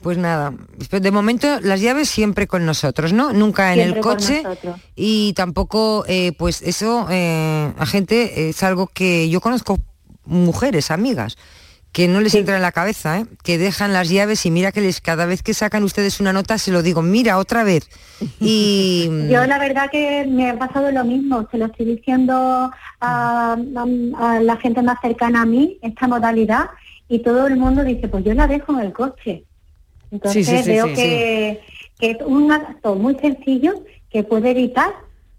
Pues 0.00 0.18
nada, 0.18 0.52
pues 0.90 1.02
de 1.02 1.10
momento 1.10 1.60
las 1.60 1.80
llaves 1.80 2.08
siempre 2.10 2.46
con 2.46 2.66
nosotros, 2.66 3.12
¿no? 3.12 3.32
Nunca 3.32 3.72
en 3.72 3.80
Siempre 3.80 3.98
el 3.98 4.04
coche 4.04 4.42
y 4.94 5.32
tampoco, 5.32 6.04
eh, 6.06 6.32
pues 6.38 6.60
eso, 6.60 7.06
eh, 7.10 7.72
a 7.76 7.86
gente 7.86 8.50
es 8.50 8.62
algo 8.62 8.86
que 8.86 9.30
yo 9.30 9.40
conozco 9.40 9.78
mujeres, 10.26 10.90
amigas, 10.90 11.38
que 11.94 12.08
no 12.08 12.20
les 12.20 12.34
entra 12.34 12.56
en 12.56 12.62
la 12.62 12.72
cabeza, 12.72 13.20
¿eh? 13.20 13.26
que 13.44 13.56
dejan 13.56 13.92
las 13.92 14.08
llaves 14.10 14.44
y 14.46 14.50
mira 14.50 14.72
que 14.72 14.80
les 14.80 15.00
cada 15.00 15.26
vez 15.26 15.42
que 15.44 15.54
sacan 15.54 15.84
ustedes 15.84 16.18
una 16.18 16.32
nota 16.32 16.58
se 16.58 16.72
lo 16.72 16.82
digo, 16.82 17.02
mira 17.02 17.38
otra 17.38 17.62
vez. 17.62 17.88
Y 18.40 19.08
Yo 19.30 19.46
la 19.46 19.58
verdad 19.60 19.88
que 19.92 20.26
me 20.28 20.50
ha 20.50 20.58
pasado 20.58 20.90
lo 20.90 21.04
mismo, 21.04 21.46
se 21.50 21.56
lo 21.56 21.66
estoy 21.66 21.86
diciendo 21.86 22.34
a, 22.34 22.72
a- 23.00 23.56
a 24.18 24.40
la 24.40 24.56
gente 24.56 24.82
más 24.82 24.98
cercana 25.00 25.42
a 25.42 25.46
mí, 25.46 25.78
esta 25.82 26.08
modalidad, 26.08 26.66
y 27.08 27.20
todo 27.20 27.46
el 27.46 27.56
mundo 27.56 27.84
dice, 27.84 28.08
pues 28.08 28.24
yo 28.24 28.34
la 28.34 28.48
dejo 28.48 28.72
en 28.72 28.80
el 28.80 28.92
coche. 28.92 29.44
Entonces 30.10 30.46
Sí, 30.46 30.56
sí, 30.56 30.62
sí, 30.64 30.70
veo 30.70 30.86
que, 30.86 31.60
que 32.00 32.10
es 32.10 32.16
un 32.26 32.50
acto 32.50 32.96
muy 32.96 33.14
sencillo 33.20 33.84
que 34.10 34.24
puede 34.24 34.50
evitar 34.50 34.90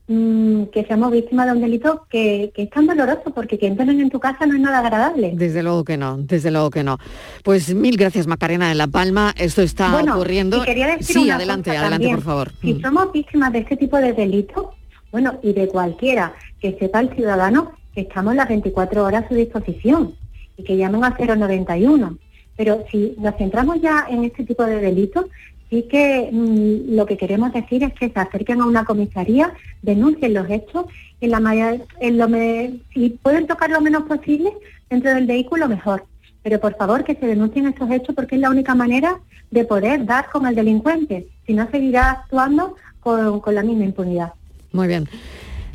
mm, 0.08 0.64
que 0.74 0.84
seamos 0.86 1.12
víctimas 1.12 1.48
de 1.48 1.52
un 1.54 1.62
delito 1.62 2.06
que, 2.10 2.52
que 2.56 2.64
es 2.64 2.70
tan 2.70 2.86
doloroso, 2.88 3.32
porque 3.34 3.58
que 3.58 3.68
entren 3.68 3.90
en 4.00 4.10
tu 4.10 4.20
casa 4.20 4.46
no 4.46 4.56
es 4.56 4.60
nada 4.62 4.80
agradable. 4.80 5.34
Desde 5.36 5.64
luego 5.64 5.84
que 5.84 5.98
no, 5.98 6.18
desde 6.18 6.52
luego 6.52 6.70
que 6.70 6.84
no. 6.84 6.98
Pues 7.44 7.74
mil 7.74 7.98
gracias 7.98 8.28
Macarena 8.28 8.70
de 8.70 8.76
La 8.76 8.88
Palma, 8.88 9.34
esto 9.38 9.62
está 9.62 9.92
Bueno, 9.92 10.16
ocurriendo. 10.16 10.58
y 10.58 10.66
quería 10.66 10.88
decir 10.88 11.16
sí, 11.16 11.24
una 11.26 11.36
adelante, 11.36 11.70
cosa 11.72 11.82
adelante 11.82 12.04
también. 12.06 12.16
por 12.16 12.24
favor. 12.26 12.52
Si 12.62 12.74
Mm. 12.74 12.82
somos 12.82 13.12
víctimas 13.12 13.52
de 13.54 13.60
este 13.60 13.78
tipo 13.78 13.98
de 13.98 14.14
delitos, 14.14 14.66
bueno, 15.12 15.40
y 15.42 15.54
de 15.54 15.68
cualquiera, 15.68 16.34
que 16.60 16.78
sepa 16.80 17.00
el 17.00 17.10
ciudadano 17.16 17.72
que 17.94 18.02
estamos 18.02 18.36
las 18.36 18.50
24 18.50 19.04
horas 19.06 19.24
a 19.24 19.28
su 19.30 19.36
disposición 19.36 20.16
y 20.58 20.64
que 20.64 20.76
llamen 20.78 21.04
al 21.04 21.16
091. 21.18 22.18
Pero 22.58 22.84
si 22.92 23.16
nos 23.18 23.36
centramos 23.38 23.82
ya 23.82 24.06
en 24.10 24.24
este 24.26 24.44
tipo 24.46 24.64
de 24.66 24.80
delitos, 24.80 25.26
sí 25.70 25.84
que 25.90 26.30
mm, 26.32 26.96
lo 26.96 27.06
que 27.06 27.18
queremos 27.18 27.52
decir 27.54 27.84
es 27.84 27.94
que 27.94 28.10
se 28.10 28.20
acerquen 28.20 28.62
a 28.62 28.66
una 28.66 28.86
comisaría, 28.86 29.54
denuncien 29.82 30.34
los 30.34 30.50
hechos, 30.50 30.86
en 31.22 31.32
la 31.32 31.40
mayor, 31.40 31.86
en 32.00 32.18
lo 32.18 32.28
me- 32.30 32.74
si 32.94 33.10
pueden 33.10 33.48
tocar 33.48 33.70
lo 33.70 33.82
menos 33.82 34.04
posible 34.04 34.52
dentro 34.90 35.14
del 35.14 35.26
vehículo, 35.26 35.68
mejor. 35.68 36.06
Pero 36.44 36.60
por 36.60 36.76
favor 36.78 37.04
que 37.04 37.16
se 37.16 37.26
denuncien 37.26 37.66
estos 37.68 37.90
hechos 37.90 38.14
porque 38.16 38.36
es 38.36 38.42
la 38.42 38.50
única 38.52 38.76
manera 38.76 39.18
de 39.50 39.66
poder 39.66 40.06
dar 40.06 40.30
con 40.32 40.46
el 40.46 40.54
delincuente. 40.56 41.28
Si 41.48 41.54
no, 41.54 41.68
seguirá 41.72 42.12
actuando 42.12 42.76
con, 43.00 43.40
con 43.40 43.56
la 43.56 43.64
misma 43.64 43.86
impunidad. 43.86 44.34
Muy 44.72 44.88
bien. 44.88 45.08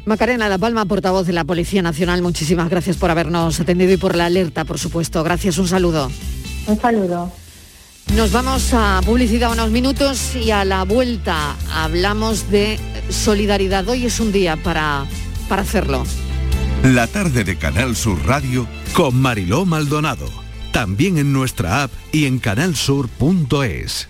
Macarena 0.06 0.48
La 0.48 0.58
Palma, 0.58 0.84
portavoz 0.86 1.26
de 1.26 1.32
la 1.32 1.44
Policía 1.44 1.82
Nacional, 1.82 2.22
muchísimas 2.22 2.70
gracias 2.70 2.96
por 2.96 3.10
habernos 3.10 3.60
atendido 3.60 3.92
y 3.92 3.96
por 3.96 4.14
la 4.16 4.26
alerta, 4.26 4.64
por 4.64 4.78
supuesto. 4.78 5.22
Gracias, 5.24 5.58
un 5.58 5.66
saludo. 5.68 6.10
Un 6.66 6.78
saludo. 6.80 7.30
Nos 8.16 8.32
vamos 8.32 8.74
a 8.74 9.00
publicidad 9.06 9.52
unos 9.52 9.70
minutos 9.70 10.34
y 10.34 10.50
a 10.50 10.64
la 10.64 10.82
vuelta 10.82 11.56
hablamos 11.72 12.50
de 12.50 12.78
solidaridad. 13.08 13.88
Hoy 13.88 14.06
es 14.06 14.18
un 14.18 14.32
día 14.32 14.56
para, 14.56 15.06
para 15.48 15.62
hacerlo. 15.62 16.04
La 16.82 17.06
tarde 17.06 17.44
de 17.44 17.56
Canal 17.56 17.94
Sur 17.94 18.26
Radio 18.26 18.66
con 18.94 19.20
Mariló 19.20 19.64
Maldonado. 19.64 20.28
También 20.72 21.18
en 21.18 21.32
nuestra 21.32 21.84
app 21.84 21.92
y 22.12 22.26
en 22.26 22.40
canalsur.es. 22.40 24.08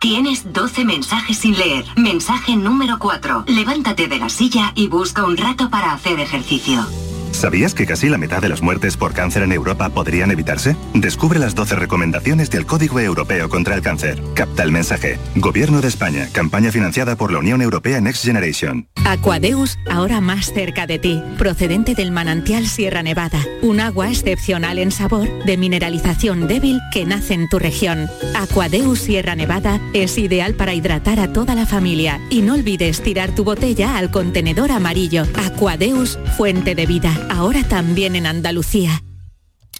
Tienes 0.00 0.52
12 0.52 0.84
mensajes 0.84 1.38
sin 1.38 1.58
leer. 1.58 1.84
Mensaje 1.96 2.54
número 2.54 3.00
4. 3.00 3.46
Levántate 3.48 4.06
de 4.06 4.18
la 4.20 4.28
silla 4.28 4.72
y 4.76 4.86
busca 4.86 5.24
un 5.24 5.36
rato 5.36 5.70
para 5.70 5.92
hacer 5.92 6.20
ejercicio. 6.20 6.86
¿Sabías 7.32 7.74
que 7.74 7.86
casi 7.86 8.08
la 8.08 8.18
mitad 8.18 8.42
de 8.42 8.48
las 8.48 8.62
muertes 8.62 8.96
por 8.96 9.14
cáncer 9.14 9.42
en 9.42 9.52
Europa 9.52 9.88
podrían 9.90 10.30
evitarse? 10.30 10.76
Descubre 10.94 11.38
las 11.38 11.54
12 11.54 11.76
recomendaciones 11.76 12.50
del 12.50 12.66
Código 12.66 13.00
Europeo 13.00 13.48
contra 13.48 13.74
el 13.74 13.82
Cáncer. 13.82 14.22
Capta 14.34 14.62
el 14.62 14.72
mensaje. 14.72 15.18
Gobierno 15.36 15.80
de 15.80 15.88
España. 15.88 16.28
Campaña 16.32 16.72
financiada 16.72 17.16
por 17.16 17.32
la 17.32 17.38
Unión 17.38 17.62
Europea 17.62 18.00
Next 18.00 18.24
Generation. 18.24 18.88
Aquadeus, 19.04 19.78
ahora 19.90 20.20
más 20.20 20.52
cerca 20.52 20.86
de 20.86 20.98
ti, 20.98 21.22
procedente 21.38 21.94
del 21.94 22.10
manantial 22.10 22.66
Sierra 22.66 23.02
Nevada, 23.02 23.40
un 23.62 23.80
agua 23.80 24.10
excepcional 24.10 24.78
en 24.78 24.90
sabor, 24.90 25.28
de 25.44 25.56
mineralización 25.56 26.46
débil 26.46 26.78
que 26.92 27.06
nace 27.06 27.34
en 27.34 27.48
tu 27.48 27.58
región. 27.58 28.08
Aquadeus 28.34 28.98
Sierra 28.98 29.34
Nevada 29.34 29.80
es 29.94 30.18
ideal 30.18 30.54
para 30.54 30.74
hidratar 30.74 31.20
a 31.20 31.32
toda 31.32 31.54
la 31.54 31.64
familia 31.66 32.20
y 32.28 32.42
no 32.42 32.54
olvides 32.54 33.00
tirar 33.02 33.34
tu 33.34 33.44
botella 33.44 33.96
al 33.96 34.10
contenedor 34.10 34.72
amarillo. 34.72 35.24
Aquadeus, 35.34 36.18
fuente 36.36 36.74
de 36.74 36.86
vida, 36.86 37.17
ahora 37.28 37.62
también 37.64 38.16
en 38.16 38.26
Andalucía. 38.26 39.02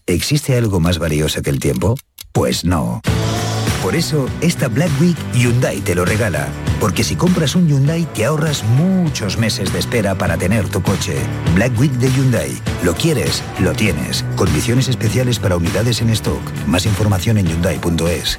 ¿Existe 0.07 0.57
algo 0.57 0.80
más 0.80 0.99
valioso 0.99 1.43
que 1.43 1.51
el 1.51 1.61
tiempo? 1.61 1.97
Pues 2.32 2.64
no. 2.64 3.01
Por 3.82 3.95
eso, 3.95 4.28
esta 4.41 4.68
Black 4.68 4.91
Week 5.01 5.16
Hyundai 5.34 5.80
te 5.80 5.95
lo 5.95 6.05
regala. 6.05 6.49
Porque 6.80 7.05
si 7.05 7.14
compras 7.16 7.55
un 7.55 7.68
Hyundai 7.68 8.07
te 8.12 8.24
ahorras 8.24 8.64
muchos 8.64 9.39
meses 9.39 9.72
de 9.72 9.78
espera 9.78 10.16
para 10.16 10.36
tener 10.36 10.68
tu 10.68 10.82
coche. 10.82 11.14
Black 11.55 11.78
Week 11.78 11.93
de 11.93 12.11
Hyundai. 12.11 12.59
Lo 12.82 12.95
quieres, 12.95 13.43
lo 13.61 13.72
tienes. 13.72 14.24
Condiciones 14.36 14.89
especiales 14.89 15.39
para 15.39 15.57
unidades 15.57 16.01
en 16.01 16.11
stock. 16.11 16.43
Más 16.66 16.86
información 16.86 17.39
en 17.39 17.47
hyundai.es. 17.47 18.39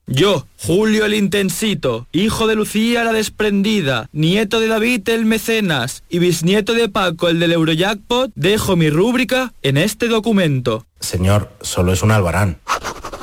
Yo, 0.13 0.45
Julio 0.57 1.05
el 1.05 1.13
Intensito, 1.13 2.05
hijo 2.11 2.45
de 2.45 2.55
Lucía 2.55 3.05
la 3.05 3.13
Desprendida, 3.13 4.09
nieto 4.11 4.59
de 4.59 4.67
David 4.67 5.07
el 5.07 5.23
Mecenas 5.23 6.03
y 6.09 6.19
bisnieto 6.19 6.73
de 6.73 6.89
Paco 6.89 7.29
el 7.29 7.39
del 7.39 7.53
Eurojackpot, 7.53 8.29
dejo 8.35 8.75
mi 8.75 8.89
rúbrica 8.89 9.53
en 9.61 9.77
este 9.77 10.09
documento. 10.09 10.85
Señor, 10.99 11.53
solo 11.61 11.93
es 11.93 12.03
un 12.03 12.11
albarán. 12.11 12.59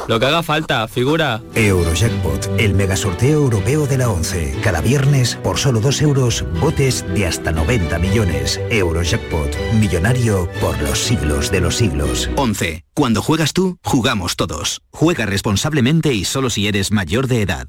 Lo 0.09 0.19
que 0.19 0.25
haga 0.25 0.43
falta, 0.43 0.89
figura. 0.89 1.43
Eurojackpot, 1.55 2.49
el 2.59 2.73
mega 2.73 2.97
sorteo 2.97 3.43
europeo 3.43 3.87
de 3.87 3.99
la 3.99 4.09
11. 4.09 4.57
Cada 4.63 4.81
viernes, 4.81 5.37
por 5.37 5.59
solo 5.59 5.81
2 5.81 6.01
euros, 6.01 6.45
botes 6.63 7.05
de 7.15 7.27
hasta 7.27 7.53
90 7.53 7.99
millones. 7.99 8.59
Eurojackpot, 8.71 9.55
millonario 9.75 10.49
por 10.63 10.81
los 10.81 10.99
siglos 10.99 11.51
de 11.51 11.61
los 11.61 11.77
siglos. 11.77 12.31
11. 12.37 12.87
Cuando 12.95 13.21
juegas 13.21 13.53
tú, 13.53 13.79
jugamos 13.85 14.37
todos. 14.37 14.81
Juega 14.93 15.27
responsablemente 15.27 16.15
y 16.15 16.25
solo 16.25 16.49
si 16.49 16.67
eres 16.69 16.91
mayor 16.91 17.27
de 17.27 17.43
edad. 17.43 17.69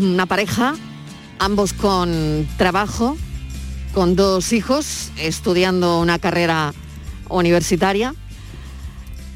Una 0.00 0.26
pareja, 0.26 0.74
ambos 1.38 1.72
con 1.72 2.46
trabajo, 2.56 3.16
con 3.92 4.16
dos 4.16 4.52
hijos, 4.52 5.10
estudiando 5.16 6.00
una 6.00 6.18
carrera 6.18 6.74
universitaria. 7.28 8.14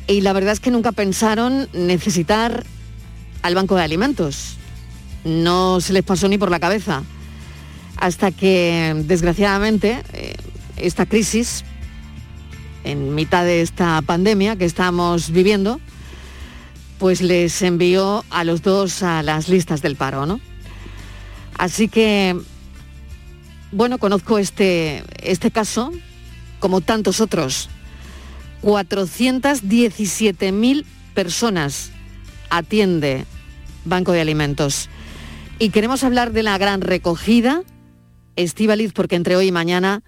Y 0.06 0.22
la 0.22 0.32
verdad 0.32 0.52
es 0.52 0.60
que 0.60 0.70
nunca 0.70 0.92
pensaron 0.92 1.68
necesitar 1.72 2.64
al 3.42 3.54
banco 3.54 3.76
de 3.76 3.82
alimentos. 3.82 4.56
No 5.24 5.80
se 5.80 5.92
les 5.92 6.02
pasó 6.02 6.28
ni 6.28 6.38
por 6.38 6.50
la 6.50 6.60
cabeza. 6.60 7.02
Hasta 7.96 8.30
que, 8.30 8.94
desgraciadamente, 9.06 10.02
eh, 10.12 10.34
esta 10.76 11.06
crisis, 11.06 11.64
en 12.84 13.14
mitad 13.14 13.44
de 13.44 13.60
esta 13.60 14.00
pandemia 14.02 14.56
que 14.56 14.64
estamos 14.64 15.30
viviendo, 15.30 15.80
pues 16.98 17.20
les 17.20 17.62
envió 17.62 18.24
a 18.30 18.44
los 18.44 18.62
dos 18.62 19.02
a 19.02 19.22
las 19.22 19.48
listas 19.48 19.82
del 19.82 19.96
paro, 19.96 20.26
¿no? 20.26 20.40
Así 21.58 21.88
que, 21.88 22.40
bueno, 23.72 23.98
conozco 23.98 24.38
este, 24.38 25.02
este 25.22 25.50
caso, 25.50 25.92
como 26.60 26.80
tantos 26.80 27.20
otros. 27.20 27.68
417.000 28.62 30.86
personas 31.14 31.90
atiende 32.50 33.26
Banco 33.84 34.12
de 34.12 34.20
Alimentos. 34.20 34.88
Y 35.58 35.70
queremos 35.70 36.04
hablar 36.04 36.30
de 36.32 36.44
la 36.44 36.56
gran 36.58 36.80
recogida, 36.80 37.62
Estivaliz, 38.36 38.92
porque 38.92 39.16
entre 39.16 39.34
hoy 39.34 39.48
y 39.48 39.52
mañana 39.52 40.04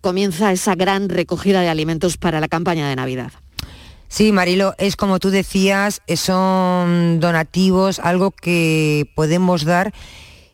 comienza 0.00 0.50
esa 0.52 0.74
gran 0.74 1.08
recogida 1.08 1.60
de 1.60 1.68
alimentos 1.68 2.16
para 2.16 2.40
la 2.40 2.48
campaña 2.48 2.88
de 2.88 2.96
Navidad. 2.96 3.30
Sí, 4.08 4.32
Marilo, 4.32 4.74
es 4.78 4.96
como 4.96 5.20
tú 5.20 5.30
decías, 5.30 6.02
eh, 6.06 6.16
son 6.16 7.20
donativos, 7.20 8.00
algo 8.00 8.30
que 8.30 9.10
podemos 9.14 9.64
dar 9.64 9.92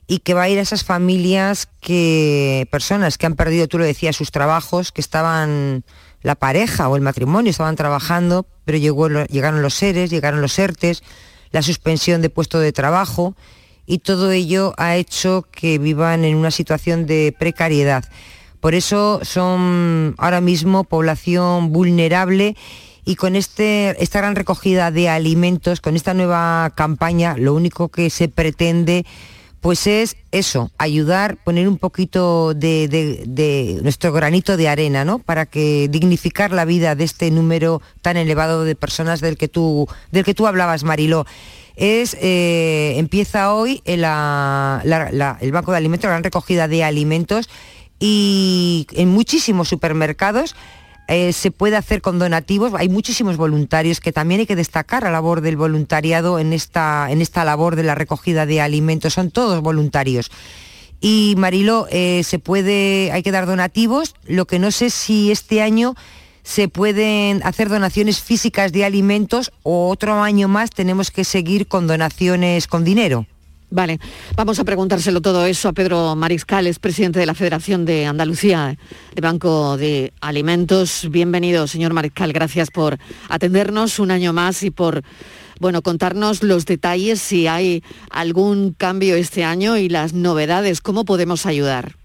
y 0.06 0.18
que 0.18 0.34
va 0.34 0.42
a 0.42 0.48
ir 0.48 0.58
a 0.58 0.62
esas 0.62 0.84
familias 0.84 1.68
que, 1.80 2.68
personas 2.70 3.16
que 3.16 3.26
han 3.26 3.36
perdido, 3.36 3.68
tú 3.68 3.78
lo 3.78 3.84
decías, 3.84 4.16
sus 4.16 4.30
trabajos, 4.30 4.92
que 4.92 5.00
estaban, 5.00 5.84
la 6.22 6.34
pareja 6.34 6.88
o 6.88 6.96
el 6.96 7.02
matrimonio 7.02 7.50
estaban 7.50 7.76
trabajando, 7.76 8.46
pero 8.64 8.78
llegó, 8.78 9.08
llegaron 9.08 9.62
los 9.62 9.74
seres, 9.74 10.10
llegaron 10.10 10.40
los 10.40 10.58
ERTES, 10.58 11.02
la 11.50 11.62
suspensión 11.62 12.20
de 12.20 12.30
puesto 12.30 12.58
de 12.58 12.72
trabajo 12.72 13.34
y 13.86 13.98
todo 13.98 14.30
ello 14.32 14.74
ha 14.76 14.96
hecho 14.96 15.46
que 15.50 15.78
vivan 15.78 16.24
en 16.24 16.36
una 16.36 16.50
situación 16.50 17.06
de 17.06 17.34
precariedad. 17.38 18.04
Por 18.60 18.74
eso 18.74 19.20
son 19.22 20.14
ahora 20.18 20.40
mismo 20.40 20.84
población 20.84 21.70
vulnerable 21.70 22.56
y 23.04 23.16
con 23.16 23.36
este, 23.36 23.94
esta 24.02 24.20
gran 24.20 24.34
recogida 24.34 24.90
de 24.90 25.10
alimentos, 25.10 25.80
con 25.80 25.96
esta 25.96 26.14
nueva 26.14 26.72
campaña, 26.74 27.36
lo 27.36 27.54
único 27.54 27.90
que 27.90 28.08
se 28.08 28.28
pretende 28.28 29.04
pues 29.64 29.86
es 29.86 30.18
eso, 30.30 30.70
ayudar, 30.76 31.38
poner 31.42 31.68
un 31.68 31.78
poquito 31.78 32.52
de, 32.52 33.80
nuestro 33.82 34.12
granito 34.12 34.58
de 34.58 34.68
arena, 34.68 35.06
¿no? 35.06 35.20
Para 35.20 35.46
que 35.46 35.88
dignificar 35.88 36.52
la 36.52 36.66
vida 36.66 36.94
de 36.94 37.04
este 37.04 37.30
número 37.30 37.80
tan 38.02 38.18
elevado 38.18 38.64
de 38.64 38.74
personas 38.74 39.22
del 39.22 39.38
que 39.38 39.48
tú, 39.48 39.88
del 40.12 40.22
que 40.22 40.34
tú 40.34 40.46
hablabas, 40.46 40.84
Mariló. 40.84 41.24
Es, 41.76 42.14
eh, 42.20 42.92
empieza 42.98 43.54
hoy 43.54 43.80
el 43.86 44.02
Banco 44.02 45.70
de 45.72 45.78
Alimentos, 45.78 46.08
la 46.08 46.10
gran 46.10 46.24
recogida 46.24 46.68
de 46.68 46.84
alimentos 46.84 47.48
y 47.98 48.86
en 48.92 49.08
muchísimos 49.08 49.70
supermercados 49.70 50.54
eh, 51.08 51.32
se 51.32 51.50
puede 51.50 51.76
hacer 51.76 52.00
con 52.00 52.18
donativos. 52.18 52.72
Hay 52.76 52.88
muchísimos 52.88 53.36
voluntarios 53.36 54.00
que 54.00 54.12
también 54.12 54.40
hay 54.40 54.46
que 54.46 54.56
destacar 54.56 55.02
la 55.02 55.10
labor 55.10 55.40
del 55.40 55.56
voluntariado 55.56 56.38
en 56.38 56.52
esta, 56.52 57.08
en 57.10 57.20
esta 57.20 57.44
labor 57.44 57.76
de 57.76 57.82
la 57.82 57.94
recogida 57.94 58.46
de 58.46 58.60
alimentos. 58.60 59.14
Son 59.14 59.30
todos 59.30 59.60
voluntarios. 59.60 60.30
Y 61.00 61.34
Marilo, 61.36 61.86
eh, 61.90 62.22
se 62.24 62.38
puede, 62.38 63.12
hay 63.12 63.22
que 63.22 63.32
dar 63.32 63.46
donativos. 63.46 64.14
Lo 64.24 64.46
que 64.46 64.58
no 64.58 64.70
sé 64.70 64.88
si 64.88 65.30
este 65.30 65.60
año 65.60 65.94
se 66.42 66.68
pueden 66.68 67.42
hacer 67.42 67.68
donaciones 67.68 68.20
físicas 68.20 68.72
de 68.72 68.84
alimentos 68.84 69.52
o 69.62 69.88
otro 69.88 70.22
año 70.22 70.46
más 70.46 70.70
tenemos 70.70 71.10
que 71.10 71.24
seguir 71.24 71.66
con 71.66 71.86
donaciones 71.86 72.66
con 72.66 72.84
dinero. 72.84 73.26
Vale, 73.74 73.98
vamos 74.36 74.60
a 74.60 74.64
preguntárselo 74.64 75.20
todo 75.20 75.46
eso 75.46 75.68
a 75.68 75.72
Pedro 75.72 76.14
Mariscal, 76.14 76.68
es 76.68 76.78
presidente 76.78 77.18
de 77.18 77.26
la 77.26 77.34
Federación 77.34 77.84
de 77.84 78.06
Andalucía 78.06 78.78
de 79.12 79.20
Banco 79.20 79.76
de 79.76 80.12
Alimentos. 80.20 81.08
Bienvenido, 81.10 81.66
señor 81.66 81.92
Mariscal, 81.92 82.32
gracias 82.32 82.70
por 82.70 82.98
atendernos 83.28 83.98
un 83.98 84.12
año 84.12 84.32
más 84.32 84.62
y 84.62 84.70
por 84.70 85.02
bueno, 85.58 85.82
contarnos 85.82 86.44
los 86.44 86.66
detalles 86.66 87.20
si 87.20 87.48
hay 87.48 87.82
algún 88.10 88.74
cambio 88.78 89.16
este 89.16 89.42
año 89.42 89.76
y 89.76 89.88
las 89.88 90.12
novedades, 90.12 90.80
cómo 90.80 91.04
podemos 91.04 91.44
ayudar. 91.44 91.96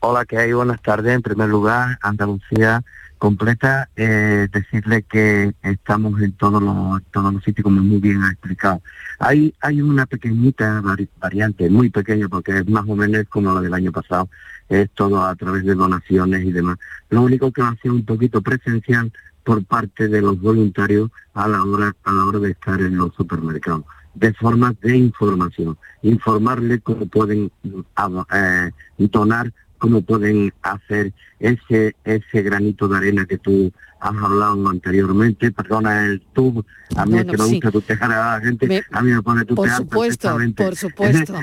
Hola, 0.00 0.24
¿qué 0.24 0.38
hay? 0.38 0.52
Buenas 0.54 0.80
tardes. 0.80 1.14
En 1.14 1.20
primer 1.20 1.50
lugar, 1.50 1.98
Andalucía 2.00 2.82
completa, 3.18 3.88
eh, 3.96 4.48
decirle 4.52 5.02
que 5.02 5.54
estamos 5.62 6.20
en 6.20 6.32
todos 6.32 6.62
los, 6.62 7.02
todos 7.10 7.32
los 7.32 7.42
sitios, 7.42 7.64
como 7.64 7.80
muy 7.80 7.98
bien 7.98 8.22
ha 8.22 8.30
explicado. 8.30 8.82
Hay, 9.18 9.54
hay 9.60 9.80
una 9.80 10.06
pequeñita 10.06 10.82
variante, 11.20 11.70
muy 11.70 11.90
pequeña, 11.90 12.28
porque 12.28 12.58
es 12.58 12.68
más 12.68 12.84
o 12.86 12.96
menos 12.96 13.24
como 13.28 13.54
la 13.54 13.60
del 13.60 13.74
año 13.74 13.92
pasado, 13.92 14.28
es 14.68 14.90
todo 14.90 15.22
a 15.22 15.34
través 15.34 15.64
de 15.64 15.74
donaciones 15.74 16.44
y 16.44 16.52
demás. 16.52 16.78
Lo 17.10 17.22
único 17.22 17.50
que 17.52 17.62
va 17.62 17.68
a 17.68 17.76
ser 17.76 17.92
un 17.92 18.04
poquito 18.04 18.42
presencial 18.42 19.12
por 19.44 19.64
parte 19.64 20.08
de 20.08 20.20
los 20.20 20.40
voluntarios 20.40 21.10
a 21.34 21.48
la 21.48 21.62
hora, 21.64 21.94
a 22.04 22.12
la 22.12 22.24
hora 22.24 22.38
de 22.40 22.50
estar 22.50 22.80
en 22.80 22.96
los 22.96 23.14
supermercados 23.14 23.84
de 24.16 24.32
forma 24.32 24.74
de 24.80 24.96
información, 24.96 25.76
informarle 26.02 26.80
cómo 26.80 27.06
pueden 27.06 27.52
eh, 27.64 28.70
donar 28.96 29.52
cómo 29.78 30.02
pueden 30.02 30.52
hacer 30.62 31.12
ese 31.38 31.94
ese 32.04 32.42
granito 32.42 32.88
de 32.88 32.96
arena 32.96 33.26
que 33.26 33.38
tú 33.38 33.72
has 34.00 34.16
hablado 34.22 34.68
anteriormente, 34.68 35.50
perdona 35.50 36.06
el 36.06 36.20
tú, 36.32 36.64
a 36.96 37.06
mí 37.06 37.18
es 37.18 37.24
que 37.24 37.36
me 37.36 37.44
gusta 37.44 37.70
tutear 37.70 38.04
a 38.04 38.38
la 38.38 38.40
gente, 38.40 38.84
a 38.90 39.02
mí 39.02 39.12
me 39.12 39.22
pone 39.22 39.44
tutear 39.44 39.78
Por 39.84 40.12
supuesto, 40.12 40.38
por 40.56 40.76
supuesto. 40.76 41.34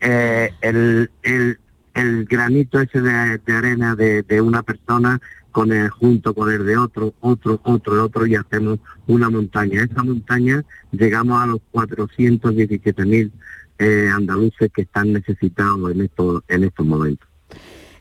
eh, 0.00 0.52
el, 0.60 1.10
el, 1.22 1.58
el 1.94 2.24
granito 2.24 2.80
ese 2.80 3.00
de, 3.00 3.40
arena 3.52 3.94
de, 3.94 4.22
de, 4.22 4.40
una 4.40 4.62
persona 4.62 5.20
con 5.52 5.70
el 5.72 5.90
junto 5.90 6.34
con 6.34 6.50
el 6.50 6.64
de 6.64 6.76
otro, 6.76 7.14
otro, 7.20 7.60
otro, 7.64 8.04
otro 8.04 8.26
y 8.26 8.34
hacemos 8.34 8.78
una 9.06 9.30
montaña. 9.30 9.82
Esa 9.82 10.02
montaña 10.02 10.64
llegamos 10.90 11.40
a 11.40 11.46
los 11.46 11.60
417 11.70 13.04
mil 13.04 13.32
eh, 13.78 14.08
andaluces 14.12 14.70
que 14.74 14.82
están 14.82 15.12
necesitados 15.12 15.92
en 15.92 16.00
estos, 16.02 16.42
en 16.48 16.64
estos 16.64 16.86
momentos. 16.86 17.28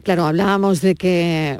Claro, 0.04 0.26
hablábamos 0.26 0.82
de 0.82 0.96
que 0.96 1.60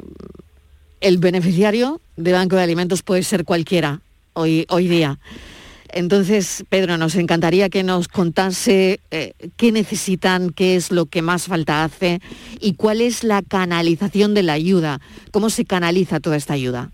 el 1.00 1.18
beneficiario 1.18 2.00
de 2.16 2.32
Banco 2.32 2.56
de 2.56 2.62
Alimentos 2.62 3.02
puede 3.02 3.22
ser 3.22 3.44
cualquiera 3.44 4.00
hoy, 4.32 4.66
hoy 4.68 4.88
día. 4.88 5.18
Entonces, 5.92 6.64
Pedro, 6.70 6.96
nos 6.96 7.14
encantaría 7.16 7.68
que 7.68 7.82
nos 7.82 8.08
contase 8.08 8.98
eh, 9.10 9.34
qué 9.56 9.72
necesitan, 9.72 10.50
qué 10.50 10.74
es 10.74 10.90
lo 10.90 11.06
que 11.06 11.20
más 11.20 11.46
falta 11.46 11.84
hace 11.84 12.20
y 12.60 12.74
cuál 12.74 13.02
es 13.02 13.24
la 13.24 13.42
canalización 13.42 14.32
de 14.32 14.42
la 14.42 14.54
ayuda, 14.54 15.00
cómo 15.32 15.50
se 15.50 15.66
canaliza 15.66 16.18
toda 16.18 16.36
esta 16.36 16.54
ayuda. 16.54 16.90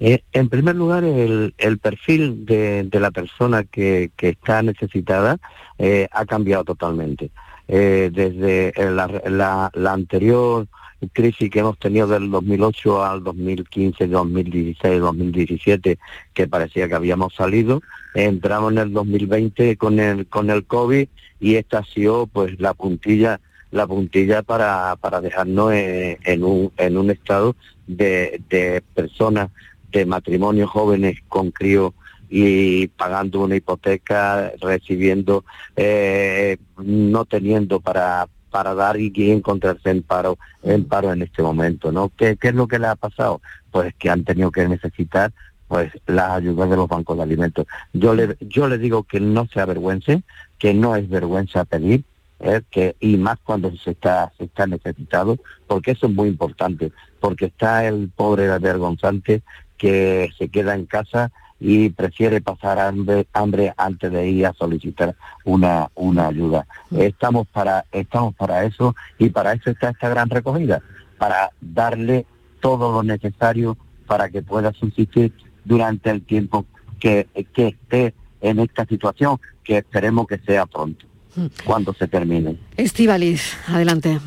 Eh, 0.00 0.22
en 0.32 0.48
primer 0.48 0.74
lugar, 0.74 1.04
el, 1.04 1.78
perfil 1.80 2.44
de, 2.44 2.88
la 2.92 3.12
persona 3.12 3.62
que, 3.64 4.10
está 4.18 4.62
necesitada 4.62 5.38
eh, 5.78 6.08
ha 6.10 6.26
cambiado 6.26 6.64
totalmente. 6.64 7.30
Eh, 7.68 8.10
desde 8.12 8.72
la, 8.90 9.70
anterior 9.74 10.68
crisis 11.12 11.50
que 11.50 11.58
hemos 11.58 11.78
tenido 11.78 12.06
del 12.06 12.30
2008 12.30 13.04
al 13.04 13.24
2015, 13.24 14.06
2016, 14.06 15.00
2017, 15.00 15.98
que 16.32 16.46
parecía 16.46 16.88
que 16.88 16.94
habíamos 16.94 17.34
salido, 17.34 17.82
entramos 18.14 18.72
en 18.72 18.78
el 18.78 18.92
2020 18.92 19.76
con 19.76 19.98
el 19.98 20.26
con 20.26 20.50
el 20.50 20.64
COVID 20.64 21.08
y 21.40 21.54
esta 21.56 21.78
ha 21.80 21.84
sido 21.84 22.26
pues 22.28 22.58
la 22.60 22.72
puntilla 22.72 23.40
la 23.72 23.86
puntilla 23.86 24.42
para, 24.42 24.96
para 24.96 25.20
dejarnos 25.20 25.72
en, 25.72 26.44
un, 26.44 26.72
en 26.76 26.96
un 26.96 27.10
estado 27.10 27.56
de, 27.86 28.40
de 28.48 28.82
personas 28.94 29.50
de 29.90 30.06
matrimonio 30.06 30.66
jóvenes 30.66 31.18
con 31.28 31.50
críos 31.50 31.92
y 32.28 32.88
pagando 32.88 33.40
una 33.40 33.56
hipoteca, 33.56 34.52
recibiendo, 34.60 35.44
eh, 35.76 36.58
no 36.78 37.24
teniendo 37.24 37.80
para 37.80 38.28
para 38.50 38.74
dar 38.74 38.98
y 38.98 39.12
encontrarse 39.30 39.90
en 39.90 40.02
paro, 40.02 40.38
en 40.62 40.84
paro 40.86 41.12
en 41.12 41.20
este 41.20 41.42
momento, 41.42 41.92
¿no? 41.92 42.10
¿Qué, 42.16 42.38
¿Qué 42.40 42.48
es 42.48 42.54
lo 42.54 42.66
que 42.66 42.78
le 42.78 42.86
ha 42.86 42.94
pasado? 42.94 43.42
Pues 43.70 43.94
que 43.96 44.08
han 44.08 44.24
tenido 44.24 44.50
que 44.50 44.66
necesitar 44.66 45.30
pues 45.68 45.92
la 46.06 46.36
ayuda 46.36 46.66
de 46.66 46.76
los 46.76 46.88
bancos 46.88 47.16
de 47.16 47.22
alimentos. 47.22 47.66
Yo 47.92 48.14
le, 48.14 48.36
yo 48.40 48.68
le 48.68 48.78
digo 48.78 49.02
que 49.02 49.20
no 49.20 49.46
se 49.52 49.60
avergüence, 49.60 50.22
que 50.58 50.72
no 50.72 50.96
es 50.96 51.06
vergüenza 51.08 51.64
pedir, 51.66 52.04
¿eh? 52.40 52.62
que, 52.70 52.96
y 53.00 53.16
más 53.16 53.38
cuando 53.42 53.70
se 53.76 53.90
está, 53.90 54.32
se 54.38 54.44
está 54.44 54.66
necesitado, 54.66 55.36
porque 55.66 55.90
eso 55.90 56.06
es 56.06 56.14
muy 56.14 56.28
importante, 56.28 56.92
porque 57.20 57.46
está 57.46 57.86
el 57.86 58.10
pobre 58.14 58.50
avergonzante 58.50 59.42
que 59.76 60.30
se 60.38 60.48
queda 60.48 60.74
en 60.74 60.86
casa 60.86 61.30
y 61.58 61.90
prefiere 61.90 62.40
pasar 62.40 62.78
hambre, 62.78 63.26
hambre 63.32 63.72
antes 63.76 64.12
de 64.12 64.28
ir 64.28 64.46
a 64.46 64.52
solicitar 64.52 65.16
una, 65.44 65.90
una 65.94 66.28
ayuda. 66.28 66.66
Mm. 66.90 67.00
Estamos 67.00 67.46
para, 67.48 67.86
estamos 67.92 68.34
para 68.34 68.64
eso 68.64 68.94
y 69.18 69.30
para 69.30 69.52
eso 69.52 69.70
está 69.70 69.90
esta 69.90 70.08
gran 70.08 70.28
recogida, 70.28 70.82
para 71.18 71.50
darle 71.60 72.26
todo 72.60 72.92
lo 72.92 73.02
necesario 73.02 73.76
para 74.06 74.28
que 74.28 74.42
pueda 74.42 74.72
subsistir 74.72 75.32
durante 75.64 76.10
el 76.10 76.22
tiempo 76.22 76.66
que, 77.00 77.26
que 77.54 77.68
esté 77.68 78.14
en 78.40 78.60
esta 78.60 78.84
situación, 78.86 79.38
que 79.64 79.78
esperemos 79.78 80.26
que 80.26 80.38
sea 80.38 80.66
pronto, 80.66 81.06
mm. 81.34 81.46
cuando 81.64 81.92
se 81.94 82.06
termine. 82.06 82.58
Estivalis, 82.76 83.56
adelante. 83.66 84.20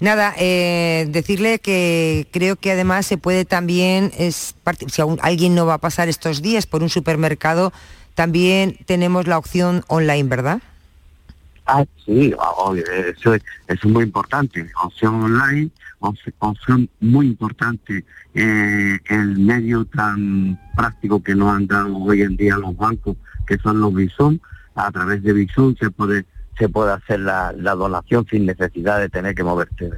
Nada, 0.00 0.34
eh, 0.38 1.06
decirle 1.08 1.60
que 1.60 2.26
creo 2.32 2.56
que 2.56 2.72
además 2.72 3.06
se 3.06 3.16
puede 3.16 3.44
también, 3.44 4.10
es, 4.18 4.54
si 4.88 5.02
alguien 5.20 5.54
no 5.54 5.66
va 5.66 5.74
a 5.74 5.78
pasar 5.78 6.08
estos 6.08 6.42
días 6.42 6.66
por 6.66 6.82
un 6.82 6.88
supermercado, 6.88 7.72
también 8.14 8.76
tenemos 8.86 9.26
la 9.26 9.38
opción 9.38 9.84
online, 9.88 10.28
¿verdad? 10.28 10.60
Ah, 11.66 11.84
sí, 12.04 12.34
eso 13.16 13.34
es, 13.34 13.84
muy 13.84 14.04
importante. 14.04 14.68
Opción 14.82 15.22
online, 15.22 15.70
opción 16.00 16.88
muy 17.00 17.26
importante. 17.28 18.04
Eh, 18.34 18.98
el 19.08 19.38
medio 19.38 19.84
tan 19.86 20.60
práctico 20.76 21.22
que 21.22 21.34
nos 21.34 21.50
han 21.50 21.66
dado 21.66 21.96
hoy 21.96 22.22
en 22.22 22.36
día 22.36 22.58
los 22.58 22.76
bancos, 22.76 23.16
que 23.46 23.56
son 23.58 23.80
los 23.80 23.94
Bison, 23.94 24.40
a 24.74 24.90
través 24.90 25.22
de 25.22 25.32
Bison 25.32 25.76
se 25.80 25.90
puede 25.90 26.26
se 26.58 26.68
puede 26.68 26.92
hacer 26.92 27.20
la, 27.20 27.52
donación 27.52 28.26
sin 28.30 28.46
necesidad 28.46 29.00
de 29.00 29.08
tener 29.08 29.34
que 29.34 29.44
moverte 29.44 29.90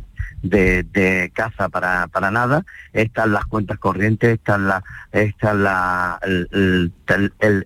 de, 0.42 1.30
casa 1.34 1.68
para, 1.68 2.06
para 2.08 2.30
nada, 2.30 2.64
están 2.92 3.32
las 3.32 3.44
cuentas 3.46 3.78
corrientes, 3.78 4.34
están 4.34 4.68
la, 4.68 4.82
está 5.12 5.54
la, 5.54 6.18
el, 6.22 6.92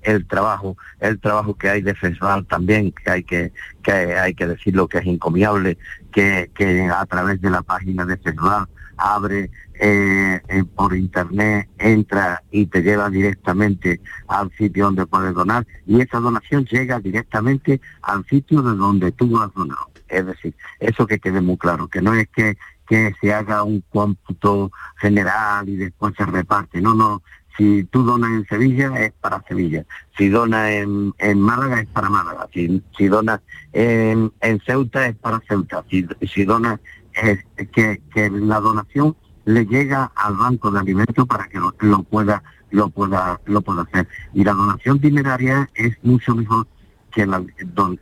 el, 0.03 0.26
trabajo, 0.26 0.76
el 1.01 1.20
trabajo 1.20 1.57
que 1.57 1.68
hay 1.68 1.82
de 1.82 1.95
festival 1.95 2.47
también, 2.47 2.93
que 2.93 3.11
hay 3.11 3.22
que, 3.22 3.53
que 3.82 3.93
hay 3.93 4.34
que 4.34 4.47
decirlo 4.47 4.88
que 4.88 4.99
es 4.99 5.07
encomiable, 5.07 5.78
que, 6.12 6.51
que 6.55 6.88
a 6.88 7.05
través 7.07 7.41
de 7.41 7.51
la 7.51 7.62
página 7.62 8.05
de 8.07 8.16
festival 8.16 8.66
abre 9.01 9.51
eh, 9.74 10.40
eh, 10.48 10.64
por 10.74 10.94
internet, 10.94 11.68
entra 11.78 12.42
y 12.51 12.66
te 12.66 12.82
lleva 12.82 13.09
directamente 13.09 14.01
al 14.28 14.51
sitio 14.53 14.84
donde 14.86 15.07
puedes 15.07 15.34
donar. 15.34 15.66
Y 15.86 16.01
esa 16.01 16.20
donación 16.20 16.66
llega 16.66 17.01
directamente 17.01 17.80
al 18.03 18.24
sitio 18.26 18.62
de 18.62 18.76
donde 18.76 19.12
tú 19.12 19.40
has 19.40 19.53
donado. 19.55 19.90
Es 20.09 20.26
decir, 20.26 20.55
eso 20.80 21.07
que 21.07 21.18
quede 21.18 21.40
muy 21.40 21.57
claro, 21.57 21.88
que 21.88 22.03
no 22.03 22.14
es 22.14 22.28
que, 22.28 22.59
que 22.86 23.14
se 23.20 23.32
haga 23.32 23.62
un 23.62 23.82
cómputo 23.90 24.70
general 24.96 25.68
y 25.68 25.76
después 25.76 26.14
se 26.16 26.26
reparte, 26.26 26.80
no, 26.80 26.94
no, 26.94 27.22
si 27.57 27.84
tú 27.84 28.03
donas 28.05 28.30
en 28.30 28.46
Sevilla 28.46 28.92
es 28.98 29.12
para 29.20 29.42
Sevilla, 29.46 29.84
si 30.16 30.28
donas 30.28 30.70
en, 30.70 31.14
en 31.18 31.40
Málaga 31.40 31.80
es 31.80 31.86
para 31.88 32.09
Málaga, 32.09 32.48
si, 32.53 32.82
si 32.96 33.09
donas 33.09 33.40
en, 33.72 34.32
en 34.40 34.61
Ceuta 34.61 35.07
es 35.07 35.16
para 35.16 35.40
Ceuta, 35.46 35.84
si, 35.88 36.07
si 36.32 36.44
donas 36.44 36.80
es 37.14 37.44
que, 37.72 38.00
que 38.12 38.30
la 38.30 38.61
donación 38.61 39.16
le 39.44 39.66
llega 39.66 40.12
al 40.14 40.36
banco 40.36 40.70
de 40.70 40.80
alimentos 40.80 41.26
para 41.26 41.48
que 41.48 41.58
lo, 41.58 42.02
pueda 42.02 42.42
lo 42.70 42.88
pueda 42.88 43.40
lo 43.46 43.62
pueda 43.62 43.82
hacer. 43.82 44.08
Y 44.34 44.44
la 44.44 44.52
donación 44.52 44.98
dineraria 44.98 45.68
es 45.74 45.96
mucho 46.02 46.34
mejor 46.34 46.66
que 47.11 47.26
la 47.26 47.42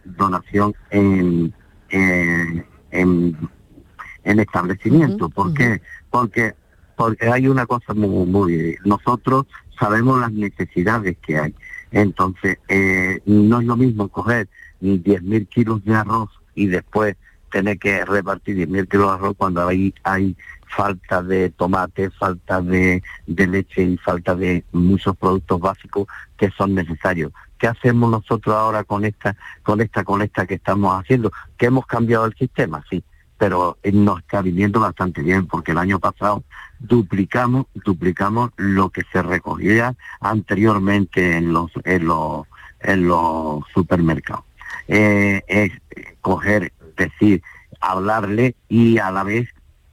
donación 0.05 0.75
en, 0.91 1.55
en, 1.91 2.67
en, 2.91 4.41
establecimiento. 4.41 5.31
¿por 5.31 5.55
qué? 5.55 5.81
porque 6.11 6.55
porque 6.97 7.31
hay 7.31 7.49
una 7.49 7.65
cosa 7.65 7.95
muy, 7.95 8.27
muy 8.27 8.77
nosotros 8.85 9.47
sabemos 9.79 10.21
las 10.21 10.33
necesidades 10.33 11.17
que 11.25 11.39
hay. 11.39 11.55
Entonces 11.93 12.59
eh, 12.69 13.21
no 13.25 13.61
es 13.61 13.67
lo 13.67 13.77
mismo 13.77 14.09
coger 14.09 14.49
10.000 14.83 15.49
kilos 15.49 15.85
de 15.85 15.95
arroz 15.95 16.31
y 16.55 16.67
después 16.67 17.17
tener 17.51 17.79
que 17.79 18.05
repartir 18.05 18.57
10.000 18.57 18.89
kilos 18.89 19.07
de 19.09 19.15
arroz 19.15 19.35
cuando 19.37 19.67
hay, 19.67 19.95
hay 20.05 20.37
falta 20.69 21.23
de 21.23 21.51
tomate, 21.51 22.11
falta 22.11 22.61
de, 22.61 23.03
leche 23.27 23.83
y 23.83 23.97
falta 23.97 24.35
de 24.35 24.65
muchos 24.73 25.17
productos 25.17 25.61
básicos 25.61 26.07
que 26.37 26.51
son 26.51 26.75
necesarios. 26.75 27.33
¿Qué 27.59 27.67
hacemos 27.67 28.11
nosotros 28.11 28.55
ahora 28.55 28.85
con 28.85 29.05
esta, 29.05 29.37
con 29.63 29.81
esta, 29.81 30.05
con 30.05 30.23
esta 30.23 30.47
que 30.47 30.55
estamos 30.55 30.99
haciendo? 31.01 31.33
Que 31.57 31.67
hemos 31.67 31.87
cambiado 31.87 32.27
el 32.27 32.35
sistema, 32.35 32.85
sí, 32.89 33.03
pero 33.37 33.79
nos 33.93 34.21
está 34.21 34.43
viniendo 34.43 34.81
bastante 34.81 35.23
bien 35.23 35.47
porque 35.47 35.73
el 35.73 35.79
año 35.79 35.99
pasado 35.99 36.45
duplicamos, 36.79 37.67
duplicamos 37.75 38.51
lo 38.57 38.91
que 38.91 39.03
se 39.13 39.23
recogía 39.23 39.95
anteriormente 40.21 41.37
en 41.37 41.53
los, 41.53 41.71
en 41.85 42.07
los, 42.07 42.47
en 42.81 43.09
los 43.09 43.65
supermercados. 43.75 44.45
Eh, 44.87 45.43
es 45.49 45.73
coger, 46.21 46.73
decir, 46.99 47.43
hablarle 47.81 48.55
y 48.69 48.99
a 48.99 49.11
la 49.11 49.25
vez 49.25 49.49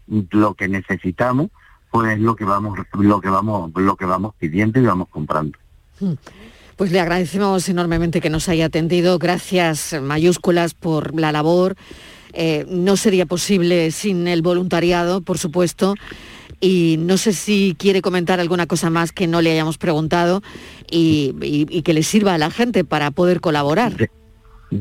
lo 0.07 0.53
que 0.55 0.67
necesitamos, 0.67 1.49
pues 1.91 2.19
lo 2.19 2.35
que 2.35 2.45
vamos, 2.45 2.77
lo 2.93 3.21
que 3.21 3.29
vamos, 3.29 3.71
lo 3.73 3.95
que 3.95 4.05
vamos 4.05 4.33
pidiendo 4.37 4.79
y 4.79 4.85
vamos 4.85 5.07
comprando. 5.09 5.57
Hmm. 5.99 6.13
Pues 6.75 6.91
le 6.91 6.99
agradecemos 6.99 7.69
enormemente 7.69 8.19
que 8.19 8.29
nos 8.29 8.49
haya 8.49 8.65
atendido. 8.65 9.17
Gracias 9.17 9.95
mayúsculas 10.01 10.73
por 10.73 11.17
la 11.17 11.31
labor. 11.31 11.75
Eh, 12.33 12.65
no 12.67 12.97
sería 12.97 13.25
posible 13.25 13.91
sin 13.91 14.27
el 14.27 14.41
voluntariado, 14.41 15.21
por 15.21 15.37
supuesto. 15.37 15.95
Y 16.59 16.97
no 16.99 17.17
sé 17.17 17.31
si 17.31 17.75
quiere 17.79 18.01
comentar 18.01 18.41
alguna 18.41 18.67
cosa 18.67 18.89
más 18.89 19.13
que 19.13 19.27
no 19.27 19.41
le 19.41 19.51
hayamos 19.51 19.77
preguntado 19.77 20.41
y, 20.89 21.81
que 21.83 21.93
le 21.93 22.03
sirva 22.03 22.33
a 22.33 22.37
la 22.37 22.51
gente 22.51 22.83
para 22.83 23.11
poder 23.11 23.39
colaborar 23.39 24.09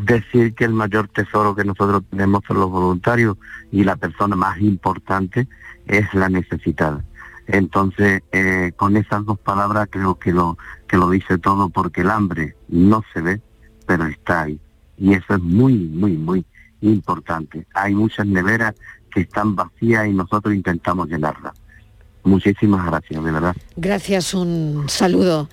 decir 0.02 0.54
que 0.54 0.64
el 0.64 0.72
mayor 0.72 1.08
tesoro 1.08 1.54
que 1.54 1.64
nosotros 1.64 2.02
tenemos 2.10 2.42
son 2.46 2.60
los 2.60 2.70
voluntarios 2.70 3.36
y 3.70 3.84
la 3.84 3.96
persona 3.96 4.36
más 4.36 4.60
importante 4.60 5.48
es 5.86 6.12
la 6.14 6.28
necesitada. 6.28 7.04
Entonces, 7.46 8.22
eh, 8.32 8.72
con 8.76 8.96
esas 8.96 9.24
dos 9.24 9.38
palabras 9.38 9.88
creo 9.90 10.18
que 10.18 10.32
lo, 10.32 10.56
que 10.88 10.96
lo 10.96 11.10
dice 11.10 11.38
todo 11.38 11.68
porque 11.68 12.00
el 12.00 12.10
hambre 12.10 12.56
no 12.68 13.02
se 13.12 13.20
ve, 13.20 13.40
pero 13.86 14.06
está 14.06 14.42
ahí. 14.42 14.58
Y 14.96 15.12
eso 15.12 15.34
es 15.34 15.40
muy, 15.40 15.74
muy, 15.74 16.16
muy 16.16 16.44
importante. 16.80 17.66
Hay 17.74 17.94
muchas 17.94 18.26
neveras 18.26 18.74
que 19.10 19.20
están 19.20 19.54
vacías 19.54 20.06
y 20.06 20.12
nosotros 20.12 20.54
intentamos 20.54 21.08
llenarlas. 21.08 21.52
Muchísimas 22.22 22.86
gracias, 22.86 23.22
de 23.22 23.30
verdad. 23.30 23.54
Gracias, 23.76 24.32
un 24.32 24.84
saludo. 24.88 25.48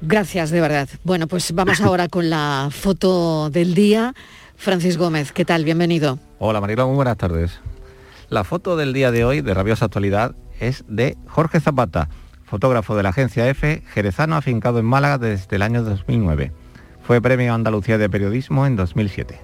Gracias, 0.00 0.50
de 0.50 0.60
verdad. 0.60 0.88
Bueno, 1.02 1.26
pues 1.26 1.52
vamos 1.52 1.80
ahora 1.80 2.08
con 2.08 2.30
la 2.30 2.68
foto 2.70 3.50
del 3.50 3.74
día. 3.74 4.14
Francis 4.56 4.96
Gómez, 4.96 5.32
¿qué 5.32 5.44
tal? 5.44 5.64
Bienvenido. 5.64 6.18
Hola 6.38 6.60
Marilo, 6.60 6.86
muy 6.86 6.96
buenas 6.96 7.16
tardes. 7.16 7.60
La 8.28 8.44
foto 8.44 8.76
del 8.76 8.92
día 8.92 9.10
de 9.10 9.24
hoy, 9.24 9.40
de 9.40 9.54
rabiosa 9.54 9.86
actualidad, 9.86 10.34
es 10.60 10.84
de 10.88 11.16
Jorge 11.26 11.60
Zapata, 11.60 12.08
fotógrafo 12.44 12.96
de 12.96 13.02
la 13.02 13.08
agencia 13.08 13.48
EFE, 13.48 13.82
jerezano 13.92 14.36
afincado 14.36 14.78
en 14.78 14.84
Málaga 14.84 15.18
desde 15.18 15.56
el 15.56 15.62
año 15.62 15.82
2009. 15.82 16.52
Fue 17.02 17.20
premio 17.22 17.54
Andalucía 17.54 17.98
de 17.98 18.10
Periodismo 18.10 18.66
en 18.66 18.76
2007. 18.76 19.40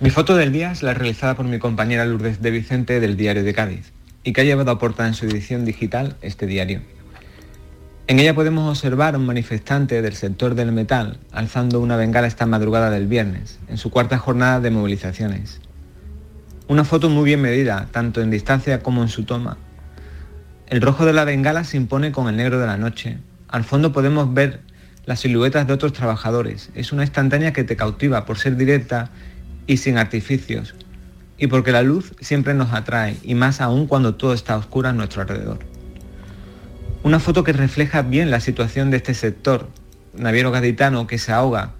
Mi 0.00 0.10
foto 0.10 0.36
del 0.36 0.52
día 0.52 0.72
es 0.72 0.82
la 0.82 0.92
realizada 0.92 1.34
por 1.34 1.46
mi 1.46 1.58
compañera 1.58 2.04
Lourdes 2.04 2.42
de 2.42 2.50
Vicente 2.50 3.00
del 3.00 3.16
Diario 3.16 3.44
de 3.44 3.54
Cádiz 3.54 3.92
y 4.24 4.32
que 4.32 4.42
ha 4.42 4.44
llevado 4.44 4.70
a 4.72 4.78
portada 4.78 5.08
en 5.08 5.14
su 5.14 5.24
edición 5.24 5.64
digital 5.64 6.16
este 6.20 6.46
diario. 6.46 6.82
En 8.08 8.20
ella 8.20 8.36
podemos 8.36 8.70
observar 8.70 9.16
a 9.16 9.18
un 9.18 9.26
manifestante 9.26 10.00
del 10.00 10.14
sector 10.14 10.54
del 10.54 10.70
metal 10.70 11.18
alzando 11.32 11.80
una 11.80 11.96
bengala 11.96 12.28
esta 12.28 12.46
madrugada 12.46 12.88
del 12.88 13.08
viernes, 13.08 13.58
en 13.66 13.78
su 13.78 13.90
cuarta 13.90 14.16
jornada 14.16 14.60
de 14.60 14.70
movilizaciones. 14.70 15.60
Una 16.68 16.84
foto 16.84 17.10
muy 17.10 17.24
bien 17.24 17.40
medida, 17.40 17.88
tanto 17.90 18.22
en 18.22 18.30
distancia 18.30 18.80
como 18.80 19.02
en 19.02 19.08
su 19.08 19.24
toma. 19.24 19.58
El 20.68 20.82
rojo 20.82 21.04
de 21.04 21.14
la 21.14 21.24
bengala 21.24 21.64
se 21.64 21.78
impone 21.78 22.12
con 22.12 22.28
el 22.28 22.36
negro 22.36 22.60
de 22.60 22.68
la 22.68 22.76
noche. 22.76 23.18
Al 23.48 23.64
fondo 23.64 23.92
podemos 23.92 24.32
ver 24.32 24.60
las 25.04 25.18
siluetas 25.18 25.66
de 25.66 25.72
otros 25.72 25.92
trabajadores. 25.92 26.70
Es 26.76 26.92
una 26.92 27.02
instantánea 27.02 27.52
que 27.52 27.64
te 27.64 27.74
cautiva 27.74 28.24
por 28.24 28.38
ser 28.38 28.56
directa 28.56 29.10
y 29.66 29.78
sin 29.78 29.98
artificios, 29.98 30.76
y 31.38 31.48
porque 31.48 31.72
la 31.72 31.82
luz 31.82 32.14
siempre 32.20 32.54
nos 32.54 32.72
atrae, 32.72 33.16
y 33.24 33.34
más 33.34 33.60
aún 33.60 33.88
cuando 33.88 34.14
todo 34.14 34.32
está 34.32 34.56
oscuro 34.56 34.88
a 34.88 34.92
nuestro 34.92 35.22
alrededor. 35.22 35.58
Una 37.06 37.20
foto 37.20 37.44
que 37.44 37.52
refleja 37.52 38.02
bien 38.02 38.32
la 38.32 38.40
situación 38.40 38.90
de 38.90 38.96
este 38.96 39.14
sector, 39.14 39.68
naviero 40.16 40.50
gaditano 40.50 41.06
que 41.06 41.18
se 41.18 41.30
ahoga 41.30 41.70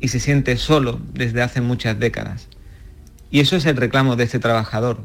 y 0.00 0.08
se 0.08 0.20
siente 0.20 0.58
solo 0.58 1.00
desde 1.14 1.40
hace 1.40 1.62
muchas 1.62 1.98
décadas. 1.98 2.48
Y 3.30 3.40
eso 3.40 3.56
es 3.56 3.64
el 3.64 3.78
reclamo 3.78 4.16
de 4.16 4.24
este 4.24 4.38
trabajador. 4.38 5.02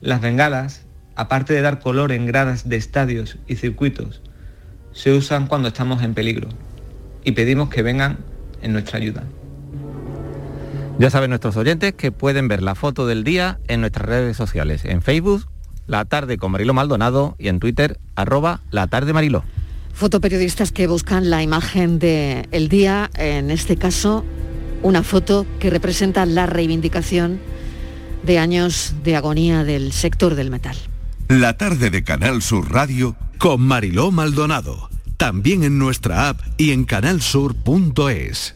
Las 0.00 0.20
bengalas, 0.20 0.86
aparte 1.14 1.54
de 1.54 1.60
dar 1.60 1.78
color 1.78 2.10
en 2.10 2.26
gradas 2.26 2.68
de 2.68 2.74
estadios 2.74 3.38
y 3.46 3.54
circuitos, 3.54 4.22
se 4.90 5.12
usan 5.12 5.46
cuando 5.46 5.68
estamos 5.68 6.02
en 6.02 6.14
peligro 6.14 6.48
y 7.22 7.30
pedimos 7.30 7.68
que 7.68 7.82
vengan 7.82 8.18
en 8.60 8.72
nuestra 8.72 8.98
ayuda. 8.98 9.22
Ya 10.98 11.10
saben 11.10 11.30
nuestros 11.30 11.56
oyentes 11.56 11.92
que 11.92 12.10
pueden 12.10 12.48
ver 12.48 12.60
la 12.60 12.74
foto 12.74 13.06
del 13.06 13.22
día 13.22 13.60
en 13.68 13.82
nuestras 13.82 14.08
redes 14.08 14.36
sociales, 14.36 14.84
en 14.84 15.00
Facebook 15.00 15.46
la 15.86 16.04
tarde 16.04 16.38
con 16.38 16.52
Marilo 16.52 16.74
Maldonado 16.74 17.36
y 17.38 17.48
en 17.48 17.60
Twitter, 17.60 17.98
arroba 18.14 18.60
la 18.70 18.86
tarde 18.86 19.12
Marilo. 19.12 19.44
Fotoperiodistas 19.92 20.72
que 20.72 20.86
buscan 20.86 21.30
la 21.30 21.42
imagen 21.42 21.98
del 21.98 22.68
día, 22.68 23.10
en 23.14 23.50
este 23.50 23.76
caso 23.76 24.24
una 24.82 25.02
foto 25.02 25.46
que 25.58 25.70
representa 25.70 26.26
la 26.26 26.46
reivindicación 26.46 27.40
de 28.22 28.38
años 28.38 28.94
de 29.04 29.16
agonía 29.16 29.64
del 29.64 29.92
sector 29.92 30.34
del 30.34 30.50
metal. 30.50 30.76
La 31.28 31.56
tarde 31.56 31.90
de 31.90 32.04
Canal 32.04 32.42
Sur 32.42 32.70
Radio 32.70 33.16
con 33.38 33.62
Mariló 33.62 34.10
Maldonado, 34.10 34.90
también 35.16 35.64
en 35.64 35.78
nuestra 35.78 36.28
app 36.28 36.40
y 36.56 36.72
en 36.72 36.84
canalsur.es. 36.84 38.55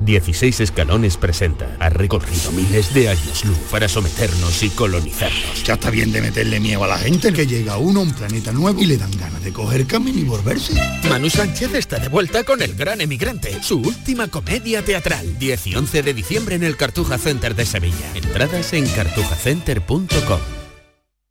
16 0.00 0.60
escalones 0.60 1.16
presenta. 1.16 1.76
Ha 1.80 1.88
recorrido 1.88 2.52
miles 2.52 2.92
de 2.94 3.08
años 3.08 3.44
luz 3.44 3.58
para 3.70 3.88
someternos 3.88 4.62
y 4.62 4.70
colonizarnos. 4.70 5.64
Ya 5.64 5.74
está 5.74 5.90
bien 5.90 6.12
de 6.12 6.20
meterle 6.20 6.60
miedo 6.60 6.84
a 6.84 6.88
la 6.88 6.98
gente, 6.98 7.32
que 7.32 7.46
llega 7.46 7.78
uno 7.78 8.00
a 8.00 8.02
un 8.04 8.12
planeta 8.12 8.52
nuevo 8.52 8.80
y 8.82 8.86
le 8.86 8.98
dan 8.98 9.10
ganas 9.18 9.42
de 9.42 9.52
coger 9.52 9.86
camino 9.86 10.18
y 10.18 10.24
volverse. 10.24 10.74
Manu 11.08 11.30
Sánchez 11.30 11.74
está 11.74 11.98
de 11.98 12.08
vuelta 12.08 12.44
con 12.44 12.62
El 12.62 12.74
Gran 12.74 13.00
Emigrante, 13.00 13.62
su 13.62 13.80
última 13.80 14.28
comedia 14.28 14.82
teatral. 14.82 15.38
10 15.38 15.66
y 15.68 15.76
11 15.76 16.02
de 16.02 16.14
diciembre 16.14 16.56
en 16.56 16.64
el 16.64 16.76
Cartuja 16.76 17.18
Center 17.18 17.54
de 17.54 17.66
Sevilla. 17.66 18.12
Entradas 18.14 18.72
en 18.72 18.86
cartujacenter.com. 18.86 20.55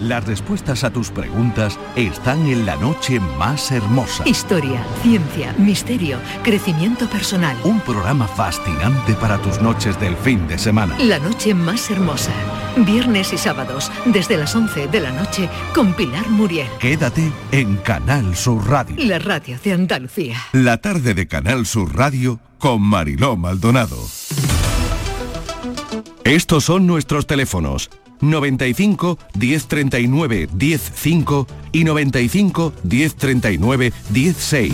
Las 0.00 0.26
respuestas 0.26 0.84
a 0.84 0.90
tus 0.90 1.10
preguntas 1.10 1.78
están 1.96 2.46
en 2.48 2.66
la 2.66 2.76
noche 2.76 3.18
más 3.38 3.72
hermosa. 3.72 4.28
Historia, 4.28 4.84
ciencia, 5.02 5.54
misterio, 5.56 6.18
crecimiento 6.42 7.08
personal. 7.08 7.56
Un 7.64 7.80
programa 7.80 8.28
fascinante 8.28 9.14
para 9.14 9.38
tus 9.38 9.60
noches 9.62 9.98
del 9.98 10.14
fin 10.16 10.46
de 10.48 10.58
semana. 10.58 10.98
La 10.98 11.18
noche 11.18 11.54
más 11.54 11.90
hermosa. 11.90 12.32
Viernes 12.76 13.32
y 13.32 13.38
sábados, 13.38 13.90
desde 14.04 14.36
las 14.36 14.54
11 14.54 14.88
de 14.88 15.00
la 15.00 15.12
noche, 15.12 15.48
con 15.74 15.94
Pilar 15.94 16.28
Muriel. 16.28 16.68
Quédate 16.78 17.32
en 17.50 17.76
Canal 17.78 18.36
Sur 18.36 18.68
Radio. 18.68 18.96
La 18.98 19.18
radio 19.18 19.58
de 19.64 19.72
Andalucía. 19.72 20.36
La 20.52 20.76
tarde 20.76 21.14
de 21.14 21.26
Canal 21.26 21.64
Sur 21.64 21.96
Radio 21.96 22.38
con 22.58 22.82
Mariló 22.82 23.38
Maldonado. 23.38 23.96
Estos 26.24 26.64
son 26.64 26.86
nuestros 26.86 27.26
teléfonos 27.26 27.88
95 28.20 29.18
1039 29.34 30.48
105 30.58 31.46
y 31.72 31.84
95 31.84 32.72
1039 32.82 33.92
16. 34.10 34.72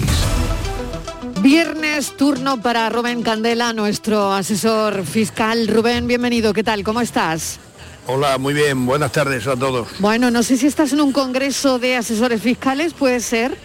Viernes, 1.40 2.16
turno 2.16 2.62
para 2.62 2.88
Rubén 2.88 3.22
Candela, 3.22 3.72
nuestro 3.72 4.32
asesor 4.32 5.05
fiscal. 5.05 5.66
Rubén, 5.66 6.07
bienvenido, 6.07 6.53
¿qué 6.53 6.62
tal? 6.62 6.84
¿Cómo 6.84 7.01
estás? 7.01 7.59
Hola, 8.07 8.38
muy 8.38 8.55
bien, 8.55 8.86
buenas 8.86 9.11
tardes 9.11 9.47
a 9.47 9.57
todos. 9.57 9.88
Bueno, 9.99 10.30
no 10.30 10.43
sé 10.43 10.57
si 10.57 10.66
estás 10.66 10.93
en 10.93 11.01
un 11.01 11.12
congreso 11.12 11.78
de 11.80 11.97
asesores 11.97 12.40
fiscales, 12.40 12.95
¿puede 12.95 13.18
ser? 13.20 13.57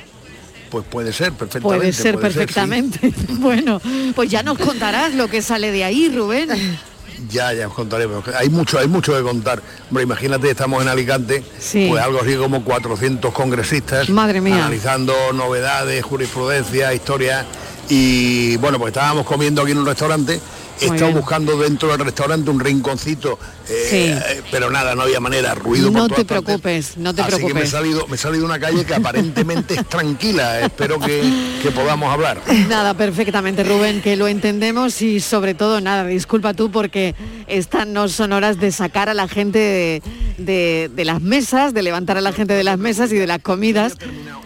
Pues 0.72 0.86
puede 0.86 1.14
ser, 1.14 1.34
perfectamente. 1.34 1.78
Puede 1.78 1.94
ser 1.94 2.20
perfectamente. 2.20 3.14
bueno, 3.30 3.80
pues 4.16 4.30
ya 4.30 4.44
nos 4.44 4.58
contarás 4.58 5.14
lo 5.14 5.28
que 5.28 5.42
sale 5.42 5.72
de 5.72 5.84
ahí, 5.84 6.10
Rubén. 6.10 6.50
Ya, 7.30 7.54
ya 7.54 7.68
os 7.68 7.74
contaré. 7.74 8.08
Hay 8.38 8.50
mucho, 8.50 8.80
hay 8.80 8.88
mucho 8.88 9.16
que 9.16 9.24
contar. 9.24 9.62
Hombre, 9.90 10.04
imagínate, 10.04 10.50
estamos 10.50 10.82
en 10.82 10.88
Alicante, 10.90 11.44
pues 11.44 12.02
algo 12.02 12.22
así 12.22 12.36
como 12.36 12.64
400 12.64 13.34
congresistas. 13.34 14.10
Madre 14.10 14.42
mía. 14.42 14.58
Analizando 14.58 15.14
novedades, 15.34 16.04
jurisprudencia, 16.04 16.94
historia. 16.94 17.46
Y 17.90 18.58
bueno, 18.58 18.80
pues 18.80 18.92
estábamos 18.92 19.26
comiendo 19.26 19.62
aquí 19.62 19.72
en 19.72 19.78
un 19.78 19.86
restaurante 19.86 20.42
He 20.80 20.86
estado 20.86 21.12
buscando 21.12 21.58
dentro 21.58 21.90
del 21.90 22.00
restaurante 22.00 22.50
un 22.50 22.60
rinconcito, 22.60 23.40
eh, 23.70 24.42
pero 24.52 24.70
nada, 24.72 24.96
no 24.96 25.02
había 25.04 25.20
manera, 25.20 25.54
ruido 25.56 25.92
No 25.92 26.08
por 26.08 26.18
te 26.18 26.26
preocupes, 26.26 26.98
no 26.98 27.14
te 27.14 27.22
Así 27.22 27.30
preocupes. 27.32 27.54
que 27.54 27.60
me 27.60 27.66
he 27.66 27.70
salido, 27.70 28.08
me 28.08 28.16
he 28.16 28.20
salido 28.20 28.46
una 28.46 28.60
calle 28.60 28.86
que 28.86 28.96
aparentemente 28.96 29.74
es 29.76 29.88
tranquila. 29.88 30.62
Espero 30.66 31.00
que, 31.00 31.22
que 31.62 31.72
podamos 31.72 32.12
hablar. 32.14 32.42
Nada, 32.70 32.94
perfectamente, 32.94 33.64
Rubén, 33.64 34.02
que 34.02 34.16
lo 34.16 34.28
entendemos 34.28 35.02
y 35.02 35.20
sobre 35.20 35.54
todo, 35.54 35.82
nada, 35.82 36.06
disculpa 36.06 36.54
tú 36.54 36.72
porque 36.72 37.16
estas 37.48 37.88
no 37.88 38.08
son 38.10 38.34
horas 38.34 38.60
de 38.60 38.72
sacar 38.72 39.10
a 39.10 39.14
la 39.14 39.28
gente 39.28 39.60
de, 39.60 40.02
de- 40.38 40.90
de 40.94 41.06
las 41.06 41.22
mesas, 41.22 41.74
de 41.74 41.82
levantar 41.84 42.18
a 42.18 42.22
la 42.22 42.32
gente 42.34 42.54
de 42.54 42.64
las 42.64 42.78
mesas 42.78 43.12
y 43.12 43.16
de 43.16 43.28
las 43.28 43.40
comidas. 43.40 43.94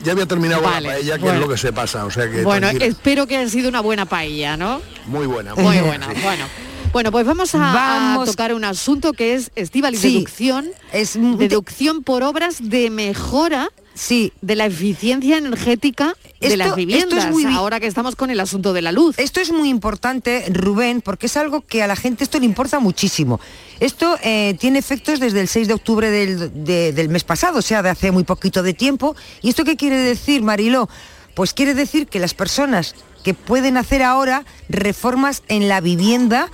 Ya 0.03 0.13
había 0.13 0.25
terminado 0.25 0.61
Vale, 0.63 0.87
la 0.87 0.93
paella, 0.95 1.15
que 1.15 1.21
bueno. 1.21 1.35
es 1.39 1.45
lo 1.45 1.49
que 1.53 1.57
se 1.57 1.71
pasa. 1.73 2.05
O 2.05 2.11
sea 2.11 2.29
que 2.29 2.41
Bueno, 2.43 2.67
tranquila. 2.67 2.85
espero 2.85 3.27
que 3.27 3.37
haya 3.37 3.49
sido 3.49 3.69
una 3.69 3.81
buena 3.81 4.05
paella, 4.05 4.57
¿no? 4.57 4.81
muy 5.05 5.25
buena. 5.27 5.53
Muy 5.55 5.77
buena, 5.79 6.07
bueno. 6.23 6.45
Bueno, 6.93 7.11
pues 7.11 7.25
vamos 7.25 7.51
a, 7.53 8.21
tocar 8.25 8.53
un 8.53 8.65
asunto 8.65 9.13
que 9.13 9.35
es, 9.35 9.51
Estival, 9.55 9.95
Sí, 9.95 10.13
deducción, 10.13 10.69
es 10.91 11.13
deducción 11.37 12.03
por 12.03 12.21
obras 12.21 12.57
de 12.69 12.89
mejora 12.89 13.69
sí. 13.93 14.33
de 14.41 14.57
la 14.57 14.65
eficiencia 14.65 15.37
energética 15.37 16.17
de 16.41 16.47
Esto- 16.47 16.57
las 16.57 16.67
esto 16.67 16.73
es 16.73 16.75
viviendas, 16.75 17.31
muy 17.31 17.45
ahora 17.45 17.79
que 17.79 17.87
estamos 17.87 18.17
con 18.17 18.29
el 18.29 18.41
asunto 18.41 18.73
de 18.73 18.81
la 18.81 18.91
luz. 18.91 19.17
Esto 19.19 19.39
es 19.39 19.51
muy 19.53 19.69
importante, 19.69 20.45
Rubén, 20.51 20.99
porque 21.01 21.27
es 21.27 21.37
algo 21.37 21.61
que 21.61 21.81
a 21.81 21.87
la 21.87 21.95
gente 21.95 22.25
esto 22.25 22.39
le 22.39 22.45
importa 22.45 22.79
muchísimo. 22.79 23.39
Esto 23.79 24.17
eh, 24.21 24.57
tiene 24.59 24.79
efectos 24.79 25.21
desde 25.21 25.39
el 25.39 25.47
6 25.47 25.69
de 25.69 25.73
octubre 25.73 26.09
del, 26.09 26.65
de- 26.65 26.91
del 26.91 27.07
mes 27.07 27.23
pasado, 27.23 27.59
o 27.59 27.61
sea, 27.61 27.81
de 27.81 27.89
hace 27.89 28.11
muy 28.11 28.25
poquito 28.25 28.63
de 28.63 28.73
tiempo. 28.73 29.15
¿Y 29.41 29.49
esto 29.49 29.63
qué 29.63 29.77
quiere 29.77 29.95
decir, 29.97 30.41
Mariló? 30.41 30.89
Pues 31.35 31.53
quiere 31.53 31.73
decir 31.73 32.07
que 32.07 32.19
las 32.19 32.33
personas 32.33 32.95
que 33.23 33.33
pueden 33.33 33.77
hacer 33.77 34.01
ahora 34.03 34.43
reformas 34.67 35.43
en 35.47 35.69
la 35.69 35.79
vivienda 35.79 36.51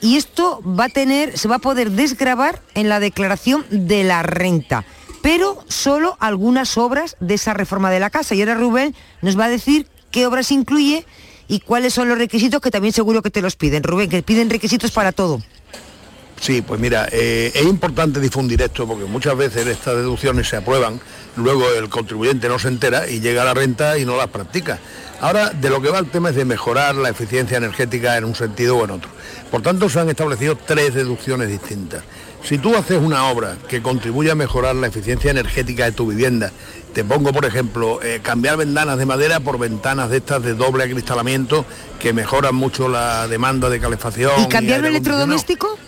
y 0.00 0.16
esto 0.16 0.62
va 0.62 0.84
a 0.84 0.88
tener, 0.88 1.36
se 1.36 1.48
va 1.48 1.56
a 1.56 1.60
poder 1.60 1.90
desgravar 1.90 2.62
en 2.74 2.88
la 2.88 3.00
declaración 3.00 3.64
de 3.70 4.04
la 4.04 4.22
renta, 4.22 4.84
pero 5.22 5.64
solo 5.68 6.16
algunas 6.20 6.78
obras 6.78 7.16
de 7.20 7.34
esa 7.34 7.54
reforma 7.54 7.90
de 7.90 8.00
la 8.00 8.10
casa. 8.10 8.34
Y 8.34 8.40
ahora 8.40 8.54
Rubén 8.54 8.94
nos 9.22 9.38
va 9.38 9.46
a 9.46 9.48
decir 9.48 9.86
qué 10.10 10.26
obras 10.26 10.52
incluye 10.52 11.04
y 11.48 11.60
cuáles 11.60 11.94
son 11.94 12.08
los 12.08 12.18
requisitos 12.18 12.60
que 12.60 12.70
también 12.70 12.92
seguro 12.92 13.22
que 13.22 13.30
te 13.30 13.42
los 13.42 13.56
piden. 13.56 13.82
Rubén, 13.82 14.08
que 14.08 14.22
piden 14.22 14.50
requisitos 14.50 14.90
para 14.92 15.12
todo. 15.12 15.42
Sí, 16.40 16.62
pues 16.62 16.78
mira, 16.78 17.08
eh, 17.10 17.50
es 17.52 17.64
importante 17.64 18.20
difundir 18.20 18.62
esto 18.62 18.86
porque 18.86 19.04
muchas 19.04 19.36
veces 19.36 19.66
estas 19.66 19.96
deducciones 19.96 20.48
se 20.48 20.56
aprueban, 20.56 21.00
luego 21.36 21.68
el 21.72 21.88
contribuyente 21.88 22.48
no 22.48 22.60
se 22.60 22.68
entera 22.68 23.08
y 23.08 23.20
llega 23.20 23.42
a 23.42 23.44
la 23.44 23.54
renta 23.54 23.98
y 23.98 24.04
no 24.04 24.16
las 24.16 24.28
practica. 24.28 24.78
Ahora, 25.20 25.50
de 25.50 25.68
lo 25.68 25.82
que 25.82 25.90
va 25.90 25.98
el 25.98 26.10
tema 26.10 26.30
es 26.30 26.36
de 26.36 26.44
mejorar 26.44 26.94
la 26.94 27.08
eficiencia 27.08 27.56
energética 27.56 28.16
en 28.16 28.24
un 28.24 28.34
sentido 28.36 28.76
o 28.76 28.84
en 28.84 28.92
otro. 28.92 29.10
Por 29.50 29.62
tanto, 29.62 29.88
se 29.88 29.98
han 29.98 30.08
establecido 30.08 30.56
tres 30.56 30.94
deducciones 30.94 31.48
distintas. 31.48 32.02
Si 32.44 32.56
tú 32.58 32.76
haces 32.76 32.98
una 33.02 33.24
obra 33.24 33.56
que 33.68 33.82
contribuye 33.82 34.30
a 34.30 34.36
mejorar 34.36 34.76
la 34.76 34.86
eficiencia 34.86 35.30
energética 35.32 35.86
de 35.86 35.92
tu 35.92 36.06
vivienda, 36.06 36.52
te 36.94 37.02
pongo, 37.04 37.32
por 37.32 37.44
ejemplo, 37.44 38.00
eh, 38.00 38.20
cambiar 38.22 38.56
ventanas 38.58 38.96
de 38.96 39.06
madera 39.06 39.40
por 39.40 39.58
ventanas 39.58 40.08
de 40.10 40.18
estas 40.18 40.42
de 40.44 40.54
doble 40.54 40.84
acristalamiento 40.84 41.64
que 41.98 42.12
mejoran 42.12 42.54
mucho 42.54 42.88
la 42.88 43.26
demanda 43.26 43.68
de 43.68 43.80
calefacción. 43.80 44.30
¿Y 44.40 44.46
cambiar 44.46 44.78
acondicionado. 44.80 44.88
electrodoméstico? 44.88 45.78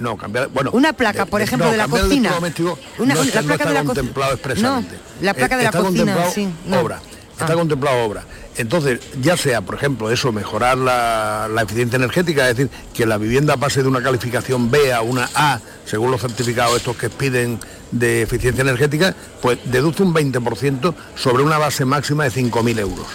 No, 0.00 0.16
cambiar, 0.16 0.48
bueno. 0.48 0.70
Una 0.72 0.94
placa, 0.94 1.26
por 1.26 1.42
ejemplo, 1.42 1.66
no, 1.66 1.72
de 1.72 1.76
la 1.76 1.84
el 1.84 1.90
cocina. 1.90 2.08
electrodoméstico 2.30 2.78
Una- 2.98 3.14
no, 3.14 3.20
la 3.24 3.26
no 3.26 3.30
placa 3.46 3.52
está 3.52 3.68
de 3.68 3.74
la 3.74 3.80
co- 3.80 3.86
contemplado 3.88 4.32
expresamente. 4.32 4.94
No, 4.96 5.02
la 5.26 5.34
placa 5.34 5.56
de 5.58 5.62
la 5.64 5.68
está 5.68 5.80
cocina, 5.82 6.16
sí, 6.34 6.48
obra. 6.80 7.00
Está 7.40 7.52
Ah. 7.52 7.56
contemplado 7.56 8.04
obra. 8.04 8.24
Entonces, 8.56 9.00
ya 9.20 9.36
sea, 9.36 9.60
por 9.62 9.74
ejemplo, 9.76 10.10
eso, 10.10 10.32
mejorar 10.32 10.76
la, 10.78 11.48
la 11.52 11.62
eficiencia 11.62 11.96
energética, 11.96 12.48
es 12.48 12.56
decir, 12.56 12.70
que 12.94 13.06
la 13.06 13.16
vivienda 13.18 13.56
pase 13.56 13.82
de 13.82 13.88
una 13.88 14.02
calificación 14.02 14.70
B 14.70 14.92
a 14.92 15.00
una 15.02 15.28
A, 15.34 15.60
según 15.86 16.10
los 16.10 16.20
certificados 16.20 16.76
estos 16.76 16.96
que 16.96 17.08
piden 17.10 17.58
de 17.90 18.22
eficiencia 18.22 18.62
energética, 18.62 19.14
pues 19.40 19.58
deduce 19.64 20.02
un 20.02 20.12
20% 20.14 20.94
sobre 21.16 21.42
una 21.42 21.58
base 21.58 21.84
máxima 21.84 22.24
de 22.24 22.30
5.000 22.30 22.78
euros. 22.80 23.06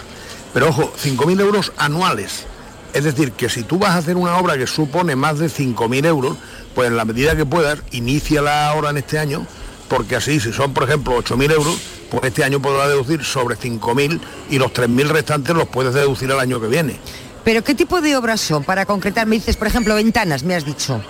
Pero 0.53 0.69
ojo, 0.69 0.91
5.000 1.03 1.39
euros 1.41 1.71
anuales. 1.77 2.45
Es 2.93 3.03
decir, 3.03 3.33
que 3.33 3.49
si 3.49 3.63
tú 3.63 3.77
vas 3.77 3.91
a 3.91 3.97
hacer 3.97 4.15
una 4.15 4.37
obra 4.37 4.57
que 4.57 4.67
supone 4.67 5.15
más 5.17 5.37
de 5.37 5.47
5.000 5.47 6.05
euros, 6.05 6.37
pues 6.73 6.87
en 6.87 6.95
la 6.97 7.03
medida 7.05 7.35
que 7.35 7.45
puedas, 7.45 7.79
la 7.91 8.69
ahora 8.69 8.89
en 8.89 8.97
este 8.97 9.19
año, 9.19 9.45
porque 9.87 10.15
así, 10.15 10.39
si 10.39 10.51
son, 10.51 10.73
por 10.73 10.83
ejemplo, 10.83 11.17
8.000 11.17 11.51
euros, 11.51 11.77
pues 12.09 12.23
este 12.25 12.43
año 12.43 12.61
podrás 12.61 12.89
deducir 12.89 13.23
sobre 13.23 13.55
5.000 13.57 14.19
y 14.49 14.57
los 14.57 14.73
3.000 14.73 15.07
restantes 15.07 15.55
los 15.55 15.67
puedes 15.67 15.93
deducir 15.93 16.29
el 16.31 16.39
año 16.39 16.59
que 16.59 16.67
viene. 16.67 16.99
¿Pero 17.43 17.63
qué 17.63 17.75
tipo 17.75 18.01
de 18.01 18.15
obras 18.15 18.41
son? 18.41 18.63
Para 18.63 18.85
concretar, 18.85 19.27
me 19.27 19.35
dices, 19.35 19.55
por 19.55 19.67
ejemplo, 19.67 19.95
ventanas, 19.95 20.43
me 20.43 20.55
has 20.55 20.65
dicho. 20.65 21.01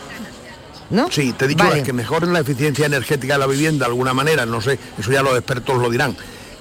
¿No? 0.90 1.10
Sí, 1.10 1.34
te 1.34 1.46
he 1.46 1.48
dicho 1.48 1.66
que 1.84 1.94
mejoren 1.94 2.32
la 2.32 2.42
eficiencia 2.42 2.86
energética 2.86 3.34
de 3.34 3.40
la 3.40 3.48
vivienda 3.48 3.86
de 3.86 3.92
alguna 3.92 4.14
manera, 4.14 4.46
no 4.46 4.62
sé, 4.62 4.78
eso 5.00 5.12
ya 5.12 5.24
los 5.24 5.36
expertos 5.36 5.78
lo 5.78 5.90
dirán. 5.90 6.16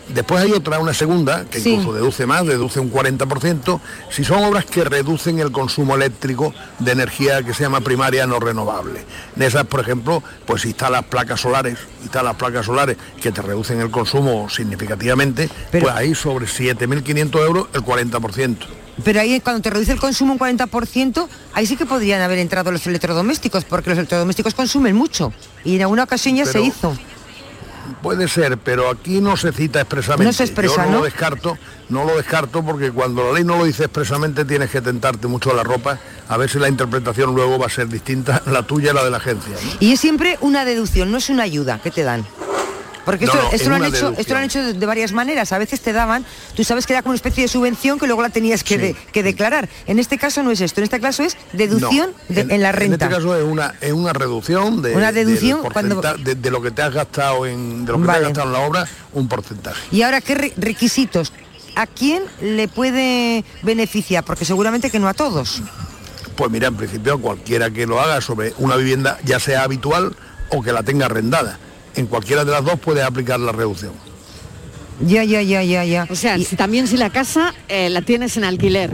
Después 0.08 0.42
hay 0.42 0.52
otra, 0.52 0.78
una 0.78 0.92
segunda, 0.92 1.46
que 1.46 1.58
incluso 1.58 1.92
deduce 1.92 2.26
más, 2.26 2.46
deduce 2.46 2.78
un 2.78 2.92
40%, 2.92 3.80
si 4.10 4.24
son 4.24 4.44
obras 4.44 4.64
que 4.66 4.84
reducen 4.84 5.38
el 5.38 5.50
consumo 5.50 5.94
eléctrico 5.94 6.54
de 6.78 6.92
energía 6.92 7.42
que 7.42 7.54
se 7.54 7.62
llama 7.62 7.80
primaria 7.80 8.26
no 8.26 8.38
renovable. 8.38 9.04
En 9.36 9.42
esas, 9.42 9.64
por 9.64 9.80
ejemplo, 9.80 10.22
pues 10.46 10.64
instalas 10.66 11.04
placas 11.04 11.40
solares, 11.40 11.78
instalas 12.02 12.36
placas 12.36 12.66
solares 12.66 12.96
que 13.20 13.32
te 13.32 13.40
reducen 13.40 13.80
el 13.80 13.90
consumo 13.90 14.48
significativamente, 14.50 15.48
pues 15.70 15.88
ahí 15.88 16.14
sobre 16.14 16.46
7.500 16.46 17.46
euros 17.46 17.68
el 17.72 17.82
40%. 17.82 18.56
Pero 19.02 19.20
ahí 19.20 19.40
cuando 19.40 19.60
te 19.60 19.70
reduce 19.70 19.92
el 19.92 19.98
consumo 19.98 20.34
un 20.34 20.38
40%, 20.38 21.26
ahí 21.54 21.66
sí 21.66 21.76
que 21.76 21.86
podrían 21.86 22.20
haber 22.20 22.38
entrado 22.38 22.70
los 22.70 22.86
electrodomésticos, 22.86 23.64
porque 23.64 23.90
los 23.90 23.98
electrodomésticos 23.98 24.54
consumen 24.54 24.94
mucho. 24.94 25.32
Y 25.64 25.76
en 25.76 25.82
alguna 25.82 26.04
ocasión 26.04 26.36
ya 26.36 26.46
se 26.46 26.60
hizo. 26.60 26.96
Puede 28.02 28.28
ser, 28.28 28.58
pero 28.58 28.90
aquí 28.90 29.20
no 29.20 29.36
se 29.36 29.52
cita 29.52 29.80
expresamente. 29.80 30.24
No 30.24 30.32
se 30.32 30.44
expresa, 30.44 30.84
Yo 30.84 30.90
¿no? 30.90 30.98
lo 30.98 31.04
descarto, 31.04 31.58
no 31.88 32.04
lo 32.04 32.16
descarto 32.16 32.62
porque 32.64 32.90
cuando 32.92 33.24
la 33.24 33.32
ley 33.32 33.44
no 33.44 33.56
lo 33.58 33.64
dice 33.64 33.84
expresamente 33.84 34.44
tienes 34.44 34.70
que 34.70 34.80
tentarte 34.80 35.26
mucho 35.26 35.54
la 35.54 35.62
ropa 35.62 35.98
a 36.28 36.36
ver 36.36 36.48
si 36.50 36.58
la 36.58 36.68
interpretación 36.68 37.34
luego 37.34 37.58
va 37.58 37.66
a 37.66 37.70
ser 37.70 37.88
distinta, 37.88 38.42
la 38.46 38.62
tuya 38.62 38.92
y 38.92 38.94
la 38.94 39.04
de 39.04 39.10
la 39.10 39.18
agencia. 39.18 39.52
¿no? 39.52 39.70
Y 39.80 39.92
es 39.92 40.00
siempre 40.00 40.38
una 40.40 40.64
deducción, 40.64 41.10
no 41.10 41.18
es 41.18 41.28
una 41.28 41.42
ayuda 41.42 41.78
que 41.82 41.90
te 41.90 42.02
dan. 42.02 42.24
Porque 43.04 43.26
esto, 43.26 43.36
No, 43.36 43.42
no, 43.42 43.48
esto 43.50 43.62
es 43.62 43.68
lo 43.68 43.74
han 43.74 43.84
hecho, 43.84 44.14
esto 44.16 44.32
lo 44.32 44.38
han 44.38 44.44
hecho 44.44 44.62
de, 44.62 44.72
de 44.72 44.86
varias 44.86 45.12
maneras. 45.12 45.52
A 45.52 45.58
veces 45.58 45.80
te 45.80 45.92
daban, 45.92 46.24
tú 46.54 46.64
sabes 46.64 46.86
que 46.86 46.92
era 46.94 47.02
como 47.02 47.10
una 47.10 47.16
especie 47.16 47.42
de 47.44 47.48
subvención 47.48 47.98
que 47.98 48.06
luego 48.06 48.22
la 48.22 48.30
tenías 48.30 48.64
que, 48.64 48.78
de- 48.78 48.96
que 49.12 49.22
declarar. 49.22 49.68
En 49.86 49.98
este 49.98 50.16
caso 50.18 50.42
no 50.42 50.50
es 50.50 50.60
esto, 50.60 50.80
en 50.80 50.84
este 50.84 51.00
caso 51.00 51.22
es 51.22 51.36
deducción 51.52 52.10
No, 52.28 52.34
de- 52.34 52.54
en, 52.54 52.62
la 52.62 52.72
renta. 52.72 53.04
En 53.06 53.12
este 53.12 53.16
caso 53.22 53.36
es 53.36 53.44
una, 53.44 53.74
es 53.80 53.92
una 53.92 54.12
reducción 54.12 54.80
de, 54.82 54.94
Una 54.94 55.12
deducción 55.12 55.60
cuando- 55.72 56.00
de, 56.00 56.50
lo 56.50 56.62
que 56.62 56.70
te 56.70 56.82
has 56.82 56.94
gastado 56.94 57.46
en 57.46 57.84
de 57.84 57.92
lo 57.92 57.98
que 57.98 58.02
te 58.04 58.06
Vale. 58.08 58.18
has 58.18 58.24
gastado 58.32 58.46
en 58.48 58.52
la 58.52 58.60
obra, 58.60 58.88
un 59.12 59.28
porcentaje. 59.28 59.80
Y 59.90 60.02
ahora, 60.02 60.20
¿qué 60.20 60.34
re- 60.34 60.52
requisitos? 60.56 61.32
¿A 61.76 61.86
quién 61.86 62.22
le 62.40 62.68
puede 62.68 63.44
beneficiar? 63.62 64.24
Porque 64.24 64.44
seguramente 64.44 64.90
que 64.90 64.98
no 65.00 65.08
a 65.08 65.14
todos. 65.14 65.60
Pues 66.36 66.50
mira, 66.50 66.68
en 66.68 66.76
principio 66.76 67.14
a 67.14 67.18
cualquiera 67.20 67.70
que 67.70 67.86
lo 67.86 68.00
haga 68.00 68.20
sobre 68.20 68.54
una 68.58 68.76
vivienda 68.76 69.18
ya 69.24 69.38
sea 69.40 69.62
habitual 69.64 70.16
o 70.50 70.62
que 70.62 70.72
la 70.72 70.82
tenga 70.82 71.06
arrendada. 71.06 71.58
En 71.96 72.06
cualquiera 72.06 72.44
de 72.44 72.52
las 72.52 72.64
dos 72.64 72.78
puedes 72.80 73.04
aplicar 73.04 73.38
la 73.40 73.52
reducción. 73.52 73.92
Ya, 75.00 75.24
ya, 75.24 75.42
ya, 75.42 75.62
ya, 75.62 75.84
ya. 75.84 76.06
O 76.10 76.14
sea, 76.14 76.38
si, 76.38 76.56
también 76.56 76.86
si 76.86 76.96
la 76.96 77.10
casa 77.10 77.54
eh, 77.68 77.88
la 77.90 78.02
tienes 78.02 78.36
en 78.36 78.44
alquiler. 78.44 78.90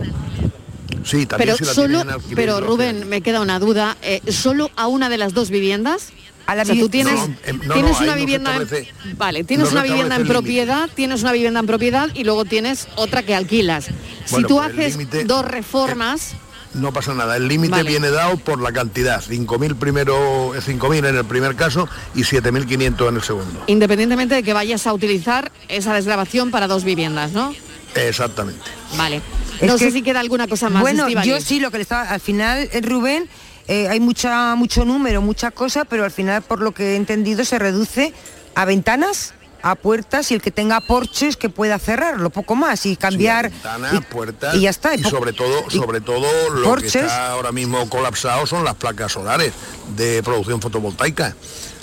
Sí, 1.04 1.26
también 1.26 1.38
Pero 1.38 1.56
si 1.56 1.64
la 1.64 1.74
solo, 1.74 1.88
tienes 1.88 2.02
en 2.04 2.10
alquiler, 2.10 2.36
pero 2.36 2.60
Rubén, 2.60 3.08
me 3.08 3.20
queda 3.20 3.40
una 3.40 3.58
duda. 3.58 3.96
eh, 4.02 4.20
¿Solo 4.30 4.70
a 4.76 4.86
una 4.86 5.08
de 5.08 5.18
las 5.18 5.34
dos 5.34 5.50
viviendas? 5.50 6.12
A 6.46 6.54
la 6.56 6.62
o 6.62 6.64
sea, 6.64 6.74
tú 6.74 6.88
tienes, 6.88 7.14
No, 7.14 7.28
no, 7.64 7.74
tienes 7.74 7.92
no, 7.92 7.98
ahí 7.98 8.04
una 8.04 8.14
vivienda 8.16 8.56
en, 8.56 9.18
vale, 9.18 9.44
tienes 9.44 9.70
una 9.70 9.82
vivienda 9.84 10.16
en 10.16 10.26
propiedad, 10.26 10.88
tienes 10.92 11.22
una 11.22 11.32
vivienda 11.32 11.60
en 11.60 11.66
propiedad 11.66 12.08
y 12.12 12.24
luego 12.24 12.44
tienes 12.44 12.88
otra 12.96 13.22
que 13.22 13.34
alquilas. 13.36 13.86
si 14.24 14.42
tú 14.42 14.56
pues 14.56 14.96
haces 14.96 15.26
dos 15.28 15.44
reformas, 15.44 16.32
No 16.74 16.92
pasa 16.92 17.14
nada, 17.14 17.36
el 17.36 17.48
límite 17.48 17.72
Vale. 17.72 17.90
viene 17.90 18.10
dado 18.10 18.36
por 18.36 18.60
la 18.60 18.70
cantidad, 18.72 19.20
5.000 19.20 19.74
primero, 19.76 20.54
eh, 20.54 20.60
5.000 20.60 21.06
en 21.08 21.16
el 21.16 21.24
primer 21.24 21.56
caso 21.56 21.88
y 22.14 22.22
7.500 22.22 23.08
en 23.08 23.16
el 23.16 23.22
segundo. 23.22 23.64
independientemente 23.66 24.36
de 24.36 24.42
que 24.42 24.52
vayas 24.52 24.86
a 24.86 24.92
utilizar 24.92 25.50
esa 25.68 25.94
desgrabación 25.94 26.50
para 26.52 26.68
dos 26.68 26.84
viviendas, 26.84 27.32
¿no? 27.32 27.52
Exactamente. 27.96 28.62
Vale. 28.96 29.20
Es 29.60 29.68
no 29.68 29.78
sé 29.78 29.90
si 29.90 30.02
queda 30.02 30.20
alguna 30.20 30.46
cosa 30.46 30.70
más. 30.70 30.82
Bueno, 30.82 31.08
yo 31.08 31.40
sí, 31.40 31.58
lo 31.60 31.70
que 31.70 31.78
le 31.78 31.82
estaba, 31.82 32.02
al 32.08 32.20
final, 32.20 32.68
eh, 32.72 32.80
Rubén, 32.82 33.28
eh, 33.66 33.88
hay 33.88 34.00
mucha, 34.00 34.54
mucho 34.54 34.84
número, 34.84 35.20
mucha 35.22 35.50
cosa, 35.50 35.84
pero 35.84 36.04
al 36.04 36.10
final, 36.10 36.42
por 36.42 36.60
lo 36.60 36.72
que 36.72 36.92
he 36.92 36.96
entendido, 36.96 37.44
se 37.44 37.58
reduce 37.58 38.14
a 38.54 38.64
ventanas, 38.64 39.34
a 39.62 39.74
puertas 39.74 40.30
y 40.30 40.34
el 40.34 40.42
que 40.42 40.50
tenga 40.50 40.80
porches 40.80 41.36
que 41.36 41.48
pueda 41.48 41.78
cerrarlo, 41.78 42.30
poco 42.30 42.54
más, 42.54 42.86
y 42.86 42.96
cambiar. 42.96 43.50
Ventanas, 43.50 43.94
y, 43.94 44.00
puertas 44.00 44.54
y 44.54 44.60
ya 44.62 44.70
está. 44.70 44.94
y 44.94 45.02
sobre 45.04 45.32
todo, 45.32 45.64
y- 45.70 45.76
sobre 45.76 46.00
todo 46.00 46.50
lo 46.50 46.62
porches. 46.64 46.92
que 46.92 46.98
está 47.00 47.32
ahora 47.32 47.52
mismo 47.52 47.88
colapsado 47.88 48.46
son 48.46 48.64
las 48.64 48.74
placas 48.74 49.12
solares 49.12 49.52
de 49.96 50.22
producción 50.22 50.60
fotovoltaica. 50.60 51.34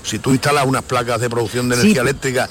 Si 0.03 0.19
tú 0.19 0.31
instalas 0.31 0.65
unas 0.65 0.83
placas 0.83 1.19
de 1.19 1.29
producción 1.29 1.67
de 1.69 1.75
Sí. 1.75 1.81
energía 1.81 2.01
eléctrica, 2.01 2.49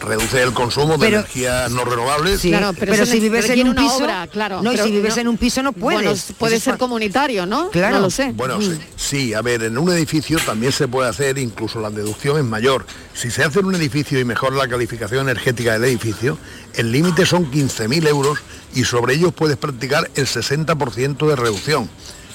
reduce 0.00 0.42
el 0.42 0.52
consumo 0.52 0.94
de 0.94 1.06
Pero- 1.06 1.18
energías 1.20 1.70
no 1.70 1.84
renovables. 1.84 2.40
Sí, 2.40 2.50
Claro, 2.50 2.72
pero, 2.78 3.06
si 3.06 3.18
vives 3.20 3.48
en 3.48 3.68
un 3.68 3.74
piso, 3.74 3.96
obra, 3.96 4.26
claro. 4.26 4.62
no, 4.62 4.72
y 4.72 4.76
si 4.78 4.90
vives 4.90 5.16
en 5.16 5.28
un 5.28 5.38
piso 5.38 5.62
no 5.62 5.72
puedes. 5.72 6.02
Bueno, 6.02 6.20
puede 6.38 6.56
Eso 6.56 6.64
ser 6.64 6.74
es- 6.74 6.78
comunitario, 6.78 7.46
¿no? 7.46 7.70
Claro. 7.70 7.96
No 7.96 8.02
lo 8.02 8.10
sé. 8.10 8.32
Bueno, 8.34 8.58
Mm. 8.58 8.62
sí, 8.62 8.78
sí, 8.96 9.34
a 9.34 9.40
ver, 9.42 9.62
en 9.62 9.78
un 9.78 9.90
edificio 9.90 10.38
también 10.44 10.72
se 10.72 10.86
puede 10.88 11.08
hacer, 11.08 11.38
incluso 11.38 11.80
la 11.80 11.90
deducción 11.90 12.36
es 12.38 12.44
mayor. 12.44 12.84
Si 13.14 13.30
se 13.30 13.42
hace 13.42 13.60
en 13.60 13.66
un 13.66 13.74
edificio 13.74 14.18
y 14.20 14.24
mejora 14.24 14.56
la 14.56 14.68
calificación 14.68 15.20
energética 15.28 15.72
del 15.72 15.84
edificio, 15.84 16.38
el 16.74 16.92
límite 16.92 17.24
son 17.26 17.50
15.000 17.50 18.06
euros 18.06 18.38
y 18.74 18.84
sobre 18.84 19.14
ellos 19.14 19.32
puedes 19.34 19.56
practicar 19.56 20.10
el 20.14 20.26
60% 20.26 21.26
de 21.28 21.36
reducción. 21.36 21.88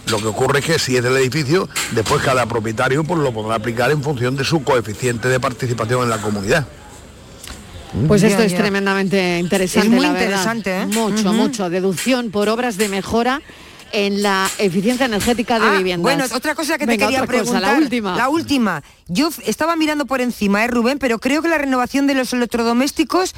Lo 0.07 0.19
que 0.19 0.27
ocurre 0.27 0.59
es 0.59 0.65
que 0.65 0.79
si 0.79 0.97
es 0.97 1.03
del 1.03 1.15
edificio, 1.17 1.69
después 1.91 2.21
cada 2.21 2.45
propietario 2.45 3.03
pues, 3.03 3.19
lo 3.19 3.31
podrá 3.33 3.55
aplicar 3.55 3.89
en 3.91 4.03
función 4.03 4.35
de 4.35 4.43
su 4.43 4.63
coeficiente 4.63 5.27
de 5.29 5.39
participación 5.39 6.03
en 6.03 6.09
la 6.09 6.17
comunidad. 6.19 6.67
Pues 8.07 8.23
esto 8.23 8.41
es 8.41 8.55
tremendamente 8.55 9.37
interesante. 9.39 9.87
Es 9.87 9.93
muy 9.93 10.05
la 10.05 10.11
interesante, 10.13 10.81
¿eh? 10.81 10.85
Mucho, 10.87 11.31
mucho. 11.31 11.69
Deducción 11.69 12.31
por 12.31 12.49
obras 12.49 12.75
de 12.77 12.89
mejora 12.89 13.41
en 13.91 14.23
la 14.23 14.49
eficiencia 14.57 15.05
energética 15.05 15.59
de 15.59 15.67
Ah, 15.67 15.77
viviendas. 15.77 16.01
Bueno, 16.01 16.25
otra 16.35 16.55
cosa 16.55 16.79
que 16.79 16.87
Venga, 16.87 17.05
te 17.05 17.13
quería 17.13 17.19
cosa, 17.19 17.31
preguntar. 17.31 17.61
la 17.61 17.73
última. 17.77 18.15
La 18.17 18.29
última. 18.29 18.83
Yo 19.07 19.29
estaba 19.45 19.75
mirando 19.75 20.07
por 20.07 20.21
encima, 20.21 20.65
¿eh, 20.65 20.67
Rubén? 20.67 20.97
Pero 20.97 21.19
creo 21.19 21.43
que 21.43 21.49
la 21.49 21.59
renovación 21.59 22.07
de 22.07 22.15
los 22.15 22.33
electrodomésticos 22.33 23.35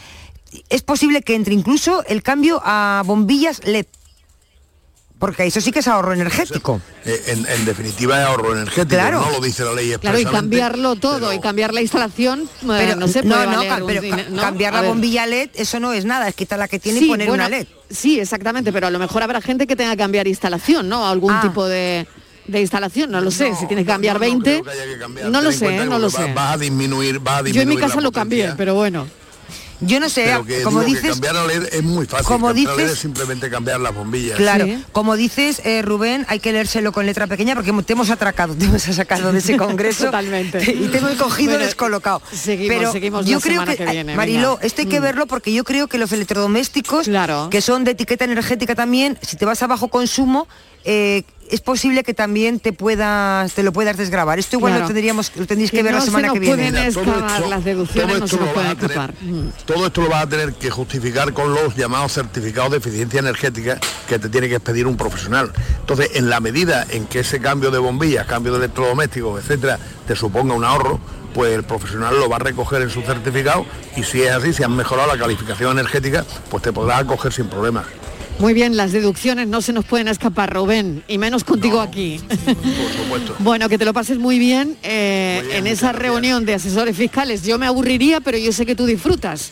es 0.70 0.82
posible 0.84 1.22
que 1.22 1.36
entre 1.36 1.54
incluso 1.54 2.06
el 2.08 2.24
cambio 2.24 2.62
a 2.64 3.04
bombillas 3.06 3.62
LED. 3.66 3.86
Porque 5.18 5.46
eso 5.46 5.62
sí 5.62 5.72
que 5.72 5.80
es 5.80 5.88
ahorro 5.88 6.12
energético. 6.14 6.82
Eh, 7.06 7.24
en, 7.28 7.46
en 7.48 7.66
definitiva 7.66 8.22
es 8.22 8.28
ahorro 8.28 8.52
energético, 8.54 8.90
Claro. 8.96 9.22
no 9.22 9.32
lo 9.32 9.40
dice 9.40 9.64
la 9.64 9.72
ley 9.74 9.94
Claro, 10.00 10.20
y 10.20 10.26
cambiarlo 10.26 10.96
todo 10.98 11.32
y 11.32 11.40
cambiar 11.40 11.74
la 11.74 11.82
instalación, 11.82 12.42
eh, 12.42 12.48
Pero 12.68 12.96
no 12.98 13.08
sé, 13.08 13.24
no, 13.24 13.34
puede 13.36 13.48
no, 13.48 13.58
valer 13.58 13.82
un 13.82 13.88
pero 13.88 14.02
ca- 14.10 14.30
¿no? 14.30 14.42
cambiar 14.42 14.74
A 14.74 14.78
la 14.78 14.82
ver. 14.82 14.90
bombilla 14.90 15.26
LED, 15.26 15.52
eso 15.56 15.80
no 15.80 15.94
es 15.94 16.04
nada, 16.04 16.28
es 16.28 16.36
quitar 16.36 16.60
la 16.60 16.68
que 16.68 16.80
tiene 16.80 17.00
y 17.00 17.08
poner 17.08 17.30
bueno, 17.30 17.46
una 17.46 17.50
LED. 17.58 17.66
Sí, 17.90 18.20
exactamente, 18.20 18.74
pero 18.74 18.88
a 18.88 18.92
lo 18.92 19.00
mejor 19.00 19.24
habrá 19.24 19.40
gente 19.42 19.66
que 19.68 19.76
tenga 19.78 19.92
que 19.92 19.98
cambiar 19.98 20.28
instalación, 20.28 20.90
¿no? 20.90 21.08
Algún 21.08 21.32
Ah. 21.34 21.42
tipo 21.42 21.66
de, 21.66 22.06
de 22.48 22.62
instalación, 22.62 23.10
no 23.10 23.22
lo 23.22 23.32
sé. 23.32 23.56
si 23.56 23.68
tienes 23.68 23.86
que 23.86 23.92
cambiar 23.94 24.20
20, 24.20 24.64
no, 25.32 25.42
lo 25.42 25.42
Ten 25.42 25.46
en 25.46 25.54
sé, 25.54 25.60
cuenta 25.66 25.82
¿eh? 25.82 25.86
que 25.86 25.90
no 25.92 26.00
lo 26.00 26.10
va- 26.10 26.26
sé. 26.26 26.34
Vas 26.34 26.54
a 26.56 26.58
disminuir, 26.58 27.20
vas 27.20 27.36
a 27.36 27.38
Yo 27.40 27.46
en 27.48 27.54
disminuir 27.54 27.78
mi 27.80 27.82
casa 27.82 28.02
lo 28.02 28.12
cambié, 28.12 28.54
pero 28.58 28.76
bueno. 28.76 29.08
Yo 29.82 30.00
no 30.00 30.10
sé, 30.10 30.24
Pero 30.26 30.46
que 30.46 30.62
como 30.64 30.80
digo 30.82 30.94
que 30.94 31.02
dices, 31.02 31.12
cambiar 31.12 31.36
a 31.38 31.46
LED 31.46 31.68
es 31.74 31.84
muy 31.84 32.06
fácil. 32.06 32.26
como 32.28 32.48
cambiar 32.48 32.76
dices- 32.78 32.92
es 32.94 33.00
simplemente 33.00 33.50
cambiar 33.50 33.80
las 33.82 33.94
bombillas. 33.94 34.38
Claro, 34.38 34.66
como 34.92 35.16
dices, 35.16 35.62
eh, 35.66 35.82
Rubén, 35.82 36.26
hay 36.30 36.40
que 36.40 36.54
leérselo 36.54 36.92
con 36.94 37.06
letra 37.06 37.28
pequeña 37.28 37.56
porque 37.56 37.74
te 37.84 37.94
hemos 37.94 38.10
atracado, 38.10 38.56
te 38.56 38.66
hemos 38.66 38.82
sacado 38.84 39.32
de 39.32 39.40
ese 39.40 39.58
congreso 39.58 40.06
Totalmente. 40.06 40.60
y 40.72 40.88
te 40.88 40.98
hemos 41.00 41.16
cogido 41.16 41.52
Bueno, 41.52 41.66
descolocado. 41.66 42.22
seguimos, 42.32 42.78
Pero 42.78 42.92
seguimos 42.92 43.26
yo 43.26 43.38
la 43.38 43.42
creo 43.42 43.66
que, 43.66 43.76
que 43.78 43.86
viene, 43.86 44.16
Mariló, 44.16 44.56
venga. 44.56 44.66
esto 44.68 44.82
hay 44.82 44.88
que 44.88 45.00
Mm. 45.00 45.04
verlo 45.04 45.28
porque 45.28 45.52
yo 45.54 45.64
creo 45.64 45.88
que 45.88 45.98
los 45.98 46.12
electrodomésticos, 46.14 47.10
que 47.52 47.62
son 47.62 47.84
de 47.84 47.92
etiqueta 47.92 48.24
energética 48.26 48.76
también, 48.76 49.18
si 49.22 49.36
te 49.36 49.46
vas 49.46 49.62
a 49.62 49.68
bajo 49.68 49.90
consumo, 49.90 50.48
eh, 50.86 51.24
es 51.50 51.62
posible 51.62 52.04
que 52.04 52.14
también 52.14 52.60
te 52.60 52.74
puedas, 52.74 53.54
te 53.54 53.64
lo 53.64 53.72
puedas 53.74 53.98
desgravar. 53.98 54.40
Esto 54.40 54.56
igual 54.58 54.74
Claro. 54.74 54.84
lo 54.84 54.88
tendríamos, 54.94 55.32
lo 55.36 55.46
tendréis 55.46 55.72
que, 55.72 55.78
Que 55.78 55.84
ver 55.84 55.92
no 55.94 55.98
la 56.00 56.02
se 56.02 56.08
semana 56.08 56.28
nos 56.28 56.34
que 56.34 56.40
viene. 56.40 56.56
pueden 56.56 56.74
Mira, 56.74 56.92
todo 56.92 57.02
escapar 57.04 57.36
esto- 57.38 57.50
las 57.50 57.64
deducciones, 57.66 58.08
todo 58.12 58.20
no 58.20 58.26
esto 58.26 58.38
se 58.38 58.44
nos 58.44 58.48
lo 58.48 58.54
pueden 58.54 58.70
vas 58.70 58.78
a 58.78 58.88
tener- 58.88 58.98
escapar. 59.10 59.24
Mm. 59.24 59.50
Todo 59.66 59.86
esto 59.88 60.02
lo 60.02 60.10
vas 60.10 60.24
a 60.24 60.30
tener 60.30 60.54
que 60.54 60.70
justificar 60.72 61.34
con 61.34 61.54
los 61.54 61.76
llamados 61.76 62.14
certificados 62.14 62.72
de 62.72 62.78
eficiencia 62.78 63.20
energética 63.20 63.80
que 64.08 64.20
te 64.20 64.30
tiene 64.30 64.48
que 64.50 64.56
expedir 64.56 64.88
un 64.88 64.98
profesional. 64.98 65.52
Entonces, 65.80 66.12
en 66.16 66.30
la 66.30 66.40
medida 66.40 66.86
en 66.90 67.06
que 67.06 67.20
ese 67.20 67.40
cambio 67.40 67.72
de 67.72 67.78
bombillas, 67.80 68.26
cambio 68.26 68.52
de 68.54 68.60
electrodomésticos, 68.60 69.42
etcétera, 69.44 69.80
te 70.08 70.16
suponga 70.16 70.54
un 70.54 70.64
ahorro, 70.64 71.00
pues 71.34 71.54
el 71.54 71.64
profesional 71.64 72.18
lo 72.18 72.30
va 72.30 72.38
a 72.38 72.40
recoger 72.40 72.82
en 72.82 72.90
su 72.90 73.02
certificado 73.02 73.66
y 73.98 74.04
si 74.04 74.22
es 74.22 74.32
así, 74.32 74.54
si 74.54 74.64
han 74.64 74.74
mejorado 74.76 75.14
la 75.14 75.20
calificación 75.20 75.72
energética, 75.78 76.26
pues 76.50 76.64
te 76.64 76.72
podrás 76.72 77.02
acoger 77.02 77.34
sin 77.34 77.48
problemas. 77.48 77.86
Muy 78.40 78.54
bien, 78.54 78.76
las 78.76 78.92
deducciones 78.92 79.48
no 79.48 79.62
se 79.62 79.72
nos 79.72 79.86
pueden 79.86 80.08
escapar, 80.08 80.54
Rubén, 80.54 81.04
y 81.08 81.18
menos 81.18 81.44
contigo 81.44 81.80
aquí. 81.80 82.20
bueno, 83.40 83.70
que 83.70 83.78
te 83.78 83.86
lo 83.86 83.94
pases 83.94 84.18
muy 84.18 84.40
bien, 84.40 84.78
eh, 84.84 85.42
en 85.54 85.68
esa 85.68 85.94
reunión 85.94 86.46
de 86.46 86.56
asesores 86.56 86.98
fiscales. 86.98 87.44
Yo 87.44 87.58
me 87.58 87.66
aburriría, 87.66 88.20
pero 88.20 88.38
yo 88.38 88.52
sé 88.52 88.66
que 88.66 88.76
tú 88.76 88.86
disfrutas. 88.86 89.52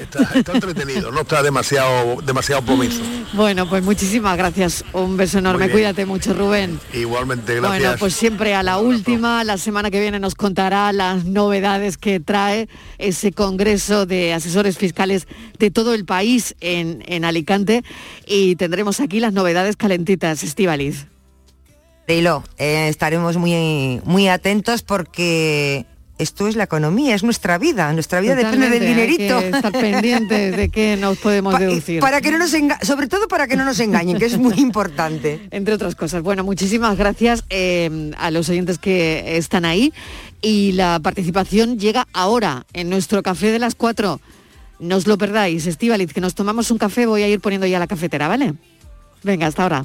Está, 0.00 0.30
está 0.34 0.52
entretenido, 0.52 1.10
no 1.10 1.22
está 1.22 1.42
demasiado, 1.42 2.20
demasiado 2.22 2.62
pomizo. 2.62 3.00
Bueno, 3.32 3.68
pues 3.68 3.82
muchísimas 3.82 4.36
gracias. 4.36 4.84
Un 4.92 5.16
beso 5.16 5.38
enorme. 5.38 5.70
Cuídate 5.70 6.06
mucho, 6.06 6.34
Rubén. 6.34 6.80
Igualmente, 6.92 7.56
gracias. 7.56 7.80
Bueno, 7.80 7.96
pues 7.98 8.14
siempre 8.14 8.54
a 8.54 8.62
la 8.62 8.78
última, 8.78 9.44
la 9.44 9.58
semana 9.58 9.90
que 9.90 10.00
viene 10.00 10.18
nos 10.18 10.34
contará 10.34 10.92
las 10.92 11.24
novedades 11.24 11.98
que 11.98 12.20
trae 12.20 12.68
ese 12.98 13.32
Congreso 13.32 14.06
de 14.06 14.32
Asesores 14.32 14.78
Fiscales 14.78 15.26
de 15.58 15.70
todo 15.70 15.94
el 15.94 16.04
país 16.04 16.54
en, 16.60 17.02
en 17.06 17.24
Alicante 17.24 17.82
y 18.26 18.56
tendremos 18.56 19.00
aquí 19.00 19.20
las 19.20 19.32
novedades 19.32 19.76
calentitas, 19.76 20.42
Estivaliz. 20.42 21.06
Leilo, 22.06 22.42
eh, 22.56 22.88
estaremos 22.88 23.36
muy, 23.36 24.00
muy 24.04 24.28
atentos 24.28 24.82
porque 24.82 25.84
esto 26.18 26.48
es 26.48 26.56
la 26.56 26.64
economía, 26.64 27.14
es 27.14 27.22
nuestra 27.24 27.58
vida, 27.58 27.92
nuestra 27.92 28.20
vida 28.20 28.34
depende 28.34 28.68
del 28.70 28.82
hay 28.82 28.88
dinerito. 28.88 29.38
que 29.40 29.48
estar 29.50 29.72
pendientes 29.72 30.56
de 30.56 30.68
qué 30.68 30.96
nos 30.96 31.18
podemos 31.18 31.58
deducir. 31.58 32.00
Para 32.00 32.20
que 32.20 32.30
no 32.30 32.38
nos 32.38 32.52
enga- 32.54 32.80
sobre 32.84 33.06
todo 33.06 33.28
para 33.28 33.46
que 33.46 33.56
no 33.56 33.64
nos 33.64 33.78
engañen, 33.80 34.18
que 34.18 34.26
es 34.26 34.36
muy 34.38 34.54
importante. 34.58 35.40
Entre 35.50 35.72
otras 35.74 35.94
cosas. 35.94 36.22
Bueno, 36.22 36.44
muchísimas 36.44 36.96
gracias 36.98 37.44
eh, 37.50 38.10
a 38.18 38.30
los 38.30 38.48
oyentes 38.48 38.78
que 38.78 39.36
están 39.36 39.64
ahí 39.64 39.92
y 40.42 40.72
la 40.72 41.00
participación 41.02 41.78
llega 41.78 42.06
ahora 42.12 42.66
en 42.72 42.90
nuestro 42.90 43.22
café 43.22 43.50
de 43.52 43.58
las 43.58 43.74
cuatro. 43.74 44.20
No 44.80 44.96
os 44.96 45.06
lo 45.06 45.18
perdáis, 45.18 45.66
Estivaliz, 45.66 46.12
que 46.12 46.20
nos 46.20 46.34
tomamos 46.34 46.70
un 46.70 46.78
café, 46.78 47.06
voy 47.06 47.22
a 47.22 47.28
ir 47.28 47.40
poniendo 47.40 47.66
ya 47.66 47.78
la 47.78 47.86
cafetera, 47.88 48.28
¿vale? 48.28 48.54
Venga, 49.24 49.46
hasta 49.48 49.64
ahora. 49.64 49.84